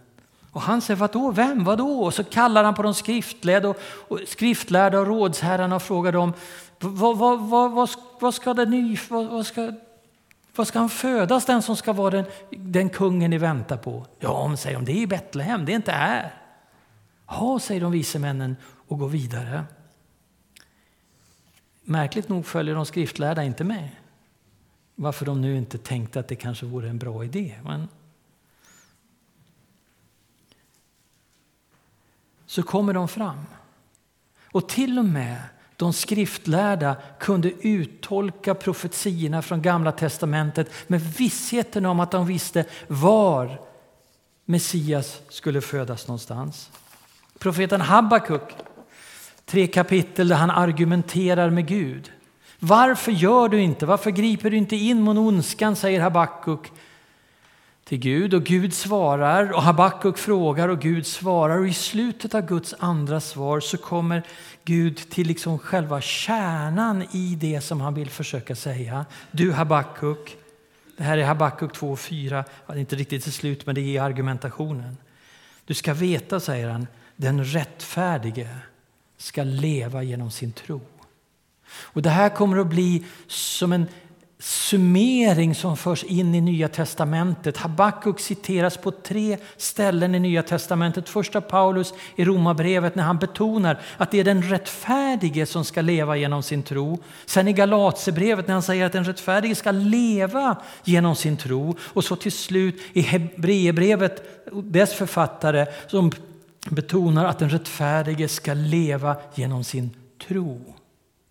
Och 0.51 0.61
han 0.61 0.81
säger 0.81 0.99
vadå, 0.99 1.31
vem, 1.31 1.65
vadå? 1.65 2.05
Och 2.05 2.15
så 2.15 2.25
kallar 2.25 2.65
han 2.65 2.75
på 2.75 2.83
de 2.83 2.95
skriftlärda 2.95 3.69
och, 3.69 3.77
och, 4.09 4.21
skriftlärda 4.27 5.01
och 5.01 5.07
rådsherrarna 5.07 5.77
och 5.77 5.83
frågar 5.83 6.13
dem 6.13 6.33
vad, 6.79 7.19
vad, 7.19 7.41
vad, 7.41 7.73
vad, 7.73 7.91
vad 8.21 8.35
ska 8.35 8.55
det 8.55 8.67
ny, 8.67 8.97
vad, 9.09 9.27
vad 9.27 9.47
ska 9.47 9.73
var 10.57 10.65
ska 10.65 10.79
han 10.79 10.91
födas, 10.91 11.47
den 11.47 11.63
som 11.63 11.77
ska 11.77 11.93
vara 11.93 12.11
den, 12.11 12.25
den 12.51 12.91
kungen 12.91 13.31
ni 13.31 13.39
väntar 13.39 13.77
på? 13.77 14.07
Ja, 14.19 14.57
säger 14.57 14.77
de, 14.77 14.85
det 14.85 14.93
är 14.93 15.03
i 15.03 15.07
Betlehem, 15.07 15.65
det 15.65 15.73
är 15.73 15.77
inte 15.77 15.93
här. 15.93 16.35
Ja, 17.27 17.59
säger 17.59 17.81
de 17.81 17.93
vise 17.93 18.19
männen 18.19 18.57
och 18.89 18.99
går 18.99 19.09
vidare. 19.09 19.65
Märkligt 21.83 22.29
nog 22.29 22.47
följer 22.47 22.75
de 22.75 22.87
skriftlärda 22.87 23.45
inte 23.45 23.65
med. 23.65 23.89
Varför 24.95 25.27
de 25.27 25.41
nu 25.41 25.57
inte 25.57 25.79
tänkte 25.79 26.21
att 26.21 26.29
det 26.29 26.37
kanske 26.37 26.67
vore 26.67 26.89
en 26.89 26.99
bra 26.99 27.25
idé. 27.25 27.61
Men... 27.65 27.89
Så 32.47 32.63
kommer 32.63 32.93
de 32.93 33.09
fram. 33.09 33.47
Och 34.53 34.69
till 34.69 34.99
och 34.99 35.05
med 35.05 35.43
de 35.77 35.93
skriftlärda 35.93 36.97
kunde 37.21 37.51
uttolka 37.51 38.55
profetierna 38.55 39.43
från 39.43 39.63
Gamla 39.63 39.93
testamentet 39.93 40.71
med 40.87 41.01
vissheten 41.01 41.87
om 41.87 42.01
att 42.01 42.11
de 42.11 42.27
visste 42.27 42.65
var 42.87 43.61
Messias 44.45 45.21
skulle 45.29 45.61
födas 45.61 46.09
någonstans. 46.09 46.71
Profeten 47.39 47.81
Habakuk, 47.81 48.57
tre 49.45 49.67
kapitel 49.67 50.29
där 50.29 50.37
han 50.37 50.51
argumenterar 50.51 51.51
med 51.51 51.67
Gud. 51.67 52.13
Varför 52.59 53.13
gör 53.13 53.49
du 53.49 53.61
inte, 53.61 53.87
varför 53.87 54.11
griper 54.11 54.51
du 54.51 54.57
inte 54.57 54.77
in 54.77 55.03
mot 55.03 55.17
ondskan, 55.17 55.77
säger 55.77 56.01
Habakuk 56.01 56.73
till 57.85 57.99
Gud. 57.99 58.35
Och 58.35 58.45
Gud 58.45 58.75
svarar 58.75 59.53
och 59.53 59.63
Habakuk 59.63 60.19
frågar 60.19 60.69
och 60.69 60.81
Gud 60.81 61.07
svarar. 61.07 61.59
Och 61.59 61.69
i 61.69 61.75
slutet 61.75 62.35
av 62.35 62.47
Guds 62.47 62.75
andra 62.79 63.21
svar 63.21 63.61
så 63.61 63.77
kommer 63.77 64.23
Gud 64.65 65.11
till 65.11 65.27
liksom 65.27 65.59
själva 65.59 66.01
kärnan 66.01 67.03
i 67.13 67.37
det 67.41 67.61
som 67.61 67.81
han 67.81 67.95
vill 67.95 68.11
försöka 68.11 68.57
säga. 68.57 69.07
Du 69.31 69.53
Habakuk, 69.53 70.37
det 70.97 71.03
här 71.03 71.19
är 71.19 71.25
Habakuk 71.25 71.77
2.4, 71.77 72.45
ja, 72.67 72.77
inte 72.77 72.97
riktigt 72.97 73.23
till 73.23 73.33
slut 73.33 73.67
men 73.67 73.75
det 73.75 73.97
är 73.97 74.03
argumentationen. 74.03 74.97
Du 75.65 75.75
ska 75.75 75.95
veta, 75.95 76.41
säger 76.41 76.69
han, 76.69 76.87
den 77.17 77.45
rättfärdige 77.45 78.49
ska 79.17 79.43
leva 79.43 80.03
genom 80.03 80.31
sin 80.31 80.53
tro. 80.53 80.81
Och 81.69 82.03
Det 82.03 82.11
här 82.11 82.29
kommer 82.29 82.59
att 82.59 82.67
bli 82.67 83.05
som 83.27 83.73
en 83.73 83.87
summering 84.39 85.55
som 85.55 85.77
förs 85.77 86.05
in 86.05 86.35
i 86.35 86.41
Nya 86.41 86.69
testamentet. 86.69 87.57
Habakuk 87.57 88.21
citeras 88.21 88.77
på 88.77 88.91
tre 88.91 89.39
ställen 89.57 90.15
i 90.15 90.19
Nya 90.19 90.43
testamentet. 90.43 91.09
Första 91.09 91.41
Paulus 91.41 91.95
i 92.17 92.25
Romarbrevet 92.25 92.95
när 92.95 93.03
han 93.03 93.19
betonar 93.19 93.81
att 93.97 94.11
det 94.11 94.21
är 94.21 94.25
den 94.25 94.43
rättfärdige 94.43 95.47
som 95.47 95.65
ska 95.65 95.81
leva 95.81 96.17
genom 96.17 96.43
sin 96.43 96.63
tro. 96.63 96.99
Sen 97.27 97.49
i 97.49 97.53
Galatsebrevet 97.53 98.47
när 98.47 98.55
han 98.55 98.63
säger 98.63 98.87
att 98.87 98.93
den 98.93 99.05
rättfärdige 99.05 99.55
ska 99.55 99.71
leva 99.71 100.57
genom 100.85 101.17
sin 101.17 101.37
tro. 101.37 101.77
Och 101.81 102.05
så 102.05 102.17
till 102.17 102.33
slut 102.33 102.81
i 102.93 103.01
Hebreerbrevet, 103.01 104.23
dess 104.53 104.95
författare 104.95 105.67
som 105.87 106.13
betonar 106.71 107.25
att 107.25 107.39
den 107.39 107.51
rättfärdige 107.51 108.29
ska 108.29 108.55
leva 108.55 109.17
genom 109.35 109.65
sin 109.65 109.91
tro. 110.29 110.75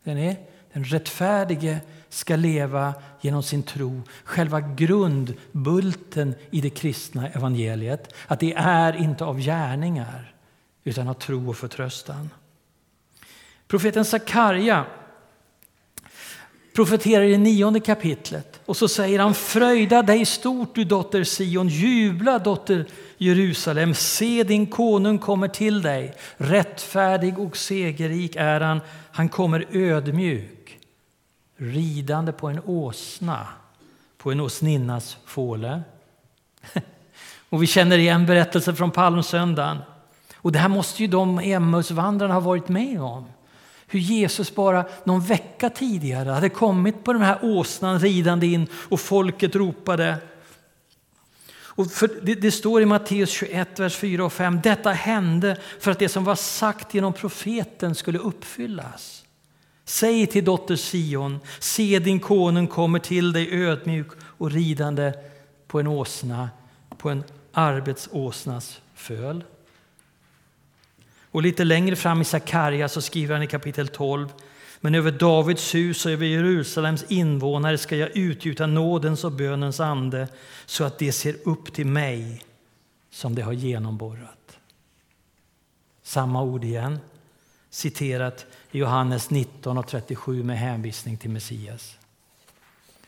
Den, 0.04 0.18
är, 0.18 0.36
den 0.74 0.84
rättfärdige 0.84 1.80
ska 2.10 2.36
leva 2.36 2.94
genom 3.22 3.44
sin 3.44 3.64
tro. 3.64 4.02
Själva 4.24 4.62
grundbulten 4.62 6.36
i 6.52 6.62
det 6.62 6.70
kristna 6.70 7.30
evangeliet. 7.30 8.14
Att 8.28 8.40
det 8.40 8.54
är 8.54 8.96
inte 8.96 9.26
av 9.26 9.40
gärningar 9.40 10.36
utan 10.84 11.08
av 11.08 11.14
tro 11.14 11.50
och 11.50 11.58
förtröstan. 11.58 12.30
Profeten 13.68 14.06
Sakarja 14.06 14.86
profeterar 16.74 17.24
i 17.24 17.32
det 17.32 17.38
nionde 17.38 17.80
kapitlet 17.80 18.60
och 18.66 18.78
så 18.78 18.88
säger 18.88 19.20
han 19.20 19.34
fröjda 19.34 20.02
dig 20.02 20.26
stort 20.26 20.76
du 20.76 20.84
dotter 20.84 21.24
Sion, 21.24 21.68
jubla 21.68 22.40
dotter 22.40 22.86
Jerusalem, 23.18 23.94
se 23.94 24.44
din 24.44 24.68
konung 24.68 25.18
kommer 25.20 25.48
till 25.48 25.82
dig, 25.82 26.14
rättfärdig 26.38 27.40
och 27.40 27.58
segerrik 27.58 28.36
är 28.36 28.62
han, 28.62 28.82
han 29.12 29.30
kommer 29.30 29.68
ödmjuk 29.72 30.63
ridande 31.64 32.32
på 32.32 32.48
en 32.48 32.60
åsna, 32.66 33.48
på 34.18 34.32
en 34.32 34.40
åsninnas 34.40 35.18
fåle. 35.26 35.84
Och 37.50 37.64
vi 37.64 37.68
känner 37.68 37.98
igen 37.98 38.26
berättelsen 38.26 38.76
från 38.76 38.92
palmsöndagen. 38.92 39.78
Och 40.36 40.52
det 40.52 40.60
här 40.60 40.70
måste 40.70 41.02
ju 41.02 41.08
de 41.08 41.40
Emmausvandrarna 41.40 42.34
ha 42.34 42.42
varit 42.42 42.70
med 42.70 43.02
om. 43.02 43.26
Hur 43.88 44.00
Jesus 44.00 44.56
bara 44.56 44.86
någon 45.04 45.22
vecka 45.22 45.70
tidigare 45.70 46.30
hade 46.30 46.50
kommit 46.50 47.04
på 47.04 47.14
den 47.14 47.22
här 47.22 47.40
åsnan 47.42 48.00
ridande 48.00 48.48
in 48.48 48.68
och 48.90 49.00
folket 49.00 49.56
ropade. 49.56 50.18
Och 51.76 51.88
det, 52.22 52.36
det, 52.36 52.52
står 52.52 52.82
i 52.82 52.86
Matteus 52.86 53.30
21, 53.30 53.80
vers 53.80 53.96
4 53.96 54.26
och 54.26 54.34
5. 54.34 54.60
Detta 54.64 54.92
hände 54.92 55.58
för 55.80 55.92
att 55.92 56.00
det 56.00 56.10
som 56.10 56.24
var 56.24 56.36
sagt 56.36 56.94
genom 56.94 57.14
profeten 57.14 57.96
skulle 57.96 58.20
uppfyllas. 58.20 59.23
Säg 59.86 60.28
till 60.28 60.46
dotter 60.46 60.76
Sion, 60.76 61.40
se 61.60 62.00
din 62.00 62.20
konung 62.20 62.68
kommer 62.68 63.00
till 63.00 63.34
dig 63.34 63.64
ödmjuk 63.64 64.08
och 64.22 64.52
ridande 64.52 65.14
på 65.68 65.80
en 65.80 65.88
åsna, 65.88 66.50
på 66.98 67.10
en 67.10 67.24
arbetsåsnas 67.52 68.82
föl. 68.96 69.44
Och 71.32 71.42
lite 71.42 71.64
längre 71.64 71.96
fram 71.96 72.22
i 72.22 72.26
Sakarja 72.26 72.90
så 72.90 73.02
skriver 73.02 73.34
han 73.34 73.44
i 73.44 73.48
kapitel 73.48 73.88
12 73.88 74.30
men 74.84 74.96
över 74.96 75.12
Davids 75.12 75.76
hus 75.76 76.06
och 76.06 76.12
över 76.12 76.26
Jerusalems 76.26 77.04
invånare 77.04 77.78
ska 77.78 77.96
jag 77.96 78.18
utgjuta 78.18 78.68
nådens 78.68 79.24
och 79.24 79.32
bönens 79.32 79.80
ande 79.80 80.28
så 80.66 80.84
att 80.84 81.00
de 81.00 81.12
ser 81.12 81.36
upp 81.44 81.74
till 81.74 81.86
mig 81.86 82.44
som 83.10 83.36
de 83.36 83.42
har 83.42 83.54
genomborrat. 83.54 84.58
Samma 86.04 86.44
ord 86.44 86.64
igen, 86.64 87.00
citerat 87.70 88.46
i 88.74 88.80
Johannes 88.80 89.30
19 89.30 89.78
och 89.78 89.88
37 89.88 90.44
med 90.44 90.58
hänvisning 90.58 91.18
till 91.18 91.30
Messias. 91.30 91.98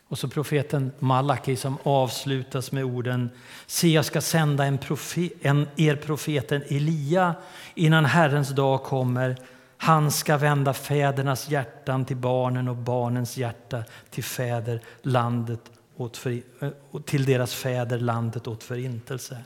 Och 0.07 0.19
så 0.19 0.27
profeten 0.27 0.91
Malaki 0.99 1.55
som 1.55 1.77
avslutas 1.83 2.71
med 2.71 2.83
orden 2.83 3.29
Se, 3.65 3.87
jag 3.87 4.05
ska 4.05 4.21
sända 4.21 4.65
en 4.65 4.77
profe 4.77 5.29
en, 5.41 5.67
er 5.75 5.95
profeten 5.95 6.63
Elia 6.67 7.35
innan 7.75 8.05
Herrens 8.05 8.49
dag 8.49 8.83
kommer. 8.83 9.37
Han 9.77 10.11
ska 10.11 10.37
vända 10.37 10.73
fädernas 10.73 11.49
hjärtan 11.49 12.05
till 12.05 12.17
barnen 12.17 12.67
och 12.67 12.75
barnens 12.75 13.37
hjärta 13.37 13.83
till 14.09 14.23
fäder 14.23 14.81
landet 15.01 15.61
åt 15.95 16.17
för, 16.17 16.41
eh, 16.59 16.69
till 17.05 17.25
deras 17.25 17.53
fäder 17.53 17.99
landet 17.99 18.47
åt 18.47 18.63
förintelse. 18.63 19.43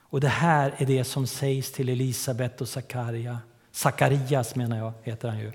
Och 0.00 0.20
det 0.20 0.28
här 0.28 0.74
är 0.78 0.86
det 0.86 1.04
som 1.04 1.26
sägs 1.26 1.72
till 1.72 1.88
Elisabet 1.88 2.60
och 2.60 2.68
Sakarja 2.68 3.38
Sakarias 3.78 4.54
menar 4.54 4.78
jag, 4.78 4.92
heter 5.02 5.28
han 5.28 5.38
ju. 5.38 5.52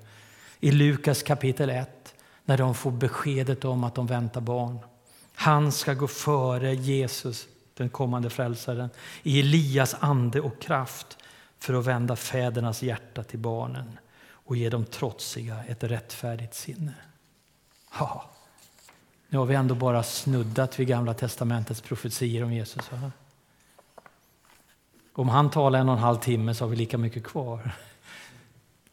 I 0.59 0.71
Lukas 0.71 1.23
kapitel 1.23 1.69
1, 1.69 2.13
när 2.45 2.57
de 2.57 2.75
får 2.75 2.91
beskedet 2.91 3.65
om 3.65 3.83
att 3.83 3.95
de 3.95 4.07
väntar 4.07 4.41
barn. 4.41 4.79
Han 5.35 5.71
ska 5.71 5.93
gå 5.93 6.07
före 6.07 6.73
Jesus, 6.73 7.47
den 7.73 7.89
kommande 7.89 8.29
frälsaren, 8.29 8.89
i 9.23 9.39
Elias 9.39 9.95
ande 9.99 10.41
och 10.41 10.61
kraft 10.61 11.17
för 11.59 11.73
att 11.73 11.85
vända 11.85 12.15
fädernas 12.15 12.83
hjärta 12.83 13.23
till 13.23 13.39
barnen 13.39 13.99
och 14.29 14.55
ge 14.55 14.69
de 14.69 14.85
trotsiga 14.85 15.63
ett 15.67 15.83
rättfärdigt 15.83 16.53
sinne. 16.53 16.93
Ja, 17.99 18.31
nu 19.29 19.37
har 19.37 19.45
vi 19.45 19.55
ändå 19.55 19.75
bara 19.75 20.03
snuddat 20.03 20.79
vid 20.79 20.87
Gamla 20.87 21.13
testamentets 21.13 21.81
profetier 21.81 22.43
om 22.43 22.53
Jesus. 22.53 22.89
Om 25.13 25.29
han 25.29 25.49
talar 25.49 25.79
en 25.79 25.89
och 25.89 25.95
en 25.95 26.03
halv 26.03 26.17
timme 26.17 26.55
så 26.55 26.63
har 26.63 26.69
vi 26.69 26.75
lika 26.75 26.97
mycket 26.97 27.23
kvar. 27.23 27.71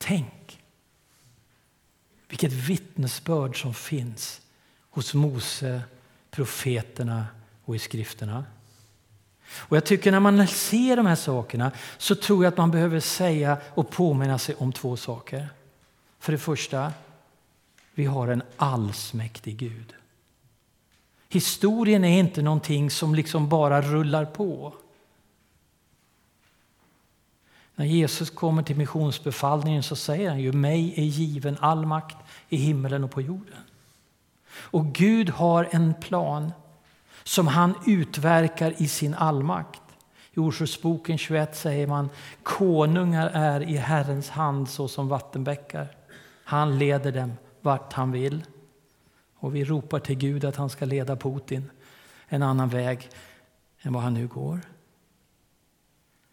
Tänk 0.03 0.61
vilket 2.29 2.53
vittnesbörd 2.53 3.63
som 3.63 3.75
finns 3.75 4.41
hos 4.91 5.15
Mose, 5.15 5.83
profeterna 6.31 7.27
och 7.65 7.77
i 7.77 7.79
skrifterna. 7.79 8.45
Och 9.53 9.77
jag 9.77 9.85
tycker 9.85 10.13
när 10.13 10.21
man 10.21 10.49
ser 10.49 10.97
de 10.97 11.07
här 11.07 11.17
sakerna 11.17 11.73
så 11.99 12.15
tror 12.15 12.45
jag 12.45 12.53
att 12.53 12.59
man 12.59 12.71
behöver 12.71 13.01
säga 13.01 13.59
och 13.75 13.91
påminna 13.91 14.39
sig 14.39 14.55
om 14.55 14.73
två 14.73 14.97
saker. 14.97 15.49
För 16.19 16.33
det 16.33 16.39
första, 16.39 16.93
vi 17.95 18.05
har 18.05 18.29
en 18.29 18.43
allsmäktig 18.57 19.57
Gud. 19.57 19.95
Historien 21.29 22.05
är 22.05 22.19
inte 22.19 22.43
någonting 22.43 22.91
som 22.91 23.15
liksom 23.15 23.49
bara 23.49 23.83
rullar 23.83 24.25
på. 24.25 24.75
När 27.81 27.87
Jesus 27.87 28.31
kommer 28.31 28.63
till 28.63 28.77
missionsbefallningen 28.77 29.83
så 29.83 29.97
säger 29.97 30.29
han 30.29 30.41
ju 30.41 30.53
mig 30.53 30.95
är 30.97 31.03
given 31.03 31.57
all 31.61 31.87
makt 31.87 32.17
i 32.49 32.57
himmelen 32.57 33.05
och 33.05 33.11
på 33.11 33.21
jorden. 33.21 33.59
Och 34.53 34.87
Gud 34.87 35.31
har 35.31 35.69
en 35.71 35.95
plan 35.95 36.53
som 37.25 37.47
han 37.47 37.75
utverkar 37.87 38.83
i 38.83 38.89
sin 38.89 39.15
allmakt. 39.15 39.83
I 40.33 40.41
Ordspråksboken 40.41 41.19
21 41.19 41.57
säger 41.57 41.87
man 41.87 42.11
konungar 42.43 43.31
är 43.35 43.63
i 43.63 43.77
Herrens 43.77 44.31
hand 44.31 44.69
såsom 44.69 45.09
vattenbäckar. 45.09 45.97
Han 46.45 46.79
leder 46.79 47.13
dem 47.13 47.33
vart 47.61 47.93
han 47.93 48.13
vill. 48.13 48.45
Och 49.35 49.55
vi 49.55 49.65
ropar 49.65 49.99
till 49.99 50.19
Gud 50.19 50.45
att 50.45 50.57
han 50.57 50.71
ska 50.71 50.85
leda 50.85 51.17
Putin 51.17 51.71
en 52.29 52.43
annan 52.43 52.69
väg 52.69 53.09
än 53.83 53.93
vad 53.93 54.03
han 54.03 54.15
nu 54.15 54.27
går. 54.27 54.61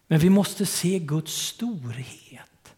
Men 0.08 0.18
vi 0.18 0.30
måste 0.30 0.66
se 0.66 0.98
Guds 0.98 1.32
storhet. 1.32 2.74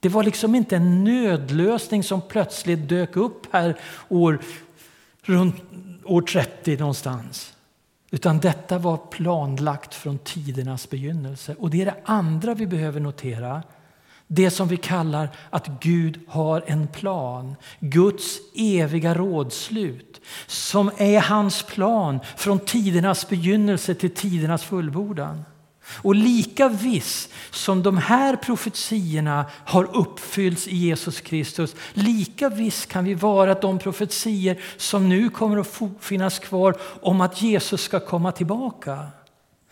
Det 0.00 0.08
var 0.08 0.24
liksom 0.24 0.54
inte 0.54 0.76
en 0.76 1.04
nödlösning 1.04 2.02
som 2.02 2.22
plötsligt 2.22 2.88
dök 2.88 3.16
upp 3.16 3.46
här 3.52 3.78
år, 4.08 4.38
runt 5.22 5.56
år 6.04 6.22
30 6.22 6.76
någonstans. 6.76 7.52
Utan 8.10 8.38
detta 8.38 8.78
var 8.78 8.96
planlagt 8.96 9.94
från 9.94 10.18
tidernas 10.18 10.90
begynnelse. 10.90 11.54
Och 11.58 11.70
det 11.70 11.82
är 11.82 11.86
det 11.86 11.96
andra 12.04 12.54
vi 12.54 12.66
behöver 12.66 13.00
notera. 13.00 13.62
Det 14.26 14.50
som 14.50 14.68
vi 14.68 14.76
kallar 14.76 15.28
att 15.50 15.66
Gud 15.80 16.20
har 16.28 16.64
en 16.66 16.88
plan. 16.88 17.56
Guds 17.80 18.38
eviga 18.54 19.14
rådslut. 19.14 20.20
Som 20.46 20.90
är 20.96 21.20
hans 21.20 21.62
plan 21.62 22.20
från 22.36 22.58
tidernas 22.58 23.28
begynnelse 23.28 23.94
till 23.94 24.14
tidernas 24.14 24.64
fullbordan. 24.64 25.44
Och 25.94 26.14
lika 26.14 26.68
viss 26.68 27.28
som 27.50 27.82
de 27.82 27.96
här 27.96 28.36
profetiorna 28.36 29.46
har 29.64 29.96
uppfyllts 29.96 30.68
i 30.68 30.76
Jesus 30.76 31.20
Kristus, 31.20 31.74
lika 31.92 32.48
viss 32.48 32.86
kan 32.86 33.04
vi 33.04 33.14
vara 33.14 33.52
att 33.52 33.62
de 33.62 33.78
profetier 33.78 34.60
som 34.76 35.08
nu 35.08 35.28
kommer 35.28 35.58
att 35.58 35.80
finnas 36.00 36.38
kvar 36.38 36.76
om 37.02 37.20
att 37.20 37.42
Jesus 37.42 37.82
ska 37.82 38.00
komma 38.00 38.32
tillbaka 38.32 39.06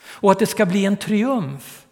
och 0.03 0.33
att 0.33 0.39
det 0.39 0.47
ska 0.47 0.67
bli 0.67 0.85
en 0.85 0.97
triumf 0.97 1.87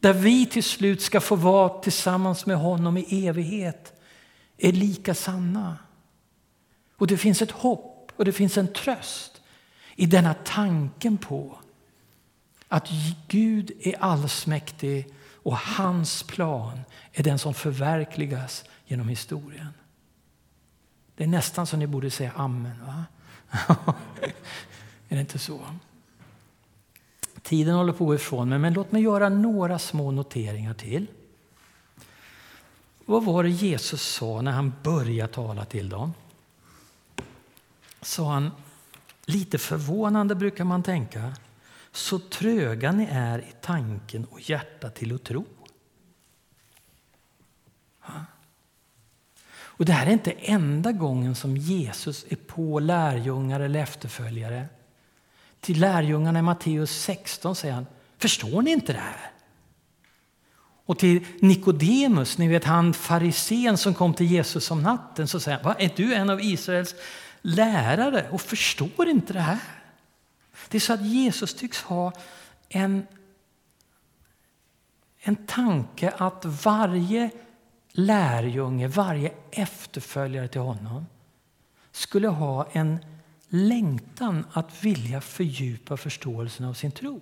där 0.00 0.12
vi 0.12 0.46
till 0.46 0.64
slut 0.64 1.02
ska 1.02 1.20
få 1.20 1.36
vara 1.36 1.68
tillsammans 1.68 2.46
med 2.46 2.56
honom 2.56 2.96
i 2.96 3.26
evighet 3.26 3.92
är 4.58 4.72
lika 4.72 5.14
sanna. 5.14 5.76
Och 6.96 7.06
det 7.06 7.16
finns 7.16 7.42
ett 7.42 7.50
hopp 7.50 8.12
och 8.16 8.24
det 8.24 8.32
finns 8.32 8.58
en 8.58 8.72
tröst 8.72 9.40
i 9.96 10.06
denna 10.06 10.34
tanken 10.34 11.18
på 11.18 11.58
att 12.74 12.88
Gud 13.28 13.72
är 13.80 14.02
allsmäktig 14.02 15.14
och 15.32 15.56
hans 15.56 16.22
plan 16.22 16.80
är 17.12 17.22
den 17.22 17.38
som 17.38 17.54
förverkligas 17.54 18.64
genom 18.86 19.08
historien. 19.08 19.68
Det 21.16 21.24
är 21.24 21.28
nästan 21.28 21.66
så 21.66 21.76
ni 21.76 21.86
borde 21.86 22.10
säga 22.10 22.32
amen. 22.36 22.86
Va? 22.86 23.04
är 25.08 25.14
det 25.16 25.20
inte 25.20 25.38
så? 25.38 25.60
Tiden 27.42 27.74
håller 27.74 27.92
på 27.92 28.04
att 28.04 28.08
gå 28.08 28.14
ifrån 28.14 28.48
mig, 28.48 28.58
men 28.58 28.72
låt 28.72 28.92
mig 28.92 29.02
göra 29.02 29.28
några 29.28 29.78
små 29.78 30.10
noteringar 30.10 30.74
till. 30.74 31.06
Vad 33.04 33.24
var 33.24 33.42
det 33.42 33.50
Jesus 33.50 34.02
sa 34.02 34.40
när 34.40 34.52
han 34.52 34.72
började 34.82 35.32
tala 35.32 35.64
till 35.64 35.88
dem? 35.88 36.14
Sa 38.02 38.32
han, 38.32 38.50
lite 39.24 39.58
förvånande 39.58 40.34
brukar 40.34 40.64
man 40.64 40.82
tänka, 40.82 41.32
så 41.94 42.18
tröga 42.18 42.92
ni 42.92 43.08
är 43.10 43.38
i 43.38 43.52
tanken 43.60 44.24
och 44.24 44.50
hjärta 44.50 44.90
till 44.90 45.14
att 45.14 45.24
tro. 45.24 45.44
Och 49.76 49.84
Det 49.84 49.92
här 49.92 50.06
är 50.06 50.10
inte 50.10 50.30
enda 50.30 50.92
gången 50.92 51.34
som 51.34 51.56
Jesus 51.56 52.26
är 52.28 52.36
på 52.36 52.78
lärjungar 52.78 53.60
eller 53.60 53.80
efterföljare. 53.80 54.68
Till 55.60 55.80
lärjungarna 55.80 56.38
i 56.38 56.42
Matteus 56.42 56.90
16 56.90 57.56
säger 57.56 57.74
han, 57.74 57.86
förstår 58.18 58.62
ni 58.62 58.70
inte 58.70 58.92
det 58.92 58.98
här? 58.98 59.30
Och 60.86 60.98
till 60.98 61.26
Nikodemus, 61.40 62.38
ni 62.38 62.48
vet 62.48 62.64
han 62.64 62.94
farisén 62.94 63.78
som 63.78 63.94
kom 63.94 64.14
till 64.14 64.26
Jesus 64.26 64.70
om 64.70 64.82
natten, 64.82 65.28
så 65.28 65.40
säger 65.40 65.58
han, 65.58 65.66
Va, 65.66 65.76
är 65.78 65.92
du 65.96 66.14
en 66.14 66.30
av 66.30 66.40
Israels 66.40 66.94
lärare 67.42 68.28
och 68.30 68.40
förstår 68.40 69.08
inte 69.08 69.32
det 69.32 69.40
här? 69.40 69.58
Det 70.68 70.78
är 70.78 70.80
så 70.80 70.92
att 70.92 71.06
Jesus 71.06 71.54
tycks 71.54 71.82
ha 71.82 72.12
en, 72.68 73.06
en 75.20 75.36
tanke 75.36 76.10
att 76.10 76.44
varje 76.44 77.30
lärjunge, 77.92 78.88
varje 78.88 79.32
efterföljare 79.50 80.48
till 80.48 80.60
honom 80.60 81.06
skulle 81.92 82.28
ha 82.28 82.68
en 82.72 82.98
längtan 83.48 84.46
att 84.52 84.84
vilja 84.84 85.20
fördjupa 85.20 85.96
förståelsen 85.96 86.66
av 86.66 86.74
sin 86.74 86.92
tro. 86.92 87.20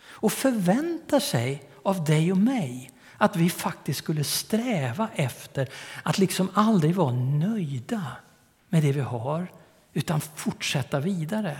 Och 0.00 0.32
förväntar 0.32 1.20
sig 1.20 1.70
av 1.82 2.04
dig 2.04 2.32
och 2.32 2.38
mig 2.38 2.90
att 3.18 3.36
vi 3.36 3.50
faktiskt 3.50 3.98
skulle 3.98 4.24
sträva 4.24 5.08
efter 5.14 5.68
att 6.02 6.18
liksom 6.18 6.48
aldrig 6.54 6.94
vara 6.94 7.12
nöjda 7.12 8.06
med 8.68 8.82
det 8.82 8.92
vi 8.92 9.00
har 9.00 9.52
utan 9.92 10.20
fortsätta 10.20 11.00
vidare. 11.00 11.58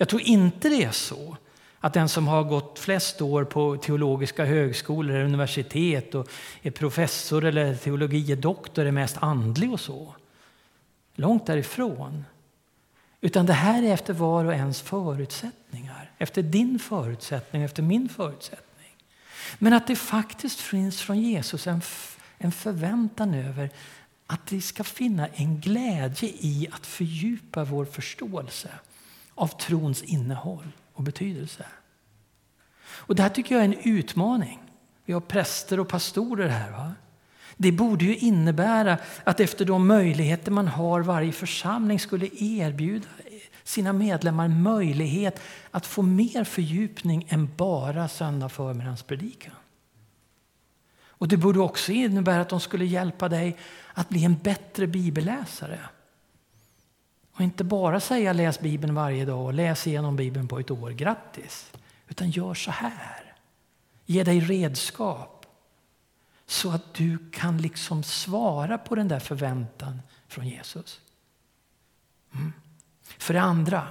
Jag 0.00 0.08
tror 0.08 0.22
inte 0.22 0.68
det 0.68 0.84
är 0.84 0.90
så 0.90 1.36
att 1.80 1.92
den 1.92 2.08
som 2.08 2.28
har 2.28 2.44
gått 2.44 2.78
flest 2.78 3.22
år 3.22 3.44
på 3.44 3.76
teologiska 3.76 4.44
högskolor 4.44 5.16
eller 5.16 5.24
universitet 5.24 6.14
och 6.14 6.28
är 6.62 6.70
professor 6.70 7.44
eller 7.44 7.74
teologidoktor 7.74 8.86
är 8.86 8.90
mest 8.90 9.16
andlig 9.20 9.72
och 9.72 9.80
så. 9.80 10.14
Långt 11.14 11.46
därifrån. 11.46 12.24
Utan 13.20 13.46
det 13.46 13.52
här 13.52 13.82
är 13.82 13.92
efter 13.92 14.12
var 14.14 14.44
och 14.44 14.54
ens 14.54 14.80
förutsättningar. 14.80 16.10
Efter 16.18 16.42
din 16.42 16.78
förutsättning, 16.78 17.62
efter 17.62 17.82
min 17.82 18.08
förutsättning. 18.08 18.96
Men 19.58 19.72
att 19.72 19.86
det 19.86 19.96
faktiskt 19.96 20.60
finns 20.60 21.00
från 21.00 21.20
Jesus 21.20 21.66
en, 21.66 21.82
en 22.38 22.52
förväntan 22.52 23.34
över 23.34 23.70
att 24.26 24.52
vi 24.52 24.60
ska 24.60 24.84
finna 24.84 25.28
en 25.28 25.60
glädje 25.60 26.28
i 26.28 26.68
att 26.72 26.86
fördjupa 26.86 27.64
vår 27.64 27.84
förståelse 27.84 28.70
av 29.40 29.48
trons 29.48 30.02
innehåll 30.02 30.68
och 30.92 31.02
betydelse. 31.02 31.66
Och 32.82 33.14
det 33.14 33.22
här 33.22 33.30
tycker 33.30 33.54
jag 33.54 33.64
är 33.64 33.68
en 33.68 33.80
utmaning. 33.82 34.60
Vi 35.04 35.12
har 35.12 35.20
präster 35.20 35.80
och 35.80 35.88
pastorer 35.88 36.48
här. 36.48 36.70
Va? 36.70 36.92
Det 37.56 37.72
borde 37.72 38.04
ju 38.04 38.16
innebära 38.16 38.98
att 39.24 39.40
efter 39.40 39.64
de 39.64 39.86
möjligheter 39.86 40.50
man 40.50 40.68
har 40.68 41.00
varje 41.00 41.32
församling 41.32 42.00
skulle 42.00 42.28
erbjuda 42.38 43.06
sina 43.64 43.92
medlemmar 43.92 44.48
möjlighet 44.48 45.40
att 45.70 45.86
få 45.86 46.02
mer 46.02 46.44
fördjupning 46.44 47.26
än 47.28 47.50
bara 47.56 48.08
söndag 48.08 48.48
förmiddagens 48.48 49.02
predikan. 49.02 49.54
Och 51.02 51.28
det 51.28 51.36
borde 51.36 51.60
också 51.60 51.92
innebära 51.92 52.40
att 52.40 52.48
de 52.48 52.60
skulle 52.60 52.84
hjälpa 52.84 53.28
dig 53.28 53.56
att 53.94 54.08
bli 54.08 54.24
en 54.24 54.36
bättre 54.38 54.86
bibelläsare. 54.86 55.78
Och 57.40 57.44
inte 57.44 57.64
bara 57.64 58.00
säga 58.00 58.32
läs 58.32 58.60
Bibeln 58.60 58.94
varje 58.94 59.24
dag 59.24 59.44
och 59.44 59.54
läs 59.54 59.86
igenom 59.86 60.16
Bibeln 60.16 60.48
på 60.48 60.58
ett 60.58 60.70
år. 60.70 60.90
Grattis! 60.90 61.72
Utan 62.08 62.30
gör 62.30 62.54
så 62.54 62.70
här. 62.70 63.34
Ge 64.06 64.24
dig 64.24 64.40
redskap 64.40 65.46
så 66.46 66.70
att 66.70 66.94
du 66.94 67.30
kan 67.32 67.58
liksom 67.58 68.02
svara 68.02 68.78
på 68.78 68.94
den 68.94 69.08
där 69.08 69.20
förväntan 69.20 70.02
från 70.28 70.48
Jesus. 70.48 71.00
Mm. 72.34 72.52
För 73.02 73.34
det 73.34 73.40
andra, 73.40 73.86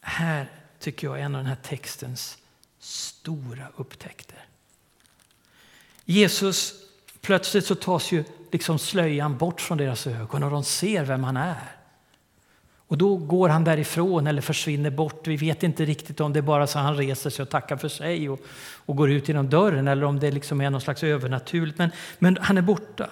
här 0.00 0.50
tycker 0.78 1.06
jag 1.06 1.20
är 1.20 1.22
en 1.22 1.34
av 1.34 1.40
den 1.40 1.48
här 1.48 1.62
textens 1.62 2.38
stora 2.78 3.68
upptäckter. 3.76 4.46
Jesus, 6.04 6.74
plötsligt 7.20 7.66
så 7.66 7.74
tas 7.74 8.12
ju 8.12 8.24
liksom 8.50 8.78
slöjan 8.78 9.38
bort 9.38 9.60
från 9.60 9.78
deras 9.78 10.06
ögon 10.06 10.42
och 10.42 10.50
de 10.50 10.64
ser 10.64 11.04
vem 11.04 11.24
han 11.24 11.36
är. 11.36 11.81
Och 12.92 12.98
då 12.98 13.16
går 13.16 13.48
han 13.48 13.64
därifrån 13.64 14.26
eller 14.26 14.42
försvinner 14.42 14.90
bort. 14.90 15.26
Vi 15.26 15.36
vet 15.36 15.62
inte 15.62 15.84
riktigt 15.84 16.20
om 16.20 16.32
det 16.32 16.40
är 16.40 16.42
bara 16.42 16.66
så 16.66 16.78
han 16.78 16.96
reser 16.96 17.30
sig 17.30 17.42
och 17.42 17.48
tackar 17.48 17.76
för 17.76 17.88
sig 17.88 18.28
och, 18.28 18.40
och 18.86 18.96
går 18.96 19.10
ut 19.10 19.28
genom 19.28 19.50
dörren 19.50 19.88
eller 19.88 20.04
om 20.04 20.20
det 20.20 20.30
liksom 20.30 20.60
är 20.60 20.70
någon 20.70 20.80
slags 20.80 21.02
övernaturligt. 21.02 21.78
Men, 21.78 21.90
men 22.18 22.38
han 22.40 22.58
är 22.58 22.62
borta. 22.62 23.10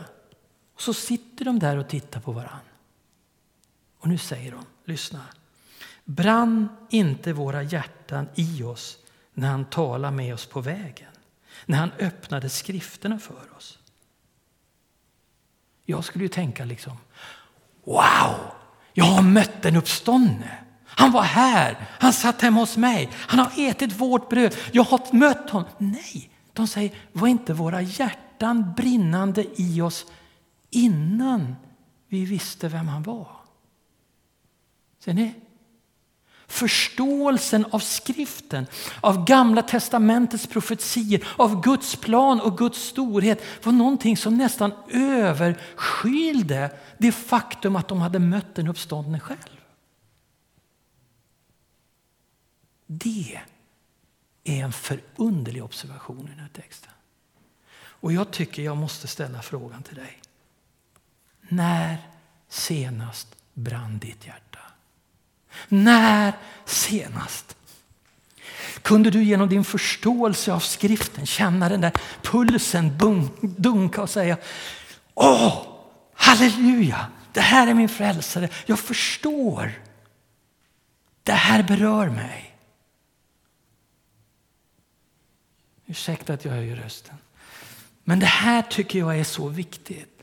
Och 0.75 0.81
så 0.81 0.95
sitter 0.95 1.45
de 1.45 1.59
där 1.59 1.77
och 1.77 1.89
tittar 1.89 2.21
på 2.21 2.33
varann. 2.33 2.61
Och 3.99 4.09
nu 4.09 4.19
säger 4.19 4.53
de, 4.53 4.65
lyssna. 4.85 5.21
Brann 6.05 6.69
inte 6.91 7.33
våra 7.33 7.63
hjärtan 7.63 8.29
i 8.35 8.63
oss 8.63 8.99
när 9.35 9.49
han 9.49 9.65
talade 9.65 10.17
med 10.17 10.35
oss 10.35 10.47
på 10.47 10.61
vägen? 10.61 11.11
När 11.67 11.79
han 11.79 11.93
öppnade 11.99 12.49
skrifterna 12.49 13.19
för 13.19 13.57
oss? 13.57 13.79
Jag 15.85 16.05
skulle 16.05 16.25
ju 16.25 16.29
tänka 16.29 16.65
liksom, 16.65 16.97
wow! 17.85 18.60
Jag 18.93 19.05
har 19.05 19.23
mött 19.23 19.63
den 19.63 19.77
uppståndne. 19.77 20.59
Han 20.85 21.13
var 21.13 21.23
här, 21.23 21.89
han 22.01 22.13
satt 22.13 22.43
hemma 22.43 22.61
hos 22.61 22.77
mig, 22.77 23.09
han 23.15 23.39
har 23.39 23.51
ätit 23.57 24.01
vårt 24.01 24.29
bröd, 24.29 24.57
jag 24.73 24.83
har 24.83 25.15
mött 25.17 25.51
honom. 25.51 25.69
Nej, 25.79 26.31
de 26.53 26.67
säger, 26.67 26.91
var 27.13 27.29
inte 27.29 27.53
våra 27.53 27.83
hjärtan 27.83 28.73
brinnande 28.77 29.45
i 29.57 29.81
oss 29.81 30.07
innan 30.71 31.57
vi 32.09 32.25
visste 32.25 32.69
vem 32.69 32.89
han 32.89 33.03
var? 33.03 33.29
Ser 35.05 35.15
ni? 35.15 35.35
Förståelsen 36.51 37.67
av 37.71 37.79
skriften, 37.79 38.67
av 39.01 39.25
Gamla 39.25 39.63
testamentets 39.63 40.47
profetier, 40.47 41.29
av 41.37 41.63
Guds 41.63 41.97
plan 41.97 42.41
och 42.41 42.59
Guds 42.59 42.83
storhet 42.83 43.43
var 43.63 43.73
någonting 43.73 44.17
som 44.17 44.37
nästan 44.37 44.73
överskylde 44.93 46.71
det 47.01 47.13
faktum 47.13 47.77
att 47.77 47.89
de 47.89 48.01
hade 48.01 48.19
mött 48.19 48.55
den 48.55 48.69
uppståndne 48.69 49.21
själv. 49.21 49.61
Det 52.87 53.41
är 54.45 54.65
en 54.65 54.73
förunderlig 54.73 55.65
observation 55.65 56.27
i 56.27 56.31
den 56.31 56.39
här 56.39 56.49
texten. 56.49 56.93
Och 57.73 58.13
jag 58.13 58.31
tycker 58.31 58.63
jag 58.63 58.77
måste 58.77 59.07
ställa 59.07 59.43
frågan 59.43 59.83
till 59.83 59.97
dig. 59.97 60.19
När 61.41 61.99
senast 62.49 63.37
brann 63.55 63.99
ditt 63.99 64.27
hjärta? 64.27 64.59
När 65.69 66.33
senast 66.65 67.57
kunde 68.83 69.11
du 69.11 69.25
genom 69.25 69.49
din 69.49 69.65
förståelse 69.65 70.53
av 70.53 70.61
skriften 70.61 71.27
känna 71.27 71.69
den 71.69 71.81
där 71.81 71.93
pulsen 72.23 72.99
dunka 73.41 74.03
och 74.03 74.11
säga 74.11 74.39
Åh, 75.15 75.80
halleluja, 76.21 77.07
det 77.33 77.41
här 77.41 77.67
är 77.67 77.75
min 77.75 77.89
frälsare. 77.89 78.49
Jag 78.67 78.79
förstår. 78.79 79.73
Det 81.23 81.33
här 81.33 81.63
berör 81.63 82.09
mig. 82.09 82.57
Ursäkta 85.87 86.35
att 86.35 86.45
jag 86.45 86.53
höjer 86.53 86.77
rösten. 86.77 87.17
Men 88.05 88.21
det 88.21 88.27
här 88.27 88.63
tycker 88.63 88.99
jag 88.99 89.19
är 89.19 89.25
så 89.25 89.49
viktigt. 89.49 90.20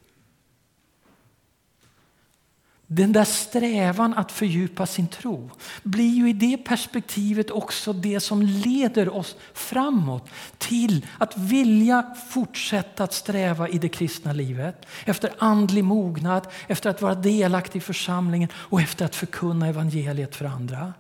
Den 2.89 3.11
där 3.11 3.23
strävan 3.23 4.13
att 4.13 4.31
fördjupa 4.31 4.85
sin 4.85 5.07
tro 5.07 5.49
blir 5.83 6.09
ju 6.09 6.29
i 6.29 6.33
det 6.33 6.57
perspektivet 6.57 7.51
också 7.51 7.93
det 7.93 8.19
som 8.19 8.41
leder 8.41 9.09
oss 9.09 9.35
framåt 9.53 10.29
till 10.57 11.05
att 11.17 11.37
vilja 11.37 12.15
fortsätta 12.29 13.03
att 13.03 13.13
sträva 13.13 13.69
i 13.69 13.77
det 13.77 13.89
kristna 13.89 14.33
livet. 14.33 14.85
Efter 15.05 15.33
andlig 15.37 15.83
mognad, 15.83 16.47
efter 16.67 16.89
att 16.89 17.01
vara 17.01 17.15
delaktig 17.15 17.79
i 17.79 17.81
församlingen 17.81 18.49
och 18.55 18.81
efter 18.81 19.05
att 19.05 19.15
förkunna 19.15 19.67
evangeliet 19.67 20.35
för 20.35 20.45
andra. 20.45 20.93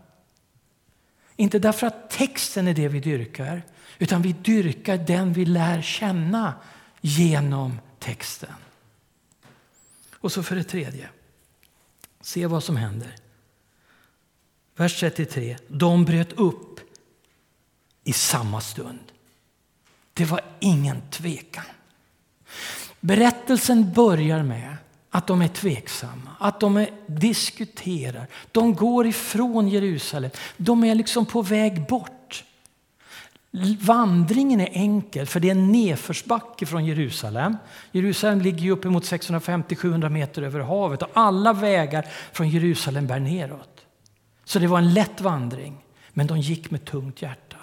Inte 1.35 1.59
därför 1.59 1.87
att 1.87 2.09
texten 2.09 2.67
är 2.67 2.73
det 2.73 2.87
vi 2.87 2.99
dyrkar, 2.99 3.61
utan 3.97 4.21
vi 4.21 4.33
dyrkar 4.33 4.97
den 4.97 5.33
vi 5.33 5.45
lär 5.45 5.81
känna 5.81 6.53
genom 7.01 7.79
texten. 7.99 8.53
Och 10.13 10.31
så 10.31 10.43
för 10.43 10.55
det 10.55 10.63
tredje, 10.63 11.09
se 12.27 12.45
vad 12.45 12.63
som 12.63 12.77
händer. 12.77 13.15
Vers 14.75 14.99
33. 14.99 15.57
De 15.67 16.05
bröt 16.05 16.33
upp 16.33 16.79
i 18.03 18.13
samma 18.13 18.61
stund. 18.61 19.11
Det 20.13 20.25
var 20.25 20.41
ingen 20.59 21.01
tvekan. 21.11 21.63
Berättelsen 22.99 23.93
börjar 23.93 24.43
med 24.43 24.75
att 25.09 25.27
de 25.27 25.41
är 25.41 25.47
tveksamma, 25.47 26.35
att 26.39 26.59
de 26.59 26.77
är, 26.77 26.89
diskuterar. 27.07 28.27
De 28.51 28.73
går 28.73 29.07
ifrån 29.07 29.67
Jerusalem. 29.67 30.31
De 30.57 30.83
är 30.83 30.95
liksom 30.95 31.25
på 31.25 31.41
väg 31.41 31.87
bort. 31.87 32.16
Vandringen 33.79 34.61
är 34.61 34.69
enkel, 34.71 35.25
för 35.27 35.39
det 35.39 35.47
är 35.47 35.51
en 35.51 35.71
nedförsbacke 35.71 36.65
från 36.65 36.85
Jerusalem. 36.85 37.57
Jerusalem 37.91 38.41
ligger 38.41 38.59
ju 38.59 38.71
uppemot 38.71 39.03
650-700 39.03 40.09
meter 40.09 40.41
över 40.41 40.59
havet 40.59 41.01
och 41.01 41.09
alla 41.13 41.53
vägar 41.53 42.05
från 42.31 42.49
Jerusalem 42.49 43.07
bär 43.07 43.19
neråt. 43.19 43.85
Så 44.45 44.59
det 44.59 44.67
var 44.67 44.77
en 44.77 44.93
lätt 44.93 45.21
vandring, 45.21 45.77
men 46.13 46.27
de 46.27 46.39
gick 46.39 46.71
med 46.71 46.85
tungt 46.85 47.21
hjärta. 47.21 47.57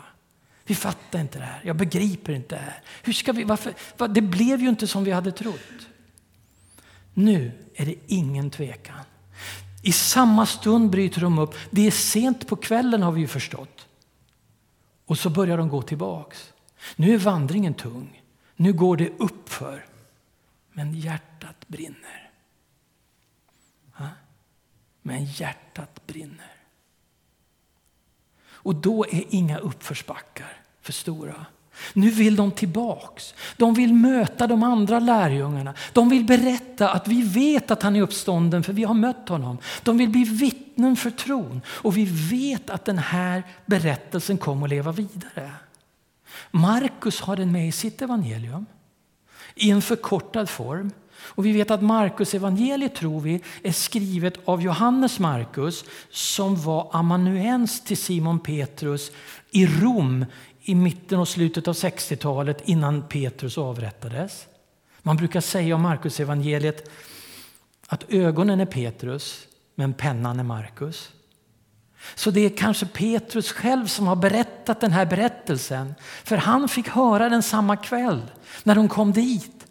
Vi 0.67 0.75
fattar 0.75 1.21
inte 1.21 1.39
det 1.39 1.45
här, 1.45 1.61
jag 1.65 1.77
begriper 1.77 2.33
inte 2.33 2.55
det 2.55 2.61
här. 2.61 2.83
Hur 3.03 3.13
ska 3.13 3.33
vi, 3.33 3.45
varför, 3.45 3.73
det 4.09 4.21
blev 4.21 4.61
ju 4.61 4.69
inte 4.69 4.87
som 4.87 5.05
vi 5.05 5.11
hade 5.11 5.33
trott. 5.33 5.87
Nu 7.15 7.53
är 7.75 7.87
det 7.87 7.95
ingen 8.07 8.51
tvekan. 8.51 9.01
I 9.83 9.93
samma 9.93 10.47
stund 10.47 10.91
bryter 10.91 11.21
de 11.21 11.39
upp. 11.39 11.55
Det 11.71 11.87
är 11.87 11.91
sent 11.91 12.49
på 12.49 12.57
kvällen 12.57 13.03
har 13.03 13.13
vi 13.13 13.21
ju 13.21 13.27
förstått. 13.27 13.74
Och 15.05 15.19
så 15.19 15.31
börjar 15.31 15.59
de 15.59 15.69
gå 15.69 15.83
tillbaks. 15.83 16.53
Nu 16.97 17.15
är 17.15 17.19
vandringen 17.19 17.75
tung. 17.75 18.23
Nu 18.57 18.73
går 18.73 18.97
det 18.97 19.11
uppför. 19.19 19.87
Men 20.73 20.95
hjärtat 20.95 21.69
brinner. 21.69 22.31
Men 25.07 25.25
hjärtat 25.25 26.07
brinner. 26.07 26.53
Och 28.47 28.75
då 28.75 29.07
är 29.07 29.25
inga 29.29 29.59
uppförsbackar 29.59 30.63
för 30.81 30.93
stora. 30.93 31.47
Nu 31.93 32.11
vill 32.11 32.37
de 32.37 32.51
tillbaks. 32.51 33.35
De 33.57 33.75
vill 33.75 33.95
möta 33.95 34.47
de 34.47 34.63
andra 34.63 35.01
lärjungarna. 35.01 35.75
De 35.93 36.09
vill 36.09 36.25
berätta 36.25 36.91
att 36.91 37.09
vi 37.09 37.23
vet 37.23 37.71
att 37.71 37.83
han 37.83 37.97
är 37.97 38.03
uppstånden 38.03 38.63
för 38.63 38.73
vi 38.73 38.85
har 38.85 38.95
mött 38.95 39.29
honom. 39.29 39.59
De 39.83 39.99
vill 39.99 40.11
bli 40.11 40.25
vittnen 40.25 40.97
för 40.97 41.11
tron 41.11 41.61
och 41.69 41.97
vi 41.97 42.05
vet 42.05 42.71
att 42.71 42.85
den 42.85 42.99
här 42.99 43.43
berättelsen 43.67 44.39
kommer 44.39 44.67
att 44.67 44.71
leva 44.71 44.93
vidare. 44.93 45.51
Markus 46.51 47.21
har 47.21 47.37
den 47.37 47.53
med 47.53 47.69
i 47.69 47.73
sitt 47.73 48.03
evangelium 48.03 48.67
i 49.55 49.71
en 49.71 49.83
förkortad 49.83 50.49
form. 50.51 50.91
Och 51.27 51.47
vi 51.47 51.53
vet 51.53 51.71
att 51.71 51.83
Markus 51.83 52.35
evangeliet 52.35 52.95
tror 52.95 53.21
vi 53.21 53.43
är 53.63 53.73
skrivet 53.73 54.39
av 54.45 54.63
Johannes 54.63 55.19
Markus 55.19 55.85
som 56.11 56.63
var 56.63 56.91
amanuens 56.93 57.81
till 57.81 57.97
Simon 57.97 58.41
Petrus 58.41 59.11
i 59.51 59.67
Rom 59.67 60.25
i 60.65 60.75
mitten 60.75 61.19
och 61.21 61.29
slutet 61.29 61.69
av 61.69 61.75
60-talet 61.75 62.69
innan 62.69 63.09
Petrus 63.09 63.59
avrättades. 63.59 64.47
Man 65.03 65.17
brukar 65.17 65.41
säga 65.41 65.75
om 65.75 65.83
Markus 65.83 66.21
evangeliet 66.21 66.91
att 67.87 68.05
ögonen 68.09 68.61
är 68.61 68.67
Petrus 68.67 69.47
men 69.75 69.95
pennan 69.95 70.41
är 70.41 70.45
Markus. 70.45 71.11
Så 72.15 72.31
det 72.31 72.41
är 72.41 72.57
kanske 72.57 72.87
Petrus 72.87 73.53
själv 73.53 73.87
som 73.87 74.07
har 74.07 74.17
berättat 74.17 74.81
den 74.81 74.93
här 74.93 75.07
berättelsen. 75.07 75.95
För 76.25 76.37
han 76.37 76.69
fick 76.69 76.89
höra 76.89 77.29
den 77.29 77.43
samma 77.43 77.77
kväll 77.77 78.23
när 78.63 78.75
de 78.75 78.89
kom 78.89 79.13
dit. 79.13 79.67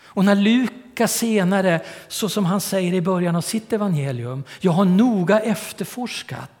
Och 0.00 0.24
när 0.24 0.34
Lukas 0.34 1.14
senare, 1.14 1.80
så 2.08 2.28
som 2.28 2.44
han 2.44 2.60
säger 2.60 2.94
i 2.94 3.00
början 3.00 3.36
av 3.36 3.40
sitt 3.40 3.72
evangelium, 3.72 4.44
jag 4.60 4.72
har 4.72 4.84
noga 4.84 5.40
efterforskat 5.40 6.57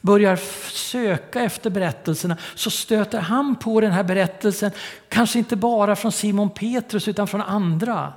börjar 0.00 0.36
söka 0.72 1.40
efter 1.40 1.70
berättelserna 1.70 2.36
så 2.54 2.70
stöter 2.70 3.20
han 3.20 3.56
på 3.56 3.80
den 3.80 3.92
här 3.92 4.04
berättelsen, 4.04 4.70
kanske 5.08 5.38
inte 5.38 5.56
bara 5.56 5.96
från 5.96 6.12
Simon 6.12 6.50
Petrus 6.50 7.08
utan 7.08 7.28
från 7.28 7.40
andra. 7.40 8.12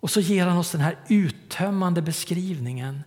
Och 0.00 0.10
så 0.10 0.20
ger 0.20 0.46
han 0.46 0.58
oss 0.58 0.72
den 0.72 0.80
här 0.80 0.98
uttömmande 1.08 2.02
beskrivningen. 2.02 3.02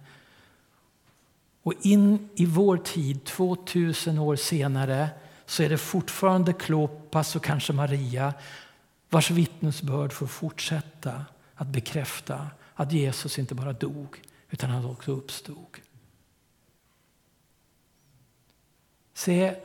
Och 1.63 1.73
in 1.81 2.29
i 2.35 2.45
vår 2.45 2.77
tid, 2.77 3.23
2000 3.23 4.19
år 4.19 4.35
senare, 4.35 5.09
så 5.45 5.63
är 5.63 5.69
det 5.69 5.77
fortfarande 5.77 6.53
Klopas 6.53 7.35
och 7.35 7.43
kanske 7.43 7.73
Maria 7.73 8.33
vars 9.09 9.31
vittnesbörd 9.31 10.13
får 10.13 10.27
fortsätta 10.27 11.25
att 11.55 11.67
bekräfta 11.67 12.47
att 12.75 12.91
Jesus 12.91 13.39
inte 13.39 13.55
bara 13.55 13.73
dog 13.73 14.21
utan 14.49 14.69
han 14.69 14.85
också 14.85 15.11
uppstod. 15.11 15.77
Se, 19.23 19.55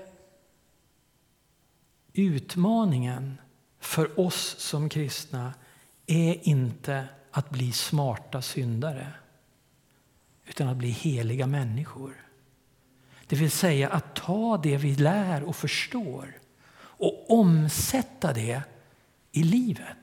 utmaningen 2.12 3.38
för 3.80 4.20
oss 4.20 4.56
som 4.58 4.88
kristna 4.88 5.54
är 6.06 6.48
inte 6.48 7.08
att 7.30 7.50
bli 7.50 7.72
smarta 7.72 8.42
syndare 8.42 9.12
utan 10.46 10.68
att 10.68 10.76
bli 10.76 10.90
heliga 10.90 11.46
människor. 11.46 12.26
Det 13.26 13.36
vill 13.36 13.50
säga 13.50 13.88
att 13.88 14.14
ta 14.14 14.56
det 14.56 14.76
vi 14.76 14.94
lär 14.94 15.42
och 15.42 15.56
förstår 15.56 16.40
och 16.74 17.30
omsätta 17.30 18.32
det 18.32 18.62
i 19.32 19.42
livet. 19.42 19.96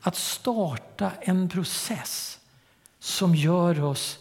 Att 0.00 0.16
starta 0.16 1.12
en 1.20 1.48
process 1.48 2.40
som 2.98 3.34
gör 3.34 3.82
oss 3.82 4.18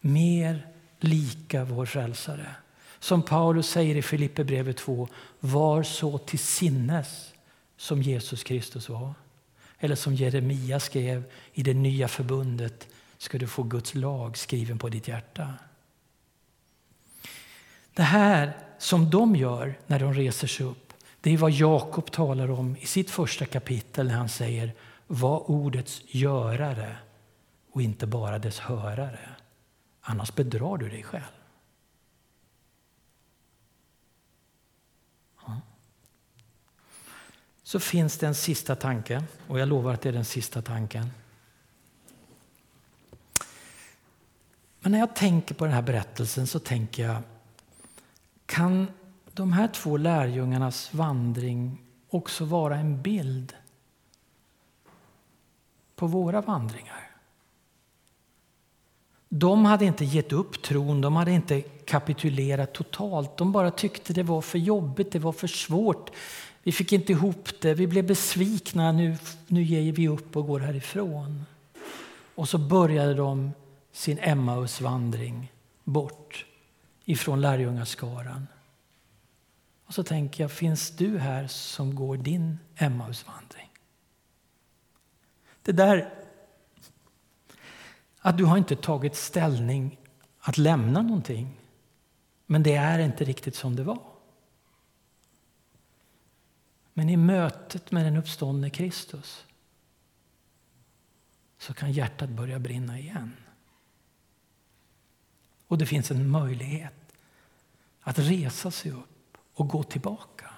mer 0.00 0.66
lika 1.00 1.64
vår 1.64 1.86
frälsare. 1.86 2.56
Som 2.98 3.22
Paulus 3.22 3.68
säger 3.68 3.96
i 3.96 4.02
Filipperbrevet 4.02 4.76
2, 4.76 5.08
var 5.40 5.82
så 5.82 6.18
till 6.18 6.38
sinnes 6.38 7.32
som 7.76 8.02
Jesus 8.02 8.44
Kristus 8.44 8.88
var. 8.88 9.14
Eller 9.78 9.94
som 9.94 10.14
Jeremia 10.14 10.80
skrev, 10.80 11.24
i 11.52 11.62
det 11.62 11.74
nya 11.74 12.08
förbundet 12.08 12.88
ska 13.18 13.38
du 13.38 13.46
få 13.46 13.62
Guds 13.62 13.94
lag 13.94 14.36
skriven 14.36 14.78
på 14.78 14.88
ditt 14.88 15.08
hjärta. 15.08 15.54
Det 17.94 18.02
här 18.02 18.52
som 18.78 19.10
de 19.10 19.36
gör 19.36 19.78
när 19.86 20.00
de 20.00 20.14
reser 20.14 20.46
sig 20.46 20.66
upp, 20.66 20.92
det 21.20 21.30
är 21.30 21.38
vad 21.38 21.50
Jakob 21.50 22.10
talar 22.12 22.50
om 22.50 22.76
i 22.76 22.86
sitt 22.86 23.10
första 23.10 23.46
kapitel 23.46 24.06
när 24.06 24.14
han 24.14 24.28
säger 24.28 24.74
var 25.06 25.50
ordets 25.50 26.02
görare 26.06 26.96
och 27.72 27.82
inte 27.82 28.06
bara 28.06 28.38
dess 28.38 28.58
hörare. 28.58 29.28
Annars 30.00 30.34
bedrar 30.34 30.76
du 30.76 30.88
dig 30.88 31.02
själv. 31.02 31.35
Så 37.66 37.80
finns 37.80 38.18
det 38.18 38.26
en 38.26 38.34
sista 38.34 38.76
tanke. 38.76 39.24
Och 39.48 39.58
jag 39.58 39.68
lovar 39.68 39.94
att 39.94 40.00
det 40.00 40.08
är 40.08 40.12
den 40.12 40.24
sista 40.24 40.62
tanken. 40.62 41.10
Men 44.80 44.92
när 44.92 44.98
jag 44.98 45.16
tänker 45.16 45.54
på 45.54 45.64
den 45.64 45.74
här 45.74 45.82
berättelsen 45.82 46.46
så 46.46 46.58
tänker 46.58 47.02
jag, 47.02 47.16
kan 48.46 48.86
de 49.32 49.52
här 49.52 49.68
två 49.68 49.96
lärjungarnas 49.96 50.94
vandring 50.94 51.78
också 52.10 52.44
vara 52.44 52.76
en 52.76 53.02
bild 53.02 53.54
på 55.96 56.06
våra 56.06 56.40
vandringar? 56.40 57.10
De 59.28 59.64
hade 59.64 59.84
inte 59.84 60.04
gett 60.04 60.32
upp 60.32 60.62
tron, 60.62 61.00
de 61.00 61.16
hade 61.16 61.32
inte 61.32 61.60
kapitulerat 61.60 62.72
totalt. 62.72 63.36
De 63.36 63.52
bara 63.52 63.70
tyckte 63.70 64.12
det 64.12 64.22
var 64.22 64.40
för 64.40 64.58
jobbigt, 64.58 65.12
det 65.12 65.18
var 65.18 65.32
för 65.32 65.46
svårt. 65.46 66.10
Vi 66.66 66.72
fick 66.72 66.92
inte 66.92 67.12
ihop 67.12 67.48
det, 67.60 67.74
vi 67.74 67.86
blev 67.86 68.06
besvikna, 68.06 68.92
nu, 68.92 69.16
nu 69.46 69.62
ger 69.62 69.92
vi 69.92 70.08
upp 70.08 70.36
och 70.36 70.46
går 70.46 70.60
härifrån. 70.60 71.44
Och 72.34 72.48
så 72.48 72.58
började 72.58 73.14
de 73.14 73.52
sin 73.92 74.18
Emmausvandring 74.18 75.52
bort 75.84 76.46
ifrån 77.04 77.40
lärjungaskaran. 77.40 78.46
Och 79.86 79.94
så 79.94 80.02
tänker 80.02 80.44
jag, 80.44 80.50
finns 80.50 80.90
du 80.90 81.18
här 81.18 81.46
som 81.46 81.94
går 81.94 82.16
din 82.16 82.58
Emmausvandring? 82.76 83.70
Det 85.62 85.72
där 85.72 86.14
att 88.18 88.38
du 88.38 88.44
har 88.44 88.56
inte 88.56 88.76
tagit 88.76 89.16
ställning 89.16 89.98
att 90.38 90.58
lämna 90.58 91.02
någonting, 91.02 91.60
men 92.46 92.62
det 92.62 92.74
är 92.74 92.98
inte 92.98 93.24
riktigt 93.24 93.54
som 93.54 93.76
det 93.76 93.82
var. 93.82 94.15
Men 96.98 97.08
i 97.08 97.16
mötet 97.16 97.92
med 97.92 98.04
den 98.04 98.16
uppståndne 98.16 98.70
Kristus 98.70 99.44
så 101.58 101.74
kan 101.74 101.92
hjärtat 101.92 102.30
börja 102.30 102.58
brinna 102.58 102.98
igen. 102.98 103.32
Och 105.66 105.78
det 105.78 105.86
finns 105.86 106.10
en 106.10 106.28
möjlighet 106.28 107.12
att 108.00 108.18
resa 108.18 108.70
sig 108.70 108.92
upp 108.92 109.38
och 109.54 109.68
gå 109.68 109.82
tillbaka. 109.82 110.50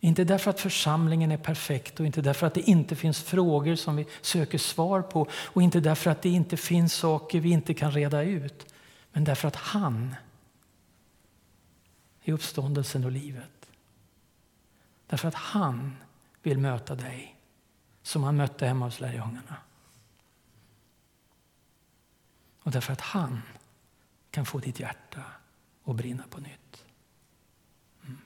Inte 0.00 0.24
därför 0.24 0.50
att 0.50 0.60
församlingen 0.60 1.32
är 1.32 1.36
perfekt 1.36 2.00
och 2.00 2.06
inte 2.06 2.22
därför 2.22 2.46
att 2.46 2.54
det 2.54 2.70
inte 2.70 2.96
finns 2.96 3.22
frågor 3.22 3.74
som 3.74 3.96
vi 3.96 4.06
söker 4.20 4.58
svar 4.58 5.02
på 5.02 5.28
och 5.32 5.62
inte 5.62 5.80
därför 5.80 6.10
att 6.10 6.22
det 6.22 6.30
inte 6.30 6.56
finns 6.56 6.94
saker 6.94 7.40
vi 7.40 7.50
inte 7.50 7.74
kan 7.74 7.92
reda 7.92 8.22
ut. 8.22 8.74
Men 9.12 9.24
därför 9.24 9.48
att 9.48 9.56
han 9.56 10.14
är 12.22 12.32
uppståndelsen 12.32 13.04
och 13.04 13.12
livet. 13.12 13.63
Därför 15.14 15.28
att 15.28 15.34
han 15.34 15.96
vill 16.42 16.58
möta 16.58 16.94
dig 16.94 17.40
som 18.02 18.22
han 18.22 18.36
mötte 18.36 18.66
hemma 18.66 18.84
hos 18.84 19.00
lärjungarna. 19.00 19.56
Och 22.62 22.70
därför 22.70 22.92
att 22.92 23.00
han 23.00 23.42
kan 24.30 24.46
få 24.46 24.58
ditt 24.58 24.80
hjärta 24.80 25.22
att 25.84 25.96
brinna 25.96 26.24
på 26.30 26.40
nytt. 26.40 26.84
Mm. 28.02 28.18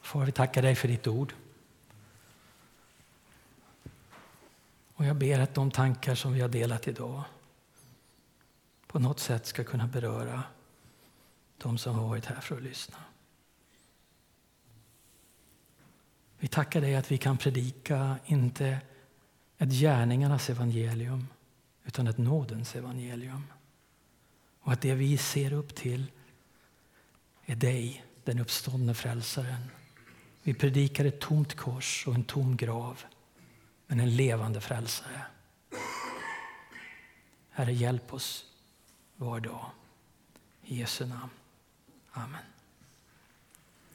Far, 0.00 0.24
vi 0.24 0.32
tackar 0.32 0.62
dig 0.62 0.74
för 0.74 0.88
ditt 0.88 1.06
ord. 1.06 1.34
Och 4.94 5.04
jag 5.04 5.16
ber 5.16 5.38
att 5.38 5.54
de 5.54 5.70
tankar 5.70 6.14
som 6.14 6.32
vi 6.32 6.40
har 6.40 6.48
delat 6.48 6.88
idag 6.88 7.22
på 8.86 8.98
något 8.98 9.20
sätt 9.20 9.46
ska 9.46 9.64
kunna 9.64 9.86
beröra 9.86 10.42
de 11.58 11.78
som 11.78 11.94
har 11.94 12.08
varit 12.08 12.24
här 12.24 12.40
för 12.40 12.56
att 12.56 12.62
lyssna. 12.62 12.96
Vi 16.38 16.48
tackar 16.48 16.80
dig 16.80 16.96
att 16.96 17.12
vi 17.12 17.18
kan 17.18 17.36
predika 17.38 18.16
inte 18.26 18.78
ett 19.58 19.70
gärningarnas 19.70 20.50
evangelium 20.50 21.28
utan 21.84 22.06
ett 22.06 22.18
nådens 22.18 22.74
evangelium. 22.76 23.46
Och 24.60 24.72
att 24.72 24.80
det 24.80 24.94
vi 24.94 25.18
ser 25.18 25.52
upp 25.52 25.74
till 25.74 26.12
är 27.44 27.56
dig, 27.56 28.04
den 28.24 28.38
uppståndne 28.38 28.94
frälsaren. 28.94 29.70
Vi 30.42 30.54
predikar 30.54 31.04
ett 31.04 31.20
tomt 31.20 31.54
kors 31.54 32.06
och 32.06 32.14
en 32.14 32.24
tom 32.24 32.56
grav, 32.56 33.04
men 33.86 34.00
en 34.00 34.16
levande 34.16 34.60
frälsare. 34.60 35.22
Herre, 37.50 37.72
hjälp 37.72 38.14
oss 38.14 38.46
var 39.16 39.40
dag. 39.40 39.70
I 40.62 40.78
Jesu 40.78 41.06
namn. 41.06 41.30
Amen. 42.12 42.53